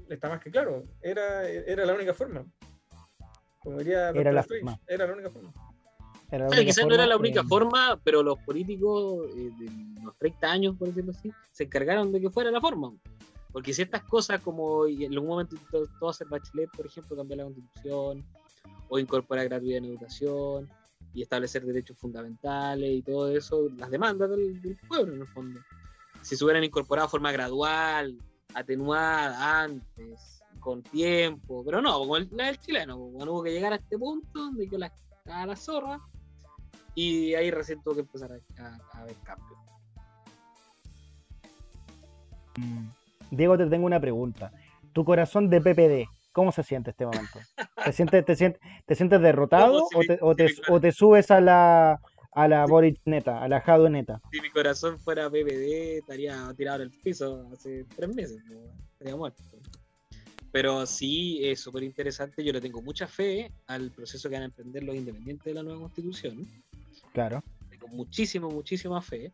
está 0.08 0.30
más 0.30 0.40
que 0.40 0.50
claro, 0.50 0.86
era, 1.02 1.46
era 1.46 1.84
la 1.84 1.92
única 1.92 2.14
forma. 2.14 2.46
Como 3.64 3.78
diría 3.78 4.10
Era 4.10 4.32
la 4.32 4.42
forma. 4.42 4.78
era 4.86 5.06
la 5.06 5.12
única 5.12 5.30
forma. 5.30 5.52
Era 6.34 6.46
Claro, 6.48 6.64
quizás 6.64 6.86
no 6.86 6.94
era 6.94 7.06
la 7.06 7.16
única 7.16 7.40
eh, 7.40 7.48
forma, 7.48 8.00
pero 8.02 8.22
los 8.22 8.38
políticos 8.40 9.28
eh, 9.36 9.50
de 9.58 10.02
los 10.02 10.16
30 10.18 10.50
años, 10.50 10.76
por 10.76 10.88
decirlo 10.88 11.12
así, 11.12 11.32
se 11.52 11.64
encargaron 11.64 12.12
de 12.12 12.20
que 12.20 12.30
fuera 12.30 12.50
la 12.50 12.60
forma. 12.60 12.92
Porque 13.52 13.72
si 13.72 13.82
estas 13.82 14.02
cosas 14.02 14.40
como 14.40 14.86
en 14.86 15.12
algún 15.12 15.28
momento 15.28 15.56
todo, 15.70 15.86
todo 16.00 16.10
hacer 16.10 16.26
Bachelet, 16.28 16.70
por 16.76 16.86
ejemplo, 16.86 17.16
cambiar 17.16 17.38
la 17.38 17.44
constitución, 17.44 18.24
o 18.88 18.98
incorporar 18.98 19.48
gratuidad 19.48 19.78
en 19.78 19.84
educación, 19.84 20.68
y 21.14 21.22
establecer 21.22 21.64
derechos 21.64 21.96
fundamentales 21.96 22.90
y 22.90 23.02
todo 23.02 23.30
eso, 23.30 23.68
las 23.76 23.90
demandas 23.90 24.28
del, 24.30 24.60
del 24.60 24.76
pueblo 24.88 25.14
en 25.14 25.20
el 25.20 25.28
fondo. 25.28 25.60
Si 26.22 26.36
se 26.36 26.44
hubieran 26.44 26.64
incorporado 26.64 27.06
de 27.06 27.10
forma 27.10 27.30
gradual, 27.30 28.18
atenuada 28.54 29.62
antes, 29.62 30.42
con 30.58 30.82
tiempo, 30.82 31.62
pero 31.64 31.80
no, 31.80 31.98
como 31.98 32.16
el, 32.16 32.28
la 32.32 32.46
del 32.46 32.58
chileno, 32.58 32.98
bueno, 32.98 33.32
hubo 33.32 33.42
que 33.42 33.52
llegar 33.52 33.72
a 33.72 33.76
este 33.76 33.98
punto 33.98 34.28
donde 34.32 34.68
quedó 34.68 34.78
la, 34.78 34.92
a 35.26 35.46
la 35.46 35.56
zorra 35.56 36.00
y 36.94 37.34
ahí 37.34 37.50
recién 37.50 37.82
tuvo 37.82 37.94
que 37.94 38.00
empezar 38.00 38.30
a, 38.32 38.62
a, 38.62 39.00
a 39.00 39.04
ver 39.04 39.16
cambios. 39.24 39.58
mm. 42.58 42.88
Diego, 43.30 43.58
te 43.58 43.66
tengo 43.66 43.86
una 43.86 44.00
pregunta. 44.00 44.52
Tu 44.92 45.04
corazón 45.04 45.50
de 45.50 45.60
PPD, 45.60 46.08
¿cómo 46.32 46.52
se 46.52 46.62
siente 46.62 46.90
este 46.90 47.04
momento? 47.06 47.40
¿Te 47.84 47.92
sientes, 47.92 48.24
te 48.24 48.36
sientes, 48.36 48.60
te 48.86 48.94
sientes 48.94 49.20
derrotado 49.20 49.86
si 49.90 49.96
o, 49.96 50.00
mi- 50.00 50.06
te, 50.06 50.18
o, 50.20 50.30
si 50.32 50.36
te, 50.36 50.44
mi 50.44 50.54
corazón- 50.54 50.76
o 50.76 50.80
te 50.80 50.92
subes 50.92 51.30
a 51.30 51.40
la, 51.40 52.00
a 52.32 52.48
la 52.48 52.66
Boric 52.66 53.00
neta, 53.04 53.42
a 53.42 53.48
la 53.48 53.60
Jadwe 53.60 53.90
neta? 53.90 54.20
Si 54.30 54.40
mi 54.40 54.50
corazón 54.50 54.98
fuera 55.00 55.28
PPD, 55.28 55.98
estaría 55.98 56.52
tirado 56.56 56.82
en 56.82 56.90
el 56.90 57.00
piso 57.02 57.48
hace 57.52 57.84
tres 57.96 58.14
meses, 58.14 58.40
estaría 58.92 59.16
muerto. 59.16 59.42
Pero 60.52 60.86
sí, 60.86 61.40
es 61.42 61.60
súper 61.60 61.82
interesante. 61.82 62.44
Yo 62.44 62.52
le 62.52 62.60
tengo 62.60 62.80
mucha 62.80 63.08
fe 63.08 63.50
al 63.66 63.90
proceso 63.90 64.28
que 64.28 64.36
van 64.36 64.42
a 64.42 64.46
emprender 64.46 64.84
los 64.84 64.94
independientes 64.94 65.44
de 65.46 65.54
la 65.54 65.64
nueva 65.64 65.80
constitución. 65.80 66.46
Claro. 67.14 67.44
Tengo 67.70 67.86
muchísimo, 67.88 68.50
muchísima 68.50 69.00
fe. 69.00 69.32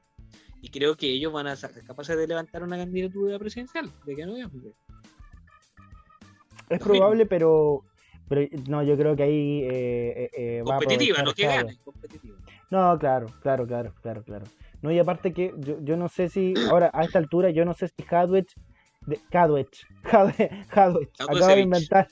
Y 0.61 0.69
creo 0.69 0.95
que 0.95 1.07
ellos 1.09 1.33
van 1.33 1.47
a 1.47 1.57
ser 1.57 1.71
capaces 1.85 2.15
de 2.17 2.27
levantar 2.27 2.63
una 2.63 2.77
candidatura 2.77 3.39
presidencial 3.39 3.91
de 4.05 4.15
que 4.15 4.27
noviembre. 4.27 4.75
Es 6.69 6.79
probable, 6.79 7.25
pero, 7.25 7.83
pero 8.29 8.47
no, 8.69 8.83
yo 8.83 8.97
creo 8.99 9.17
que 9.17 9.23
ahí 9.23 9.63
eh, 9.63 10.13
eh, 10.25 10.31
eh, 10.37 10.63
va 10.63 10.77
a 10.77 10.79
Competitiva, 10.79 11.23
no 11.23 11.33
que 11.33 11.47
gane, 11.47 11.79
competitiva. 11.83 12.37
No, 12.71 12.99
claro, 12.99 13.29
claro, 13.41 13.67
claro, 13.67 13.95
claro, 14.03 14.23
claro. 14.23 14.47
No, 14.83 14.93
y 14.93 14.99
aparte 14.99 15.33
que 15.33 15.55
yo, 15.59 15.79
yo 15.83 15.97
no 15.97 16.09
sé 16.11 16.29
si, 16.29 16.55
ahora 16.71 16.91
a 16.93 17.05
esta 17.05 17.19
altura, 17.19 17.51
yo 17.51 17.65
no 17.65 17.73
sé 17.73 17.89
si 17.89 18.05
Hadwech, 18.09 18.55
Hadwe- 20.03 20.67
Hadwech, 20.71 21.11
acabo 21.19 21.55
de 21.55 21.61
inventar, 21.61 22.09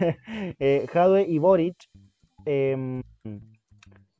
eh, 0.58 0.86
Hadwe 0.92 1.22
y 1.28 1.38
Boric, 1.38 1.76
em, 2.44 3.00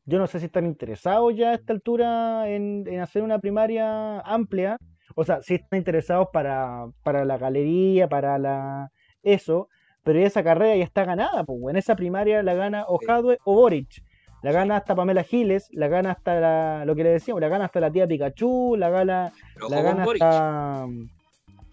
yo 0.07 0.19
no 0.19 0.27
sé 0.27 0.39
si 0.39 0.47
están 0.47 0.67
interesados 0.67 1.35
ya 1.35 1.51
a 1.51 1.55
esta 1.55 1.73
altura 1.73 2.49
en, 2.49 2.85
en 2.87 3.01
hacer 3.01 3.23
una 3.23 3.39
primaria 3.39 4.21
amplia, 4.21 4.79
o 5.15 5.25
sea, 5.25 5.43
sí 5.43 5.55
están 5.55 5.79
interesados 5.79 6.29
para, 6.33 6.87
para 7.03 7.25
la 7.25 7.39
galería, 7.39 8.09
para 8.09 8.39
la 8.39 8.91
eso, 9.23 9.69
pero 10.03 10.19
esa 10.19 10.45
carrera 10.45 10.77
ya 10.77 10.85
está 10.85 11.05
ganada, 11.05 11.45
pues, 11.45 11.59
en 11.71 11.77
esa 11.77 11.97
primaria 11.97 12.43
la 12.43 12.55
gana 12.55 12.85
o. 12.87 12.99
Hadwe 13.07 13.39
o 13.45 13.55
Boric. 13.55 14.03
La 14.43 14.53
gana 14.53 14.77
hasta 14.77 14.95
Pamela 14.95 15.23
Giles, 15.23 15.69
la 15.73 15.89
gana 15.89 16.11
hasta 16.11 16.39
la, 16.39 16.85
lo 16.85 16.95
que 16.95 17.03
le 17.03 17.09
decíamos, 17.09 17.41
la 17.41 17.49
gana 17.49 17.65
hasta 17.65 17.81
la 17.81 17.91
tía 17.91 18.07
Pikachu, 18.07 18.77
la 18.77 18.91
gana, 18.91 19.33
la 19.71 19.81
gana 19.81 20.05
hasta, 20.05 20.87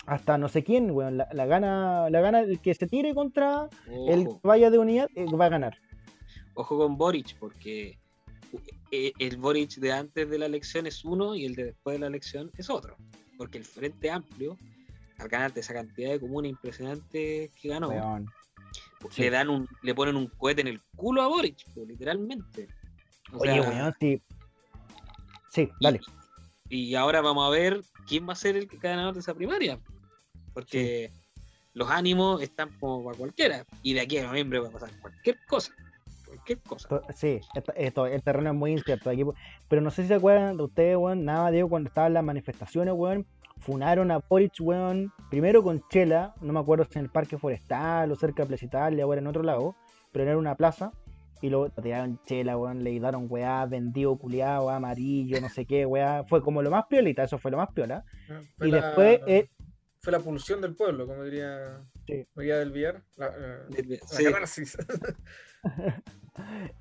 hasta 0.05 0.37
no 0.37 0.47
sé 0.47 0.63
quién, 0.63 0.89
weón, 0.91 1.17
la, 1.17 1.27
la 1.33 1.45
gana, 1.47 2.09
la 2.09 2.21
gana 2.21 2.39
el 2.39 2.61
que 2.61 2.73
se 2.73 2.87
tire 2.87 3.13
contra 3.13 3.67
el 4.07 4.25
que 4.25 4.39
vaya 4.43 4.69
de 4.69 4.77
unidad, 4.77 5.09
eh, 5.15 5.25
va 5.35 5.47
a 5.47 5.49
ganar. 5.49 5.75
ojo 6.53 6.77
con 6.77 6.95
Boric, 6.97 7.37
porque 7.37 7.99
el 8.91 9.37
Boric 9.37 9.75
de 9.75 9.91
antes 9.91 10.29
de 10.29 10.37
la 10.37 10.45
elección 10.45 10.85
es 10.87 11.05
uno 11.05 11.35
y 11.35 11.45
el 11.45 11.55
de 11.55 11.65
después 11.65 11.95
de 11.95 11.99
la 11.99 12.07
elección 12.07 12.51
es 12.57 12.69
otro. 12.69 12.97
porque 13.37 13.57
el 13.57 13.65
Frente 13.65 14.11
Amplio, 14.11 14.57
al 15.17 15.27
ganarte 15.27 15.61
esa 15.61 15.73
cantidad 15.73 16.11
de 16.11 16.19
comunes 16.19 16.51
impresionante 16.51 17.51
que 17.59 17.69
ganó, 17.69 17.89
le 19.17 19.29
dan 19.29 19.49
un, 19.49 19.67
le 19.81 19.95
ponen 19.95 20.15
un 20.15 20.27
cohete 20.27 20.61
en 20.61 20.67
el 20.67 20.81
culo 20.95 21.21
a 21.21 21.27
Boric, 21.27 21.63
pues, 21.73 21.87
literalmente. 21.87 22.67
O 23.33 23.37
Oye, 23.37 23.53
sea, 23.53 23.69
weón, 23.69 23.93
sí. 23.99 24.21
Sí, 25.49 25.69
dale. 25.81 25.99
Y 26.69 26.95
ahora 26.95 27.21
vamos 27.21 27.45
a 27.45 27.49
ver 27.49 27.81
quién 28.07 28.27
va 28.27 28.33
a 28.33 28.35
ser 28.37 28.55
el 28.55 28.67
ganador 28.67 29.13
de 29.13 29.19
esa 29.19 29.33
primaria. 29.33 29.79
Porque 30.53 31.11
los 31.73 31.89
ánimos 31.89 32.41
están 32.41 32.69
como 32.79 33.03
para 33.03 33.17
cualquiera. 33.17 33.65
Y 33.83 33.93
de 33.93 34.01
aquí 34.01 34.17
a 34.17 34.27
noviembre 34.27 34.59
va 34.59 34.69
a 34.69 34.71
pasar 34.71 34.91
cualquier 35.01 35.37
cosa. 35.47 35.73
Cualquier 36.45 36.59
cosa. 36.61 37.01
Sí, 37.13 37.39
esto, 37.55 37.73
esto- 37.75 38.05
el 38.07 38.21
terreno 38.23 38.49
es 38.51 38.55
muy 38.55 38.71
incierto 38.71 39.09
aquí. 39.09 39.23
Pero 39.67 39.81
no 39.81 39.91
sé 39.91 40.01
si 40.03 40.07
se 40.09 40.15
acuerdan 40.15 40.57
de 40.57 40.63
ustedes, 40.63 40.97
weón. 40.97 41.23
Nada, 41.25 41.51
digo, 41.51 41.69
cuando 41.69 41.87
estaban 41.89 42.13
las 42.13 42.23
manifestaciones, 42.23 42.93
weón. 42.95 43.25
Funaron 43.59 44.09
a 44.11 44.19
Boric, 44.27 44.53
weón. 44.59 45.11
Primero 45.29 45.61
con 45.61 45.83
Chela, 45.89 46.33
no 46.41 46.51
me 46.53 46.59
acuerdo 46.59 46.85
si 46.89 46.97
en 46.97 47.05
el 47.05 47.11
Parque 47.11 47.37
Forestal 47.37 48.11
o 48.11 48.15
cerca 48.15 48.43
de 48.43 48.47
Plaza 48.47 48.65
Italia 48.65 49.05
o 49.05 49.13
era 49.13 49.21
en 49.21 49.27
otro 49.27 49.43
lado. 49.43 49.75
Pero 50.11 50.25
era 50.25 50.37
una 50.37 50.55
plaza. 50.55 50.91
Y 51.43 51.49
luego 51.49 51.69
tiraron 51.69 52.19
Chela, 52.25 52.57
weón. 52.57 52.83
Le 52.83 52.99
daron 52.99 53.27
weá, 53.29 53.65
vendido, 53.65 54.15
culiado, 54.17 54.69
amarillo, 54.69 55.39
no 55.41 55.49
sé 55.49 55.65
qué, 55.65 55.85
weá. 55.85 56.23
Fue 56.27 56.41
como 56.41 56.61
lo 56.61 56.69
más 56.71 56.85
piolita, 56.87 57.23
eso 57.23 57.37
fue 57.37 57.51
lo 57.51 57.57
más 57.57 57.69
piola. 57.73 58.03
Fue 58.57 58.67
Y 58.67 58.71
la- 58.71 58.81
después, 58.81 59.19
eh, 59.27 59.47
Fue 60.01 60.11
la 60.11 60.19
pulsión 60.19 60.61
del 60.61 60.75
pueblo, 60.75 61.05
como 61.07 61.23
diría 61.23 61.79
Sí. 62.07 62.25
María 62.33 62.57
del 62.57 62.71
Villar. 62.71 63.03
La, 63.17 63.27
eh, 63.27 63.59
la 63.69 63.97
Sí. 64.07 64.23
catarsis. 64.25 64.77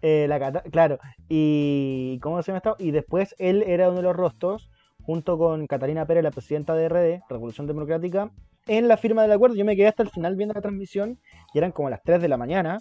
Eh, 0.00 0.26
la 0.28 0.38
cata- 0.38 0.62
claro. 0.70 0.98
Y 1.28 2.18
¿cómo 2.22 2.40
se 2.42 2.46
llama 2.52 2.58
esto? 2.58 2.76
Y 2.78 2.92
después 2.92 3.34
él 3.38 3.62
era 3.66 3.88
uno 3.88 3.96
de 3.98 4.04
los 4.04 4.16
rostros, 4.16 4.70
junto 5.02 5.36
con 5.38 5.66
Catalina 5.66 6.06
Pérez, 6.06 6.22
la 6.22 6.30
presidenta 6.30 6.74
de 6.74 6.88
RD, 6.88 7.22
Revolución 7.28 7.66
Democrática, 7.66 8.30
en 8.68 8.86
la 8.88 8.96
firma 8.96 9.22
del 9.22 9.32
acuerdo. 9.32 9.56
Yo 9.56 9.64
me 9.64 9.74
quedé 9.76 9.88
hasta 9.88 10.04
el 10.04 10.10
final 10.10 10.36
viendo 10.36 10.54
la 10.54 10.60
transmisión 10.60 11.18
y 11.52 11.58
eran 11.58 11.72
como 11.72 11.90
las 11.90 12.00
3 12.02 12.22
de 12.22 12.28
la 12.28 12.36
mañana. 12.36 12.80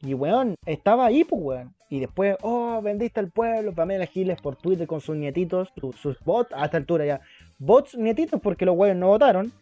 Y 0.00 0.14
weón, 0.14 0.56
estaba 0.64 1.06
ahí, 1.06 1.22
pues 1.24 1.40
weón. 1.42 1.74
Y 1.90 2.00
después, 2.00 2.36
oh, 2.42 2.80
vendiste 2.82 3.20
al 3.20 3.30
pueblo, 3.30 3.72
Pamela 3.74 4.06
Giles 4.06 4.40
por 4.40 4.56
Twitter 4.56 4.86
con 4.86 5.00
sus 5.00 5.16
nietitos, 5.16 5.68
su- 5.78 5.92
sus 5.92 6.18
bots, 6.20 6.50
a 6.54 6.64
esta 6.64 6.78
altura 6.78 7.04
ya. 7.06 7.20
Bots 7.58 7.94
nietitos 7.96 8.40
porque 8.40 8.64
los 8.64 8.76
weones 8.76 8.98
no 8.98 9.08
votaron. 9.08 9.52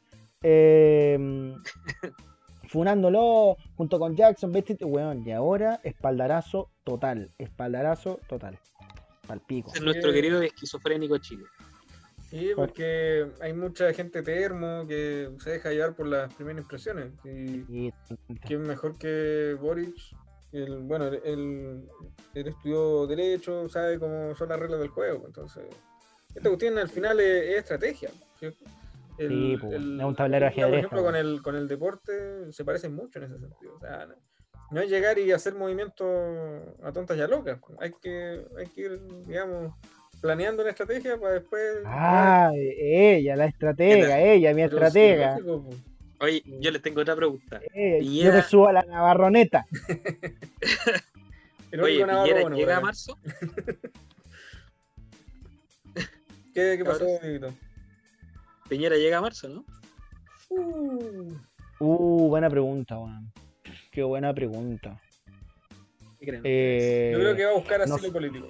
Eh, 0.47 1.19
funándolo 2.69 3.57
junto 3.77 3.99
con 3.99 4.15
Jackson, 4.15 4.53
¿viste? 4.53 4.77
Weón, 4.85 5.27
y 5.27 5.33
ahora 5.33 5.81
espaldarazo 5.83 6.71
total, 6.85 7.31
espaldarazo 7.39 8.21
total. 8.29 8.59
Palpico. 9.27 9.71
Ese 9.71 9.79
es 9.79 9.85
nuestro 9.85 10.11
Sí. 10.11 10.15
querido 10.17 10.43
esquizofrénico 10.43 11.17
Chile. 11.19 11.45
Sí, 12.29 12.51
porque 12.55 13.31
hay 13.41 13.53
mucha 13.55 13.93
gente 13.95 14.23
termo 14.23 14.87
que 14.87 15.31
se 15.39 15.51
deja 15.51 15.71
llevar 15.71 15.95
por 15.95 16.09
las 16.09 16.33
primeras 16.35 16.63
impresiones. 16.63 17.13
Y 17.25 17.65
Y- 17.89 17.93
quién 18.47 18.63
mejor 18.63 18.99
que 18.99 19.57
Boric. 19.61 19.95
El, 20.53 20.81
bueno, 20.81 21.07
él, 21.07 21.89
estudió 22.35 23.07
Derecho, 23.09 23.69
sabe 23.69 23.99
cómo 23.99 24.35
son 24.37 24.51
las 24.51 24.59
reglas 24.61 24.79
del 24.81 24.89
juego. 24.91 25.25
Entonces, 25.27 25.65
esta 26.35 26.49
cuestión 26.49 26.79
al 26.79 26.89
final 26.89 27.19
es, 27.19 27.43
es 27.51 27.57
estrategia. 27.59 28.11
¿Cierto? 29.17 29.35
Sí, 29.35 29.57
pues, 29.61 29.73
es 29.75 29.81
un 29.81 30.17
tablero 30.17 30.47
de 30.47 30.53
Por 30.53 30.75
ejemplo, 30.75 31.03
con 31.03 31.17
el, 31.17 31.43
con 31.43 31.57
el 31.57 31.69
deporte 31.69 32.53
se 32.53 32.65
parecen 32.65 32.95
mucho 32.95 33.19
en 33.19 33.27
ese 33.27 33.39
sentido. 33.39 33.77
O 33.77 33.81
sea, 33.81 34.07
no, 34.07 34.15
no 34.71 34.81
es 34.81 34.91
llegar 34.91 35.19
y 35.19 35.33
hacer 35.33 35.55
movimientos 35.55 36.07
a 36.83 36.93
tontas 36.93 37.17
y 37.17 37.21
a 37.21 37.29
locas. 37.29 37.59
Hay 37.79 37.93
que, 38.01 38.45
hay 38.59 38.67
que 38.67 38.81
ir, 38.81 39.01
digamos, 39.27 39.75
planeando 40.21 40.63
una 40.63 40.71
estrategia 40.71 41.19
para 41.19 41.35
después. 41.35 41.63
Ah, 41.85 42.51
ella, 42.55 43.37
la 43.37 43.47
estratega, 43.47 44.21
ella, 44.21 44.55
mi 44.55 44.63
estratega. 44.63 45.39
Oye, 46.21 46.43
yo 46.61 46.71
les 46.71 46.81
tengo 46.81 47.03
otra 47.03 47.15
pregunta. 47.15 47.61
Eh, 47.75 48.03
yo 48.03 48.33
me 48.33 48.43
subo 48.43 48.69
a 48.69 48.73
la 48.73 48.83
navarroneta. 48.83 49.67
El 51.71 51.81
Oye, 51.81 52.07
Navarro 52.07 52.41
bueno, 52.41 52.57
llega 52.57 52.77
a 52.77 52.81
marzo. 52.81 53.19
¿Qué, 56.55 56.77
qué 56.79 56.85
pasó. 56.85 57.05
Dieguito? 57.21 57.53
Piñera 58.69 58.97
llega 58.97 59.19
a 59.19 59.23
marzo, 59.23 59.49
¿no? 59.49 59.65
Uh, 60.51 61.33
Uh, 61.81 62.29
buena 62.29 62.49
pregunta, 62.49 62.97
weón. 62.99 63.33
Qué 63.91 64.03
buena 64.05 64.33
pregunta. 64.33 65.01
¿Qué 66.21 66.27
creen? 66.27 66.43
Eh, 66.45 67.11
yo 67.13 67.19
creo 67.19 67.37
que 67.37 67.45
va 67.45 67.51
a 67.51 67.55
buscar 67.55 67.83
asilo 67.83 68.13
político. 68.13 68.49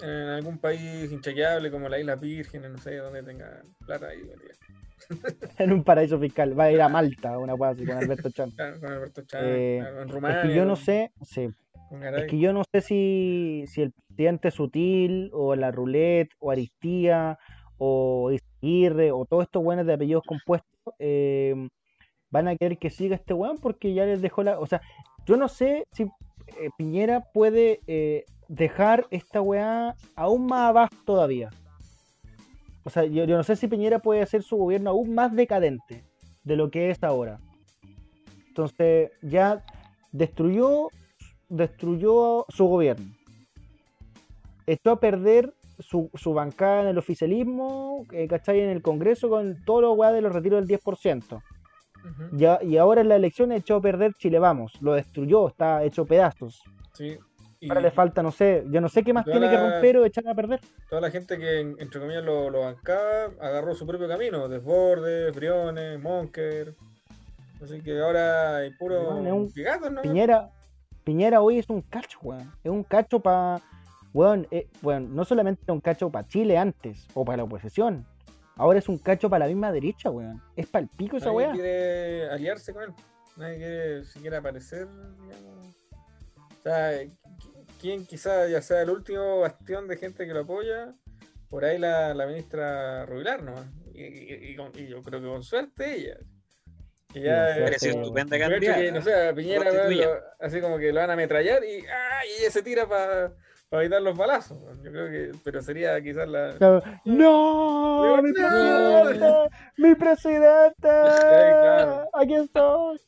En 0.00 0.08
algún 0.28 0.58
país 0.58 1.10
inchequeable 1.10 1.70
como 1.72 1.88
las 1.88 1.98
Islas 2.00 2.20
Vírgenes, 2.20 2.70
no 2.70 2.78
sé, 2.78 2.96
donde 2.96 3.22
tenga 3.24 3.60
plata 3.84 4.06
ahí. 4.06 4.20
En 5.58 5.72
un 5.72 5.82
paraíso 5.82 6.18
fiscal. 6.18 6.58
Va 6.58 6.64
a 6.64 6.72
ir 6.72 6.80
a 6.80 6.88
Malta, 6.88 7.36
una 7.38 7.56
cosa 7.56 7.70
así 7.70 7.84
con 7.84 7.96
Alberto 7.98 8.30
Chan. 8.30 8.50
Claro, 8.56 8.80
con 8.80 8.92
Alberto 8.92 9.22
Chávez, 9.22 9.48
Eh, 9.48 9.78
en 9.78 9.98
Es 9.98 10.10
Rumania. 10.10 10.42
que 10.42 10.54
yo 10.54 10.64
no 10.64 10.76
sé, 10.76 11.12
sí, 11.22 11.48
Es 12.16 12.30
que 12.30 12.38
yo 12.38 12.52
no 12.52 12.62
sé 12.72 12.80
si, 12.80 13.64
si 13.66 13.82
el 13.82 13.92
presidente 13.92 14.50
Sutil 14.52 15.28
o 15.32 15.54
la 15.56 15.72
Roulette 15.72 16.30
o 16.38 16.50
Aristía 16.52 17.36
o 17.78 18.30
Izaguirre 18.30 19.12
o 19.12 19.24
todos 19.24 19.44
estos 19.44 19.62
buenos 19.62 19.86
de 19.86 19.94
apellidos 19.94 20.24
compuestos 20.26 20.70
eh, 20.98 21.68
van 22.30 22.48
a 22.48 22.56
querer 22.56 22.78
que 22.78 22.90
siga 22.90 23.16
este 23.16 23.34
weón 23.34 23.58
porque 23.58 23.94
ya 23.94 24.04
les 24.04 24.22
dejó 24.22 24.42
la... 24.42 24.58
O 24.58 24.66
sea, 24.66 24.80
yo 25.26 25.36
no 25.36 25.48
sé 25.48 25.84
si 25.92 26.02
eh, 26.02 26.70
Piñera 26.76 27.20
puede 27.32 27.80
eh, 27.86 28.24
dejar 28.48 29.06
esta 29.10 29.40
weá 29.40 29.94
aún 30.16 30.46
más 30.46 30.68
abajo 30.70 30.94
todavía. 31.04 31.50
O 32.84 32.90
sea, 32.90 33.04
yo, 33.04 33.24
yo 33.24 33.36
no 33.36 33.44
sé 33.44 33.56
si 33.56 33.68
Piñera 33.68 33.98
puede 33.98 34.22
hacer 34.22 34.42
su 34.42 34.56
gobierno 34.56 34.90
aún 34.90 35.14
más 35.14 35.34
decadente 35.34 36.04
de 36.42 36.56
lo 36.56 36.70
que 36.70 36.90
es 36.90 37.02
ahora. 37.02 37.38
Entonces, 38.48 39.10
ya 39.22 39.64
destruyó 40.12 40.90
destruyó 41.48 42.46
su 42.48 42.66
gobierno. 42.66 43.14
Echó 44.66 44.92
a 44.92 45.00
perder 45.00 45.54
su, 45.78 46.10
su 46.14 46.32
bancada 46.34 46.82
en 46.82 46.88
el 46.88 46.98
oficialismo, 46.98 48.04
eh, 48.12 48.26
¿cachai? 48.28 48.60
En 48.60 48.70
el 48.70 48.82
Congreso 48.82 49.28
con 49.28 49.64
todo 49.64 49.80
lo 49.80 49.92
weá 49.92 50.12
de 50.12 50.20
los 50.20 50.32
retiros 50.32 50.66
del 50.66 50.78
10%. 50.80 51.42
Ujú, 52.04 52.36
Ya, 52.36 52.58
y 52.62 52.76
ahora 52.76 53.00
en 53.00 53.08
la 53.08 53.16
elección 53.16 53.50
echó 53.52 53.76
a 53.76 53.80
perder 53.80 54.12
Chile 54.14 54.38
Vamos. 54.38 54.72
Lo 54.82 54.92
destruyó, 54.92 55.48
está 55.48 55.82
hecho 55.84 56.04
pedazos. 56.04 56.62
Sí. 56.92 57.16
Y 57.60 57.68
Ahora 57.70 57.80
le 57.80 57.90
falta, 57.90 58.22
no 58.22 58.30
sé, 58.30 58.62
yo 58.70 58.78
no 58.82 58.90
sé 58.90 59.02
qué 59.02 59.14
más 59.14 59.24
tiene 59.24 59.48
que 59.48 59.56
romper 59.56 59.96
o 59.96 60.04
echar 60.04 60.28
a 60.28 60.34
perder. 60.34 60.60
toda 60.90 61.00
la 61.00 61.10
gente 61.10 61.38
que, 61.38 61.60
en- 61.60 61.76
entre 61.78 61.98
comillas, 61.98 62.22
lo, 62.22 62.50
lo 62.50 62.60
bancaba, 62.60 63.30
agarró 63.40 63.74
su 63.74 63.86
propio 63.86 64.06
camino. 64.06 64.48
Desbordes, 64.48 65.34
Briones, 65.34 65.98
Monker. 65.98 66.74
Así 67.62 67.80
que 67.80 67.98
ahora 67.98 68.56
hay 68.58 68.70
puro 68.72 69.16
un- 69.16 69.44
¿no? 69.90 70.02
Piñera, 70.02 70.50
Piñera 71.04 71.40
hoy 71.40 71.58
es 71.58 71.70
un 71.70 71.80
cacho, 71.80 72.18
weón. 72.22 72.52
Es 72.62 72.70
un 72.70 72.82
cacho 72.82 73.18
para. 73.20 73.62
Weón, 74.14 74.46
eh, 74.50 74.68
weón, 74.82 75.14
no 75.14 75.24
solamente 75.26 75.62
era 75.64 75.74
un 75.74 75.80
cacho 75.80 76.08
para 76.10 76.26
Chile 76.26 76.56
antes 76.56 77.06
o 77.14 77.24
para 77.24 77.38
la 77.38 77.44
oposición. 77.44 78.06
Ahora 78.56 78.78
es 78.78 78.88
un 78.88 78.98
cacho 78.98 79.28
para 79.28 79.44
la 79.46 79.48
misma 79.48 79.72
derecha, 79.72 80.08
weón. 80.10 80.40
Es 80.56 80.66
para 80.68 80.84
el 80.84 80.88
pico 80.88 81.16
esa 81.16 81.26
Nadie 81.26 81.36
weá. 81.38 81.52
quiere 81.52 82.30
aliarse 82.30 82.72
con 82.72 82.84
él. 82.84 82.90
Nadie 83.36 83.56
quiere 83.56 84.04
siquiera 84.04 84.38
aparecer, 84.38 84.86
digamos. 85.20 85.68
O 86.48 86.62
sea, 86.62 87.02
qui- 87.02 87.66
quién 87.80 88.06
quizá 88.06 88.46
ya 88.48 88.62
sea 88.62 88.82
el 88.82 88.90
último 88.90 89.40
bastión 89.40 89.88
de 89.88 89.96
gente 89.96 90.24
que 90.26 90.32
lo 90.32 90.40
apoya, 90.42 90.94
por 91.50 91.64
ahí 91.64 91.78
la, 91.78 92.14
la 92.14 92.26
ministra 92.26 93.04
Rubilar, 93.06 93.42
¿no? 93.42 93.54
Y, 93.92 94.02
y- 94.04 94.50
y 94.52 94.56
con- 94.56 94.70
y 94.76 94.86
yo 94.86 95.02
creo 95.02 95.20
que 95.20 95.26
con 95.26 95.42
suerte 95.42 95.92
ella. 95.96 96.16
Suerte. 97.12 97.88
estupenda 97.90 98.38
que, 98.38 98.92
no 98.92 99.02
sé, 99.02 99.28
a 99.28 99.34
Piñera 99.34 99.88
lo- 99.88 100.20
así 100.40 100.60
como 100.60 100.78
que 100.78 100.92
lo 100.92 101.00
van 101.00 101.10
a 101.10 101.12
ametrallar 101.14 101.62
y, 101.64 101.84
¡ah! 101.86 102.20
y 102.26 102.42
ella 102.42 102.50
se 102.50 102.62
tira 102.62 102.88
para 102.88 103.32
evitar 103.80 104.02
los 104.02 104.16
balazos. 104.16 104.58
Yo 104.82 104.90
creo 104.90 105.06
que, 105.10 105.38
pero 105.44 105.62
sería 105.62 106.00
quizás 106.02 106.28
la. 106.28 106.54
Claro, 106.56 106.82
¡No! 107.04 108.22
¡Mi 108.22 108.30
No. 108.32 108.34
presidenta! 108.34 109.48
¡Mi 109.76 109.94
presidenta! 109.94 110.74
claro. 111.20 112.08
¡Aquí 112.14 112.34
estoy! 112.34 113.00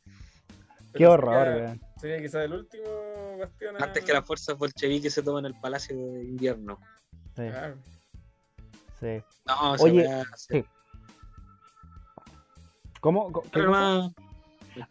¡Qué 0.93 1.07
horror, 1.07 1.45
sería- 1.47 1.63
weón! 1.65 1.81
Sería 1.99 2.17
quizás 2.21 2.45
el 2.45 2.53
último 2.53 2.85
bastión. 3.39 3.75
a- 3.81 3.83
Antes 3.85 4.03
que 4.05 4.13
las 4.13 4.25
fuerzas 4.25 4.57
bolcheviques 4.57 5.13
se 5.13 5.23
toman 5.23 5.45
el 5.45 5.55
palacio 5.59 5.95
de 5.95 6.23
invierno. 6.25 6.79
Sí, 7.35 7.47
Claro. 7.49 7.75
sí. 8.99 9.23
No, 9.47 9.71
Oye, 9.79 10.07
sí. 10.35 10.63
¿Cómo? 12.99 13.31
¿Qué 13.51 13.61
más- 13.63 14.11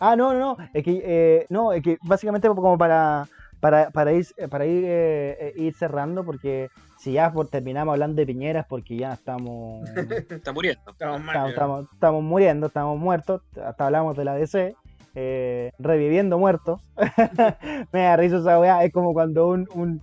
Ah, 0.00 0.16
no, 0.16 0.32
no, 0.32 0.56
no, 0.56 0.68
es 0.74 0.82
que, 0.84 1.00
eh, 1.04 1.46
no, 1.48 1.72
es 1.72 1.80
que 1.82 1.96
básicamente 2.02 2.48
como 2.48 2.76
para, 2.76 3.28
para, 3.66 3.90
para 3.90 4.12
ir, 4.12 4.24
para 4.48 4.64
ir, 4.64 4.84
eh, 4.86 5.36
eh, 5.40 5.52
ir 5.56 5.74
cerrando, 5.74 6.24
porque 6.24 6.68
si 7.00 7.14
ya 7.14 7.32
por- 7.32 7.48
terminamos 7.48 7.92
hablando 7.94 8.14
de 8.20 8.26
Piñera 8.26 8.60
es 8.60 8.66
porque 8.68 8.96
ya 8.96 9.12
estamos, 9.14 9.82
está 10.30 10.52
muriendo. 10.52 10.88
Estamos 10.92 11.20
mal. 11.20 11.34
estamos, 11.34 11.50
estamos, 11.50 11.88
estamos 11.92 12.22
muriendo, 12.22 12.66
estamos 12.68 12.96
muertos, 12.96 13.42
hasta 13.60 13.86
hablamos 13.86 14.16
de 14.16 14.24
la 14.24 14.34
DC, 14.36 14.76
eh, 15.16 15.72
reviviendo 15.80 16.38
muertos. 16.38 16.80
Me 17.92 18.02
da 18.02 18.16
risa 18.16 18.36
esa 18.36 18.60
weá, 18.60 18.84
es 18.84 18.92
como 18.92 19.12
cuando 19.12 19.48
un, 19.48 19.66
un, 19.74 20.00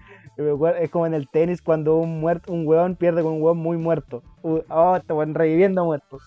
Es 0.81 0.89
como 0.89 1.05
en 1.05 1.13
el 1.13 1.29
tenis 1.29 1.61
cuando 1.61 1.95
un 1.95 2.19
muerto, 2.19 2.51
un 2.51 2.67
hueón 2.67 2.97
pierde 2.97 3.23
con 3.23 3.31
un 3.35 3.41
hueón 3.41 3.59
muy 3.59 3.77
muerto. 3.77 4.23
Uh, 4.41 4.59
Oh, 4.69 4.97
está 4.97 5.13
bueno, 5.13 5.33
reviviendo 5.35 5.85
muertos. 5.85 6.21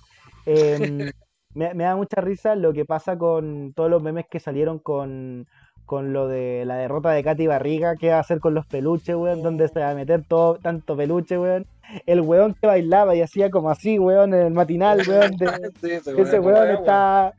Em, 0.46 1.10
me, 1.54 1.74
me 1.74 1.84
da 1.84 1.96
mucha 1.96 2.22
risa 2.22 2.54
lo 2.54 2.72
que 2.72 2.86
pasa 2.86 3.18
con 3.18 3.74
todos 3.74 3.90
los 3.90 4.02
memes 4.02 4.24
que 4.30 4.40
salieron 4.40 4.78
con, 4.78 5.46
con 5.86 6.12
lo 6.12 6.28
de 6.28 6.64
la 6.66 6.76
derrota 6.76 7.10
de 7.12 7.24
Katy 7.24 7.46
Barriga, 7.46 7.96
qué 7.96 8.10
va 8.10 8.16
a 8.16 8.20
hacer 8.20 8.40
con 8.40 8.52
los 8.54 8.66
peluches, 8.66 9.14
weón, 9.16 9.42
dónde 9.42 9.68
se 9.68 9.80
va 9.80 9.90
a 9.90 9.94
meter 9.94 10.24
todo, 10.26 10.56
tanto 10.58 10.96
peluche, 10.96 11.38
weón. 11.38 11.64
El 12.04 12.20
weón 12.20 12.54
que 12.54 12.66
bailaba 12.66 13.14
y 13.14 13.22
hacía 13.22 13.48
como 13.50 13.70
así, 13.70 13.98
weón, 13.98 14.34
en 14.34 14.46
el 14.46 14.52
matinal, 14.52 15.00
weón. 15.08 15.36
de- 15.36 15.46
Sí, 15.80 15.90
ese 15.92 16.20
ese 16.20 16.40
weón. 16.40 16.44
weón 16.58 16.70
está 16.76 17.32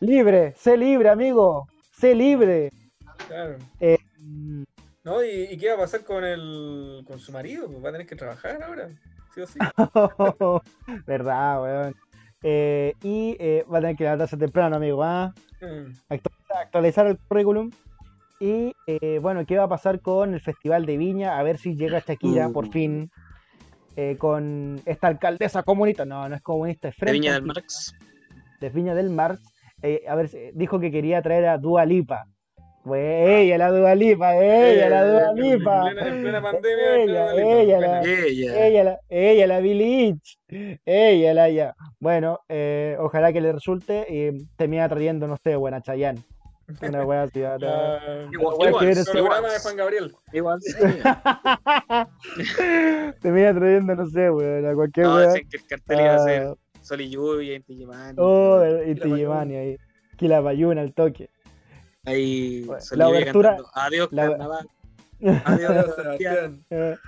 libre, 0.00 0.54
sé 0.56 0.76
libre, 0.76 1.08
amigo, 1.10 1.66
sé 1.98 2.14
libre. 2.14 2.70
Claro. 3.28 3.56
Eh, 3.80 3.98
¿No? 5.04 5.24
¿Y, 5.24 5.48
y 5.50 5.58
qué 5.58 5.68
va 5.70 5.74
a 5.74 5.78
pasar 5.78 6.04
con 6.04 6.24
el 6.24 7.02
con 7.06 7.18
su 7.18 7.32
marido? 7.32 7.66
Pues 7.66 7.84
va 7.84 7.88
a 7.88 7.92
tener 7.92 8.06
que 8.06 8.14
trabajar 8.16 8.62
ahora. 8.62 8.88
Sí 9.34 9.40
o 9.40 9.46
sí. 9.46 9.58
Verdad, 11.06 11.62
weón. 11.62 11.94
Eh, 12.42 12.94
y 13.02 13.36
eh, 13.38 13.64
va 13.72 13.78
a 13.78 13.80
tener 13.80 13.96
que 13.96 14.04
levantarse 14.04 14.36
temprano, 14.36 14.76
amigo, 14.76 15.02
¿ah? 15.02 15.32
Mm. 15.60 15.92
Actualizar, 16.08 16.56
actualizar 16.60 17.06
el 17.06 17.18
currículum. 17.18 17.70
Y 18.40 18.72
eh, 18.88 19.20
bueno, 19.22 19.46
¿qué 19.46 19.56
va 19.58 19.64
a 19.64 19.68
pasar 19.68 20.00
con 20.00 20.34
el 20.34 20.40
Festival 20.40 20.84
de 20.84 20.96
Viña? 20.96 21.38
A 21.38 21.42
ver 21.44 21.58
si 21.58 21.76
llega 21.76 22.00
Shakira 22.00 22.48
Uh. 22.48 22.52
por 22.52 22.68
fin. 22.70 23.10
eh, 23.94 24.16
con 24.18 24.80
esta 24.86 25.06
alcaldesa 25.08 25.62
comunista. 25.62 26.04
No, 26.06 26.26
no 26.28 26.34
es 26.34 26.40
comunista, 26.42 26.88
es 26.88 26.94
De 26.94 26.98
frente 26.98 27.12
Viña 27.20 27.34
del 27.34 27.42
Marx. 27.42 27.94
de 28.60 28.70
Viña 28.70 28.94
del 28.94 29.10
Mar. 29.10 29.38
eh, 29.82 30.02
a 30.08 30.14
ver, 30.14 30.30
dijo 30.54 30.80
que 30.80 30.90
quería 30.90 31.20
traer 31.22 31.46
a 31.46 31.58
Dua 31.58 31.84
Lipa. 31.84 32.24
Pues 32.84 33.28
ella, 33.28 33.58
la 33.58 33.70
Dua 33.70 33.94
Lipa, 33.94 34.34
ella, 34.36 34.88
la 34.88 35.04
Dua 35.06 35.30
En 35.30 35.36
Lipa. 35.36 35.82
plena, 35.84 36.08
en 36.08 36.22
plena 36.22 36.42
pandemia. 36.42 36.96
Ella, 36.96 37.34
ella, 37.60 37.80
la- 37.80 38.02
Ella. 38.02 38.66
Ella, 38.66 38.84
la, 38.84 39.00
ella, 39.08 39.46
la 39.46 39.60
Billie. 39.60 40.16
Ella, 40.84 41.34
la 41.34 41.48
ya. 41.48 41.74
Bueno, 42.00 42.40
eh, 42.48 42.96
ojalá 42.98 43.32
que 43.32 43.40
le 43.40 43.52
resulte 43.52 44.04
y 44.08 44.46
termina 44.56 44.88
trayendo, 44.88 45.28
no 45.28 45.36
sé, 45.36 45.54
buena 45.54 45.80
Chayanne. 45.80 46.22
Una 46.80 47.04
wea 47.04 47.22
así. 47.24 47.40
La- 47.40 47.50
Igual, 48.32 48.68
Igual 48.68 48.86
eres- 48.88 49.08
programa 49.10 49.52
de 49.52 49.58
Juan 49.60 49.76
Gabriel. 49.76 50.12
igual, 50.32 50.58
sí. 50.60 50.72
termina 53.20 53.54
trayendo, 53.54 53.94
no 53.94 54.06
sé, 54.08 54.30
weón, 54.30 54.66
a 54.66 54.74
cualquier 54.74 55.06
No, 55.06 55.16
wea. 55.16 55.34
que 55.34 55.56
el 55.56 55.66
cartel 55.66 56.00
iba 56.00 56.14
a 56.14 56.18
ser 56.18 56.42
Ah, 56.48 56.54
Sol 56.80 57.00
y 57.00 57.10
Lluvia, 57.10 57.54
Inti 57.54 57.76
Gimani. 57.76 58.14
oh. 58.18 58.60
Tijimani 59.00 59.54
ahí. 59.54 59.76
Quilapayún 60.16 60.78
al 60.78 60.92
toque. 60.94 61.30
Ahí 62.04 62.64
Bueno, 62.64 62.82
la 62.92 63.24
cantando, 63.24 63.66
Adiós, 63.74 64.08
la- 64.10 64.28
carnaval. 64.30 64.68
Adiós, 65.20 65.42
Adiós, 65.70 65.94
Sebastián. 65.96 66.64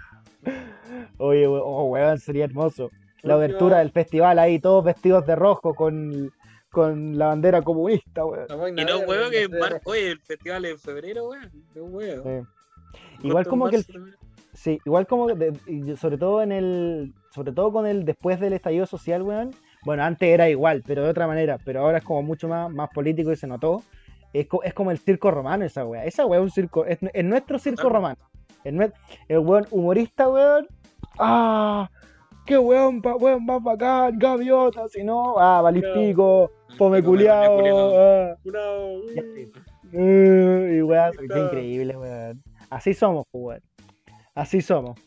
Oye, 1.19 1.47
oh, 1.49 1.85
weón, 1.85 2.19
sería 2.19 2.45
hermoso. 2.45 2.91
La 3.23 3.35
abertura 3.35 3.79
del 3.79 3.91
festival 3.91 4.39
ahí, 4.39 4.59
todos 4.61 4.85
vestidos 4.85 5.27
de 5.27 5.35
rojo 5.35 5.75
con, 5.75 6.31
con 6.71 7.19
la 7.19 7.29
bandera 7.29 7.63
comunista, 7.63 8.25
weón. 8.25 8.47
Y 8.79 8.85
no, 8.85 8.99
huevo, 9.01 9.31
que 9.31 9.43
en 9.45 9.51
la 9.53 9.59
mar... 9.59 9.73
roja. 9.73 9.83
Oye, 9.87 10.11
el 10.13 10.21
festival 10.21 10.65
es 10.67 10.73
en 10.73 10.79
febrero, 10.79 11.29
weón. 11.29 11.51
No, 11.75 11.85
huevo. 11.85 12.23
Sí. 12.25 13.27
Igual 13.27 13.47
como 13.47 13.69
que 13.71 13.77
el-. 13.77 13.87
Sí, 14.53 14.79
igual 14.85 15.07
como 15.09 15.27
que 15.27 15.35
de- 15.35 15.97
sobre 15.97 16.19
todo 16.19 16.41
en 16.43 16.53
el 16.53 17.13
sobre 17.35 17.51
todo 17.51 17.73
con 17.73 17.87
el 17.87 18.05
después 18.05 18.39
del 18.39 18.53
estallido 18.53 18.87
social, 18.87 19.23
weón. 19.23 19.51
Bueno, 19.85 20.05
antes 20.05 20.29
era 20.29 20.49
igual, 20.49 20.85
pero 20.87 21.03
de 21.03 21.11
otra 21.11 21.27
manera, 21.27 21.59
pero 21.65 21.81
ahora 21.81 21.99
es 21.99 22.05
como 22.05 22.23
mucho 22.23 22.47
más, 22.47 22.71
más 22.73 22.91
político 22.91 23.33
y 23.33 23.37
se 23.37 23.49
notó. 23.49 23.83
Es, 24.35 24.47
co- 24.49 24.63
es 24.63 24.75
como 24.75 24.91
el 24.91 24.99
circo 24.99 25.31
romano 25.31 25.65
esa 25.65 25.87
weá. 25.87 26.05
Esa 26.05 26.27
weá 26.27 26.41
es 26.41 26.45
un 26.45 26.51
circo, 26.51 26.85
es, 26.85 26.99
es 27.13 27.25
nuestro 27.25 27.59
circo 27.59 27.89
romano. 27.89 28.19
El, 28.65 28.93
el 29.29 29.39
weón 29.39 29.67
humorista, 29.71 30.29
weón. 30.29 30.67
¡Ah! 31.19 31.89
¡Qué 32.45 32.59
weón, 32.59 33.01
pa, 33.01 33.15
weón 33.15 33.45
más 33.47 33.63
bacán! 33.63 34.19
¡Gaviota! 34.19 34.87
Si 34.89 35.03
no, 35.03 35.39
¡ah! 35.39 35.63
Valispico! 35.63 36.51
¡Fome 36.77 37.03
culiao. 37.03 37.93
ah. 37.97 38.35
Ya, 38.45 38.77
uy. 38.81 39.23
sí. 39.35 39.53
Uh, 39.97 40.67
y 40.75 40.83
weá, 40.83 41.11
qué 41.13 41.39
increíble, 41.39 41.97
weón. 41.97 42.43
Así 42.71 42.93
somos, 42.93 43.25
pues, 43.31 43.45
weón. 43.45 43.61
Así 44.35 44.61
somos. 44.61 44.99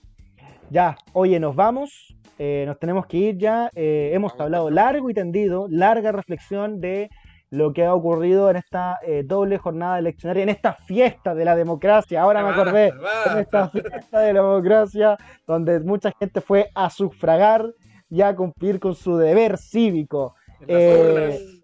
Ya, 0.70 0.96
oye, 1.14 1.40
nos 1.40 1.56
vamos. 1.56 2.16
eh, 2.40 2.64
nos 2.66 2.80
tenemos 2.80 3.06
que 3.08 3.18
ir 3.18 3.38
ya. 3.38 3.70
eh, 3.76 4.12
hemos 4.14 4.40
hablado 4.40 4.70
largo 4.70 5.10
y 5.10 5.14
tendido, 5.14 5.68
larga 5.70 6.12
reflexión 6.14 6.80
de 6.80 7.10
lo 7.50 7.74
que 7.74 7.86
ha 7.86 7.94
ocurrido 7.94 8.50
en 8.50 8.58
esta 8.58 9.00
eh, 9.06 9.24
doble 9.26 9.58
jornada 9.58 10.00
eleccionaria, 10.00 10.44
en 10.44 10.50
esta 10.50 10.74
fiesta 10.74 11.34
de 11.34 11.46
la 11.46 11.56
democracia. 11.56 12.22
Ahora 12.22 12.44
me 12.44 12.50
acordé. 12.50 12.94
En 13.32 13.38
esta 13.40 13.70
fiesta 13.70 14.20
de 14.20 14.34
la 14.34 14.42
democracia, 14.42 15.18
donde 15.46 15.80
mucha 15.80 16.12
gente 16.20 16.42
fue 16.42 16.70
a 16.76 16.90
sufragar 16.90 17.74
y 18.10 18.22
a 18.22 18.36
cumplir 18.36 18.80
con 18.80 18.96
su 18.96 19.18
deber 19.18 19.58
cívico 19.58 20.36
las 20.62 20.70
eh, 20.70 21.58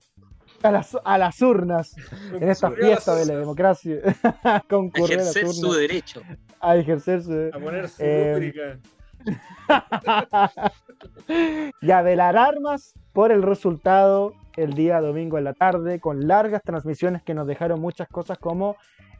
a 0.61 0.71
las, 0.71 0.97
a 1.03 1.17
las 1.17 1.41
urnas 1.41 1.95
en 2.33 2.49
esta 2.49 2.71
fiesta 2.71 3.15
de 3.15 3.25
la 3.25 3.37
democracia 3.37 3.97
a 4.43 4.63
las 4.69 5.09
Ejercer 5.09 5.47
su 5.49 5.73
derecho. 5.73 6.21
a 6.59 6.75
ejercer 6.77 7.21
su 7.23 7.49
A 7.53 7.59
poner 7.59 7.89
su 7.89 8.01
Eh. 8.01 8.79
y 11.81 11.91
a 11.91 12.01
velar 12.01 12.37
armas 12.37 12.93
por 13.13 13.31
el 13.31 13.43
resultado 13.43 14.33
el 14.55 14.73
día 14.73 15.01
domingo 15.01 15.37
en 15.37 15.45
la 15.45 15.53
tarde 15.53 15.99
con 15.99 16.27
largas 16.27 16.61
transmisiones 16.63 17.23
que 17.23 17.33
nos 17.33 17.47
dejaron 17.47 17.79
muchas 17.79 18.07
cosas 18.07 18.37
como 18.37 18.75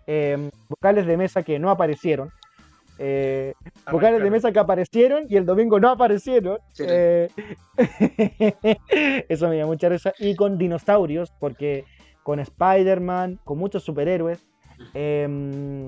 eh, 0.05 0.49
vocales 0.69 1.05
de 1.05 1.17
mesa 1.17 1.43
que 1.43 1.59
no 1.59 1.69
aparecieron 1.69 2.31
eh, 2.99 3.53
vocales 3.91 4.21
de 4.21 4.29
mesa 4.29 4.51
que 4.51 4.59
aparecieron 4.59 5.25
y 5.27 5.37
el 5.37 5.45
domingo 5.45 5.79
no 5.79 5.89
aparecieron. 5.89 6.59
Sí. 6.73 6.83
Eh, 6.87 7.29
eso 9.29 9.49
me 9.49 9.55
dio 9.55 9.67
mucha 9.67 9.89
risa. 9.89 10.13
Y 10.19 10.35
con 10.35 10.57
dinosaurios, 10.57 11.31
porque 11.39 11.85
con 12.23 12.39
Spider-Man, 12.39 13.39
con 13.43 13.57
muchos 13.57 13.83
superhéroes. 13.83 14.45
eh, 14.93 15.87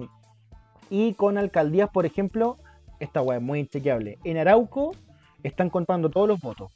y 0.90 1.14
con 1.14 1.40
alcaldías, 1.40 1.90
por 1.90 2.06
ejemplo, 2.06 2.58
esta 3.00 3.22
weá 3.22 3.38
es 3.38 3.44
muy 3.44 3.60
inchequeable. 3.60 4.18
En 4.24 4.38
Arauco 4.38 4.96
están 5.44 5.70
contando 5.70 6.10
todos 6.10 6.28
los 6.28 6.40
votos. 6.40 6.72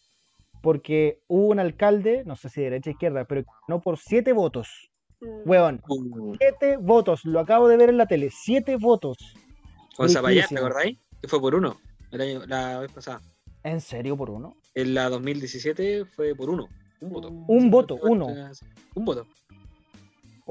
Porque 0.61 1.19
hubo 1.27 1.47
un 1.47 1.59
alcalde, 1.59 2.23
no 2.25 2.35
sé 2.35 2.49
si 2.49 2.61
de 2.61 2.69
derecha 2.69 2.89
o 2.89 2.93
izquierda, 2.93 3.25
pero 3.25 3.43
no 3.67 3.79
por 3.79 3.97
siete 3.97 4.33
votos. 4.33 4.89
Weón, 5.21 5.81
Uh, 5.87 6.35
siete 6.37 6.77
votos. 6.77 7.25
Lo 7.25 7.39
acabo 7.39 7.67
de 7.67 7.77
ver 7.77 7.89
en 7.89 7.97
la 7.97 8.05
tele. 8.05 8.29
Siete 8.31 8.75
votos. 8.77 9.17
Con 9.95 10.09
Zapallar, 10.09 10.47
¿te 10.47 10.57
acordáis? 10.57 10.97
Que 11.21 11.27
fue 11.27 11.39
por 11.41 11.55
uno 11.55 11.77
el 12.11 12.21
año, 12.21 12.45
la 12.45 12.79
vez 12.79 12.91
pasada. 12.91 13.21
¿En 13.63 13.81
serio 13.81 14.15
por 14.15 14.29
uno? 14.29 14.55
En 14.75 14.93
la 14.93 15.09
2017 15.09 16.05
fue 16.05 16.35
por 16.35 16.49
uno. 16.49 16.67
Un 17.01 17.09
voto. 17.09 17.29
Un 17.29 17.69
voto, 17.69 17.99
uno. 18.01 18.27
Un 18.95 19.05
voto. 19.05 19.27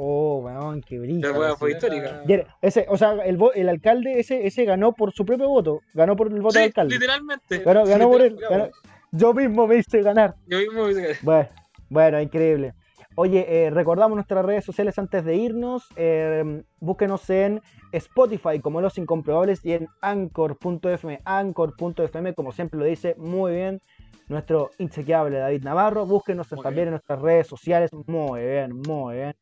Oh, 0.01 0.43
weón, 0.45 0.81
qué 0.83 0.97
brillo. 1.01 1.33
La 1.33 1.37
weá 1.37 1.57
fue 1.57 1.73
histórica. 1.73 2.23
Ese, 2.63 2.87
o 2.89 2.97
sea, 2.97 3.15
el, 3.25 3.69
alcalde 3.69 4.21
ese, 4.21 4.47
ese 4.47 4.65
ganó 4.65 4.93
por 4.93 5.13
su 5.13 5.25
propio 5.27 5.49
voto. 5.49 5.81
Ganó 5.93 6.15
por 6.15 6.29
el 6.29 6.41
voto 6.41 6.53
Sí, 6.53 6.59
del 6.61 6.67
alcalde. 6.69 6.95
literalmente. 6.95 7.59
Ganó, 7.65 7.85
ganó 7.85 8.09
por 8.09 8.21
él. 8.23 8.37
Digamos, 8.37 8.59
ganó- 8.59 8.71
Yo 9.11 9.35
mismo 9.35 9.67
me 9.67 9.77
hice 9.79 10.01
ganar. 10.03 10.37
Yo 10.47 10.59
mismo 10.59 10.85
me 10.85 10.93
hice- 10.93 11.17
Bueno, 11.23 11.49
bueno, 11.89 12.21
increíble. 12.21 12.75
Oye, 13.17 13.45
eh, 13.49 13.71
recordamos 13.71 14.15
nuestras 14.15 14.45
redes 14.45 14.65
sociales 14.65 14.97
antes 15.01 15.25
de 15.25 15.35
irnos. 15.35 15.89
eh, 15.97 16.63
búsquenos 16.79 17.29
en 17.31 17.61
Spotify 17.91 18.61
como 18.61 18.81
Los 18.81 18.99
Incomprobables 18.99 19.65
y 19.65 19.73
en 19.73 19.89
Anchor.fm. 20.01 21.19
Anchor.fm, 21.25 22.35
como 22.35 22.53
siempre 22.53 22.79
lo 22.79 22.85
dice 22.87 23.17
muy 23.19 23.53
bien 23.53 23.81
nuestro 24.29 24.71
inchequeable 24.79 25.39
David 25.39 25.65
Navarro. 25.65 26.07
Búsquenos 26.07 26.53
Muy 26.53 26.63
también 26.63 26.85
bien. 26.85 26.89
en 26.89 26.93
nuestras 26.93 27.21
redes 27.21 27.49
sociales. 27.49 27.91
Muy 28.07 28.41
bien, 28.43 28.71
muy 28.87 29.17
bien. 29.17 29.35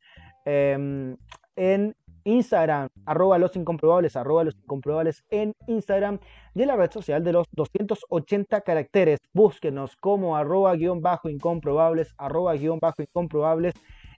Eh, 0.47 1.17
en 1.57 1.95
Instagram, 2.25 2.89
arroba 3.05 3.39
los 3.39 3.55
incomprobables, 3.55 4.17
arroba 4.17 4.43
los 4.45 4.57
incomprobables 4.57 5.23
en 5.31 5.53
Instagram 5.69 6.19
y 6.55 6.63
en 6.63 6.69
la 6.69 6.77
red 6.77 6.91
social 6.91 7.23
de 7.23 7.33
los 7.33 7.47
280 7.53 8.61
caracteres. 8.63 9.21
Búsquenos 9.33 9.95
como 9.97 10.37
arroba 10.37 10.75
guion 10.75 11.01
bajo 11.03 11.29
incomprobables, 11.29 12.15
arroba 12.19 12.55
guion 12.55 12.79
bajo 12.81 13.03
incomprobables 13.03 13.75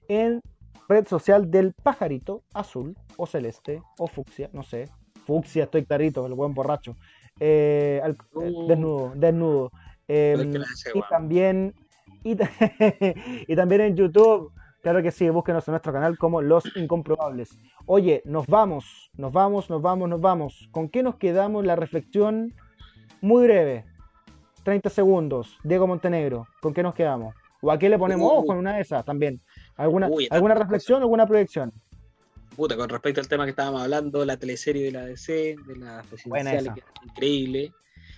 en 0.09 0.41
red 0.89 1.07
social 1.07 1.51
del 1.51 1.75
pajarito 1.75 2.43
azul 2.55 2.97
o 3.19 3.27
celeste 3.27 3.83
o 3.99 4.07
fucsia, 4.07 4.49
no 4.55 4.63
sé. 4.63 4.89
Fucsia, 5.27 5.65
estoy 5.65 5.85
clarito, 5.85 6.25
el 6.27 6.33
buen 6.33 6.55
borracho. 6.55 6.97
Eh, 7.39 8.01
al- 8.03 8.13
eh, 8.13 8.51
Uh. 8.55 8.67
desnudo, 8.69 9.13
desnudo. 9.15 9.71
Eh, 10.09 10.35
hace, 10.73 10.91
y 10.95 11.03
también 11.11 11.75
y, 12.25 12.35
ta- 12.37 12.51
y 13.47 13.55
también 13.55 13.83
en 13.83 13.97
YouTube. 13.97 14.51
Claro 14.89 15.03
que 15.03 15.11
sí, 15.11 15.29
búsquenos 15.29 15.69
en 15.69 15.73
nuestro 15.73 15.93
canal 15.93 16.17
como 16.17 16.41
Los 16.41 16.65
Incomprobables. 16.75 17.59
Oye, 17.85 18.23
nos 18.25 18.47
vamos, 18.47 19.11
nos 19.19 19.31
vamos, 19.31 19.69
nos 19.69 19.83
vamos, 19.83 20.09
nos 20.09 20.19
vamos. 20.19 20.67
¿Con 20.71 20.89
qué 20.89 21.03
nos 21.03 21.17
quedamos? 21.17 21.67
La 21.67 21.77
reflexión 21.77 22.55
muy 23.21 23.45
breve. 23.45 23.85
30 24.63 24.89
segundos. 24.89 25.59
Diego 25.63 25.87
Montenegro, 25.87 26.47
¿con 26.63 26.73
qué 26.73 26.83
nos 26.83 26.95
quedamos? 26.95 27.35
¿O 27.61 27.71
a 27.71 27.79
qué 27.79 27.91
le 27.91 27.99
ponemos 27.99 28.33
Uh. 28.33 28.37
ojo 28.37 28.53
en 28.55 28.61
una 28.61 28.77
de 28.77 28.81
esas 28.81 29.05
también? 29.05 29.43
¿Alguna, 29.77 30.09
Uy, 30.09 30.27
¿alguna 30.31 30.55
reflexión, 30.55 31.03
alguna 31.03 31.27
proyección? 31.27 31.71
puta, 32.57 32.75
con 32.75 32.89
respecto 32.89 33.21
al 33.21 33.29
tema 33.29 33.45
que 33.45 33.51
estábamos 33.51 33.83
hablando, 33.83 34.25
la 34.25 34.39
teleserie 34.39 34.85
de 34.85 34.93
la 34.93 35.05
DC, 35.05 35.33
de 35.67 35.77
la 35.77 36.03
Buena 36.25 36.51
presidencial, 36.51 36.57
esa. 36.65 36.75
que 36.75 36.81
es 36.81 36.87
increíble. 37.05 37.73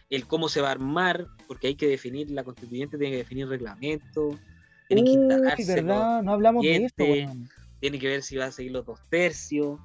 El 0.09 0.29
cómo 0.29 0.49
se 0.49 0.61
va 0.61 0.69
a 0.69 0.71
armar, 0.71 1.27
porque 1.49 1.67
hay 1.67 1.75
que 1.75 1.89
definir, 1.89 2.31
la 2.31 2.45
constituyente 2.45 2.97
tiene 2.97 3.11
que 3.11 3.19
definir 3.19 3.49
reglamento, 3.49 4.39
tiene 4.95 5.05
que 5.05 5.11
instalarse, 5.13 5.75
verdad, 5.75 6.23
no 6.23 6.33
hablamos 6.33 6.63
de 6.65 6.91
tiene 7.81 7.99
que 7.99 8.09
ver 8.09 8.23
si 8.23 8.37
va 8.37 8.47
a 8.47 8.53
seguir 8.53 8.73
los 8.73 8.85
dos 8.85 9.01
tercios, 9.09 9.79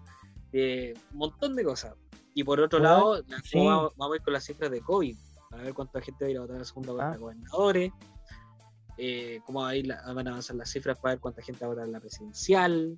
eh, 0.52 0.94
un 1.14 1.18
montón 1.20 1.56
de 1.56 1.64
cosas. 1.64 1.94
Y 2.34 2.44
por 2.44 2.60
otro 2.60 2.80
lado, 2.80 3.24
sí. 3.44 3.58
vamos, 3.58 3.94
vamos 3.96 4.14
a 4.14 4.18
ir 4.18 4.22
con 4.24 4.34
las 4.34 4.44
cifras 4.44 4.70
de 4.70 4.82
COVID, 4.82 5.16
para 5.50 5.64
ver 5.64 5.74
cuánta 5.74 6.02
gente 6.02 6.26
va 6.26 6.28
a 6.28 6.32
ir 6.32 6.38
a 6.38 6.42
votar 6.42 6.56
a 6.58 6.60
la 6.60 6.66
segunda 6.66 6.92
vuelta 6.92 7.08
Ah. 7.10 7.14
de 7.14 7.18
gobernadores, 7.20 7.92
eh, 8.98 9.40
cómo 9.46 9.62
va 9.62 9.70
a 9.70 9.76
ir 9.76 9.88
la- 9.88 10.02
van 10.14 10.28
a 10.28 10.32
avanzar 10.32 10.56
las 10.58 10.70
cifras 10.70 10.98
para 11.00 11.16
ver 11.16 11.22
cuánta 11.22 11.42
gente 11.42 11.60
va 11.62 11.68
a 11.68 11.70
votar 11.70 11.86
en 11.86 11.92
la 11.94 12.00
presidencial, 12.02 12.98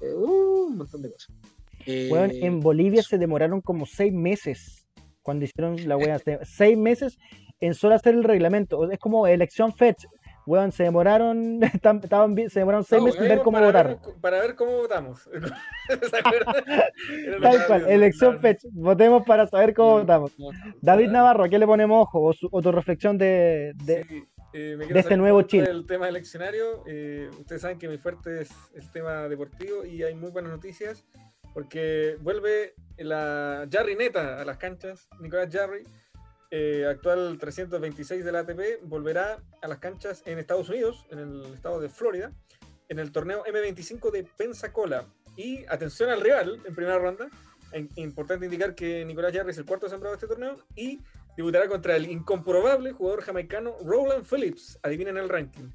eh, 0.00 0.14
uh, 0.14 0.66
un 0.68 0.76
montón 0.78 1.02
de 1.02 1.12
cosas. 1.12 1.34
Weón, 1.86 2.30
en 2.30 2.60
Bolivia 2.60 3.02
se 3.02 3.18
demoraron 3.18 3.60
como 3.60 3.86
seis 3.86 4.12
meses 4.12 4.86
cuando 5.22 5.44
hicieron 5.44 5.76
la 5.88 5.96
wea. 5.96 6.18
Se- 6.20 6.38
Seis 6.44 6.78
meses 6.78 7.18
en 7.60 7.74
solo 7.74 7.94
hacer 7.96 8.14
el 8.14 8.24
reglamento. 8.24 8.90
Es 8.90 8.98
como 8.98 9.26
elección 9.26 9.72
fetch. 9.74 10.04
Weón, 10.46 10.72
se 10.72 10.82
demoraron, 10.84 11.60
estaban 12.02 12.34
bien- 12.34 12.50
se 12.50 12.60
demoraron 12.60 12.84
seis 12.84 13.00
No, 13.00 13.06
meses 13.06 13.20
en 13.20 13.28
ver 13.28 13.38
cómo 13.38 13.52
para 13.56 13.66
votar. 13.66 13.86
ver- 13.88 13.98
para 14.20 14.40
ver 14.40 14.54
cómo 14.56 14.72
votamos. 14.78 15.28
Tal 17.42 17.66
cual, 17.66 17.88
elección 17.88 18.40
fetch. 18.40 18.64
Votemos 18.72 19.22
para 19.26 19.46
saber 19.46 19.74
cómo 19.74 19.98
votamos. 20.00 20.32
David 20.80 21.10
Navarro, 21.10 21.44
¿a 21.44 21.48
qué 21.48 21.58
le 21.58 21.66
ponemos 21.66 22.02
ojo? 22.02 22.20
O, 22.22 22.32
su- 22.32 22.48
o 22.50 22.62
tu 22.62 22.72
reflexión 22.72 23.18
de, 23.18 23.72
de- 23.84 24.04
Sí, 24.08 24.24
eh, 24.52 24.76
me 24.78 24.86
de 24.86 25.00
este 25.00 25.16
nuevo 25.16 25.42
Chile. 25.42 25.66
del 25.66 25.86
tema 25.86 26.08
eleccionario. 26.08 26.84
eh, 26.86 27.30
ustedes 27.38 27.62
saben 27.62 27.78
que 27.78 27.88
mi 27.88 27.98
fuerte 27.98 28.42
es 28.42 28.50
el 28.74 28.90
tema 28.90 29.28
deportivo 29.28 29.84
y 29.84 30.02
hay 30.02 30.14
muy 30.14 30.30
buenas 30.30 30.52
noticias 30.52 31.04
porque 31.54 32.16
vuelve 32.20 32.74
la 32.98 33.66
Jarry 33.70 33.96
Neta 33.96 34.40
a 34.40 34.44
las 34.44 34.58
canchas. 34.58 35.08
Nicolás 35.20 35.48
Jarry, 35.52 35.84
eh, 36.54 36.86
actual 36.86 37.38
326 37.38 38.24
de 38.24 38.30
la 38.30 38.40
ATP, 38.40 38.82
volverá 38.82 39.38
a 39.62 39.68
las 39.68 39.78
canchas 39.78 40.22
en 40.26 40.38
Estados 40.38 40.68
Unidos, 40.68 41.06
en 41.10 41.18
el 41.18 41.54
estado 41.54 41.80
de 41.80 41.88
Florida, 41.88 42.30
en 42.90 42.98
el 42.98 43.10
torneo 43.10 43.42
M25 43.44 44.10
de 44.10 44.24
Pensacola. 44.24 45.06
Y 45.34 45.64
atención 45.66 46.10
al 46.10 46.20
rival 46.20 46.60
en 46.66 46.74
primera 46.74 46.98
ronda. 46.98 47.28
Importante 47.96 48.44
indicar 48.44 48.74
que 48.74 49.02
Nicolás 49.06 49.32
Jarry 49.32 49.50
es 49.50 49.56
el 49.56 49.64
cuarto 49.64 49.88
sembrado 49.88 50.14
de 50.14 50.16
este 50.16 50.26
torneo 50.28 50.58
y 50.76 51.00
debutará 51.38 51.66
contra 51.68 51.96
el 51.96 52.10
incomprobable 52.10 52.92
jugador 52.92 53.22
jamaicano 53.22 53.74
Roland 53.82 54.26
Phillips. 54.26 54.78
Adivinen 54.82 55.16
el 55.16 55.30
ranking. 55.30 55.70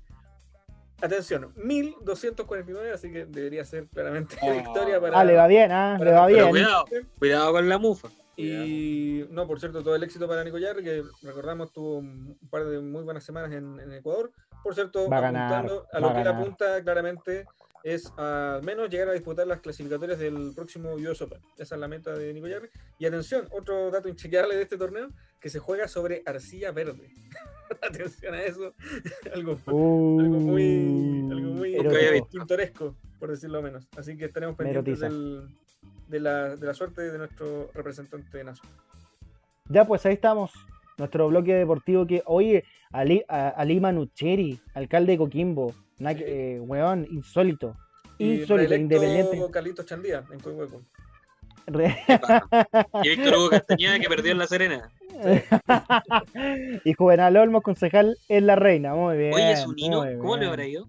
Atención, 1.02 1.52
1249, 1.56 2.92
así 2.92 3.12
que 3.12 3.26
debería 3.26 3.66
ser 3.66 3.88
claramente 3.88 4.36
Oh. 4.44 4.52
victoria 4.54 5.02
para. 5.02 5.20
Ah, 5.20 5.24
le 5.26 5.34
va 5.36 5.48
bien, 5.48 5.72
ah, 5.72 5.98
le 6.00 6.12
va 6.12 6.28
bien. 6.28 6.50
cuidado, 6.50 6.86
cuidado 7.18 7.52
con 7.54 7.68
la 7.68 7.78
mufa. 7.80 8.10
Y 8.38 9.26
no, 9.32 9.48
por 9.48 9.60
cierto, 9.60 9.84
todo 9.84 9.96
el 9.96 10.04
éxito 10.04 10.28
para 10.28 10.44
Nico 10.44 10.58
Jarry, 10.62 10.84
que 10.84 11.04
recordamos 11.24 11.74
tuvo 11.74 11.98
un 11.98 12.38
par 12.50 12.66
de 12.66 12.80
muy 12.80 13.04
buenas 13.04 13.24
semanas 13.24 13.52
en, 13.52 13.80
en 13.80 13.92
Ecuador. 13.94 14.32
Por 14.64 14.76
cierto, 14.76 15.10
Va 15.10 15.18
a 15.18 15.22
ganar, 15.22 15.52
apuntando 15.54 15.88
a 15.92 16.00
lo 16.00 16.14
que 16.14 16.22
él 16.22 16.28
apunta 16.28 16.84
claramente 16.84 17.46
es 17.84 18.12
al 18.18 18.64
menos 18.64 18.90
llegar 18.90 19.08
a 19.08 19.14
disputar 19.14 19.48
las 19.48 19.62
clasificatorias 19.62 20.20
del 20.20 20.52
próximo 20.56 20.94
US 20.96 21.22
Open. 21.22 21.40
Esa 21.58 21.76
es 21.76 21.82
la 21.82 21.88
meta 21.88 22.14
de 22.14 22.34
Nico 22.34 22.48
Jarry. 22.50 22.70
Y 23.00 23.06
atención, 23.06 23.48
otro 23.52 23.90
dato 23.92 24.10
inchequeable 24.10 24.56
de 24.56 24.64
este 24.64 24.78
torneo, 24.78 25.10
que 25.40 25.50
se 25.50 25.60
juega 25.60 25.88
sobre 25.88 26.22
arcilla 26.26 26.72
verde. 26.72 27.10
atención 27.82 28.34
a 28.34 28.44
eso. 28.44 28.74
algo, 29.34 29.58
Uh, 29.68 30.20
algo 30.20 30.40
muy, 30.40 31.28
algo 31.32 31.54
muy 31.54 31.78
pintoresco, 32.32 32.96
por 33.20 33.32
decirlo 33.32 33.62
menos. 33.62 33.88
Así 33.96 34.18
que 34.18 34.26
estaremos 34.26 34.56
pendientes 34.56 35.00
del- 35.00 35.48
de, 36.08 36.20
la, 36.20 36.56
de 36.56 36.66
la 36.66 36.74
suerte 36.74 37.02
de 37.12 37.18
nuestro 37.18 37.70
representante 37.74 38.44
nacional. 38.44 38.74
Ya, 39.70 39.86
pues 39.86 40.06
ahí 40.06 40.14
estamos. 40.14 40.52
Nuestro 40.98 41.28
bloque 41.28 41.54
deportivo 41.54 42.08
que, 42.08 42.24
oye, 42.26 42.64
Ali, 42.92 43.24
a- 43.28 43.50
Ali 43.50 43.80
Manucheri, 43.80 44.60
alcalde 44.74 45.12
de 45.14 45.18
Coquimbo, 45.20 45.74
na- 46.00 46.14
Sí. 46.14 46.24
eh, 46.26 46.60
weón, 46.62 47.06
insólito. 47.12 47.76
Y 48.18 48.42
Insólito, 48.42 48.74
independiente. 48.74 49.40
Carlitos 49.52 49.86
Chandía 49.86 50.24
en 50.32 50.40
Coihueco. 50.40 50.82
Re- 51.68 51.98
Y 53.04 53.10
Víctor 53.10 53.36
Hugo 53.38 53.50
Castañeda 53.50 54.00
que 54.00 54.08
perdió 54.08 54.32
en 54.32 54.38
La 54.40 54.48
Serena. 54.48 54.90
y 56.86 56.94
Juvenal 56.94 57.38
Olmos, 57.38 57.62
concejal 57.64 58.18
en 58.30 58.48
La 58.48 58.56
Reina. 58.56 58.96
Muy 58.96 59.18
bien. 59.18 59.34
Oye, 59.34 59.58
su 59.58 59.74
Nino, 59.74 60.04
¿cómo 60.20 60.38
le 60.38 60.48
habrá 60.48 60.66
ido? 60.66 60.88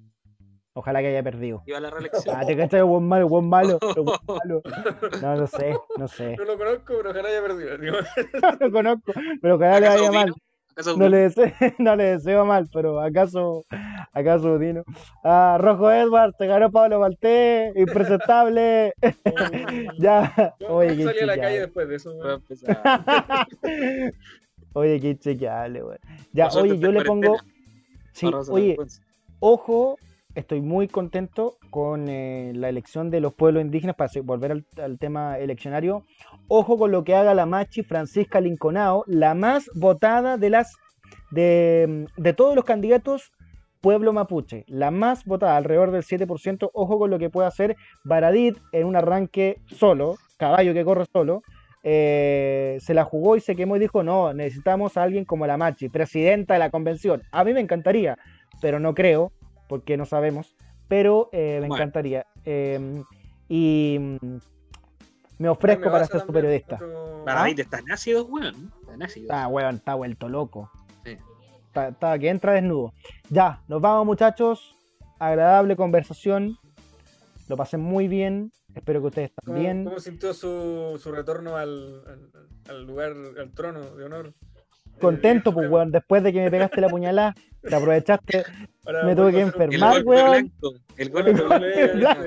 Ojalá 0.79 1.01
que 1.01 1.09
haya 1.09 1.25
perdido. 1.25 1.65
Iba 1.67 1.79
a 1.79 1.81
la 1.81 1.91
reelección. 1.91 2.37
Ah, 2.37 2.47
te 2.47 2.57
cachai, 2.57 2.83
buen 2.83 3.03
malo, 3.03 3.29
buen 3.29 3.49
malo, 3.49 3.79
buen 3.97 4.07
malo. 4.29 4.63
No, 5.21 5.35
no 5.37 5.47
sé, 5.49 5.77
no 5.97 6.07
sé. 6.07 6.37
No 6.37 6.45
lo 6.45 6.57
conozco, 6.57 6.95
pero 6.99 7.11
ojalá 7.11 7.29
haya 7.29 7.43
perdido. 7.43 7.79
digo. 7.79 7.97
No 8.43 8.53
lo 8.61 8.71
conozco, 8.71 9.13
pero 9.43 9.57
ojalá 9.57 9.81
le 9.81 9.87
¿Acaso 9.89 10.05
vaya 10.07 10.13
mal. 10.13 10.35
No 10.97 11.09
le, 11.09 11.17
deseo, 11.17 11.51
no 11.81 11.97
le 11.97 12.05
deseo 12.05 12.45
mal, 12.45 12.69
pero 12.73 13.01
acaso, 13.01 13.67
acaso 14.13 14.57
Dino. 14.61 14.85
Ah, 15.25 15.59
Rojo 15.61 15.91
Edward, 15.91 16.35
te 16.39 16.47
ganó 16.47 16.71
Pablo 16.71 17.01
Valté, 17.01 17.73
impresentable. 17.75 18.95
ya, 19.99 20.55
oye, 20.69 20.97
qué 20.97 21.05
salí 21.05 21.19
a 21.19 21.27
la 21.27 21.37
calle 21.37 21.59
chequeable. 21.59 21.61
después 21.61 21.89
de 21.89 21.97
eso. 21.97 22.17
Va 22.19 22.23
a 22.23 22.27
weón. 22.27 22.41
empezar. 22.41 24.13
Oye, 24.75 25.01
qué 25.01 25.19
chequeable, 25.19 25.83
güey. 25.83 25.99
Ya, 26.33 26.49
oye, 26.51 26.79
yo 26.79 26.93
le 26.93 27.03
pongo. 27.03 27.37
Sí, 28.13 28.31
oye, 28.51 28.77
ojo, 29.41 29.99
estoy 30.35 30.61
muy 30.61 30.89
contento 30.89 31.59
con 31.71 32.09
eh, 32.09 32.53
la 32.55 32.69
elección 32.69 33.11
de 33.11 33.21
los 33.21 33.35
pueblos 33.35 33.63
indígenas 33.63 33.97
para 33.97 34.11
volver 34.23 34.65
al, 34.77 34.99
tema 34.99 35.39
eleccionario. 35.39 36.05
Ojo 36.49 36.79
con 36.79 36.91
lo 36.91 37.05
que 37.05 37.15
haga 37.15 37.35
la 37.35 37.47
Machi 37.47 37.83
Francisca 37.83 38.41
Linconao, 38.41 39.05
la 39.07 39.35
más 39.35 39.71
votada 39.75 40.37
de 40.37 40.51
las 40.51 40.75
de, 41.31 42.07
de 42.17 42.33
todos 42.33 42.55
los 42.55 42.65
candidatos 42.65 43.33
pueblo 43.81 44.13
mapuche, 44.13 44.65
la 44.67 44.91
más 44.91 45.25
votada, 45.25 45.57
alrededor 45.57 45.91
del 45.91 46.03
7%. 46.03 46.71
Ojo 46.73 46.99
con 46.99 47.11
lo 47.11 47.19
que 47.19 47.31
puede 47.31 47.49
hacer 47.49 47.77
Baradit 48.05 48.59
en 48.73 48.87
un 48.87 48.97
arranque 48.97 49.61
solo, 49.67 50.17
caballo 50.37 50.75
que 50.75 50.85
corre 50.85 51.05
solo. 51.13 51.43
eh, 51.85 52.79
se 52.81 52.93
la 52.93 53.05
jugó 53.05 53.37
y 53.37 53.41
se 53.41 53.55
quemó 53.55 53.77
y 53.77 53.79
dijo, 53.79 54.03
no, 54.03 54.35
necesitamos 54.35 54.97
a 54.97 55.05
alguien 55.05 55.25
como 55.25 55.47
la 55.47 55.57
Machi, 55.57 55.89
presidenta 55.89 56.55
de 56.55 56.61
la 56.61 56.71
convención. 56.71 57.23
A 57.31 57.45
mí 57.45 57.53
me 57.55 57.61
encantaría, 57.61 58.19
pero 58.61 58.81
no 58.81 58.95
creo, 58.95 59.33
porque 59.69 59.97
no 59.97 60.05
sabemos, 60.07 60.57
pero 60.89 61.29
eh, 61.33 61.59
me 61.61 61.69
Bueno. 61.69 61.77
encantaría. 61.77 62.27
Eh, 62.45 63.03
y 63.49 63.99
mm, 64.21 64.37
me 65.39 65.49
ofrezco 65.49 65.91
para 65.91 66.07
ser 66.07 66.19
también, 66.21 66.35
periodista. 66.35 66.75
otro- 66.77 67.25
Baradit 67.25 67.59
está 67.61 67.81
ácido, 67.93 68.25
weón. 68.27 68.73
Está 68.91 69.05
ácido. 69.05 69.29
Ah, 69.31 69.47
weón, 69.49 69.77
está 69.77 69.95
vuelto 69.95 70.29
loco. 70.29 70.71
Sí. 71.05 71.17
Está, 71.67 71.89
está 71.89 72.19
que 72.19 72.29
entra 72.29 72.53
desnudo. 72.55 72.93
Ya, 73.31 73.63
nos 73.69 73.81
vamos 73.81 74.07
muchachos. 74.07 74.75
Agradable 75.19 75.77
conversación. 75.77 76.57
Lo 77.49 77.57
pasé 77.57 77.77
muy 77.77 78.09
bien. 78.09 78.51
Espero 78.75 79.01
que 79.01 79.07
ustedes 79.09 79.33
¿Cómo, 79.45 79.55
también. 79.57 79.85
cómo 79.85 79.99
sintió 79.99 80.33
su, 80.35 80.99
su 81.03 81.11
retorno 81.11 81.57
al, 81.57 82.03
al, 82.07 82.31
al 82.69 82.87
lugar, 82.87 83.13
al 83.39 83.51
trono 83.53 83.81
de 83.97 84.05
honor? 84.05 84.35
Contento, 85.01 85.51
Eh, 85.51 85.53
pues, 85.55 85.71
weón. 85.71 85.91
Después 85.91 86.23
de 86.23 86.33
que 86.33 86.41
me 86.41 86.51
pegaste 86.51 86.81
la 86.81 86.89
puñalada, 86.89 87.35
te 87.63 87.75
aprovechaste. 87.75 88.45
Ahora 88.89 89.05
me 89.05 89.15
tuve 89.17 89.31
que 89.33 89.37
El 89.41 89.47
enfermar, 89.47 89.95
golpe 90.03 90.09
weón. 90.11 90.31
blanco. 90.31 90.75
El 90.97 91.11
golpe 91.11 91.33
Golpe 91.33 91.93
blanco. 91.95 92.25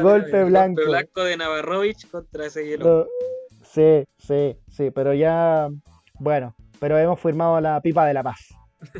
Golpe 0.00 0.44
blanco. 0.44 0.74
golpe 0.82 0.84
blanco 0.86 1.24
de 1.24 1.36
Navarrovich 1.36 2.10
contra 2.10 2.46
ese 2.46 2.66
hielo. 2.66 2.84
Lo- 2.84 3.06
Sí, 3.62 4.04
sí, 4.18 4.56
sí. 4.68 4.90
Pero 4.92 5.12
ya. 5.14 5.68
Bueno, 6.20 6.54
pero 6.78 6.96
hemos 6.96 7.18
firmado 7.18 7.60
la 7.60 7.80
pipa 7.80 8.06
de 8.06 8.14
la 8.14 8.22
paz. 8.22 8.54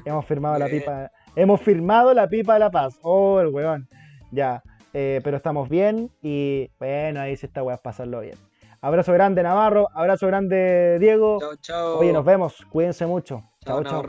Hemos 0.04 0.26
firmado 0.26 0.58
la 0.58 0.66
Bien. 0.66 0.80
pipa. 0.82 1.10
Hemos 1.36 1.60
firmado 1.60 2.12
la 2.12 2.28
pipa 2.28 2.54
de 2.54 2.60
la 2.60 2.70
paz. 2.70 2.98
Oh, 3.02 3.40
el 3.40 3.48
weón. 3.48 3.88
Ya. 4.32 4.62
eh, 4.92 5.20
pero 5.22 5.36
estamos 5.36 5.68
bien 5.68 6.10
y 6.22 6.70
bueno, 6.78 7.20
ahí 7.20 7.36
sí 7.36 7.46
está 7.46 7.62
weón, 7.62 7.78
pasarlo 7.82 8.20
bien. 8.20 8.36
Abrazo 8.80 9.12
grande 9.12 9.42
Navarro, 9.42 9.88
abrazo 9.94 10.26
grande 10.26 10.98
Diego. 11.00 11.38
Chao, 11.40 11.56
chao. 11.56 11.98
Oye, 11.98 12.12
nos 12.12 12.24
vemos. 12.24 12.64
Cuídense 12.70 13.06
mucho. 13.06 13.42
Chao, 13.64 13.82
Chao. 13.84 14.02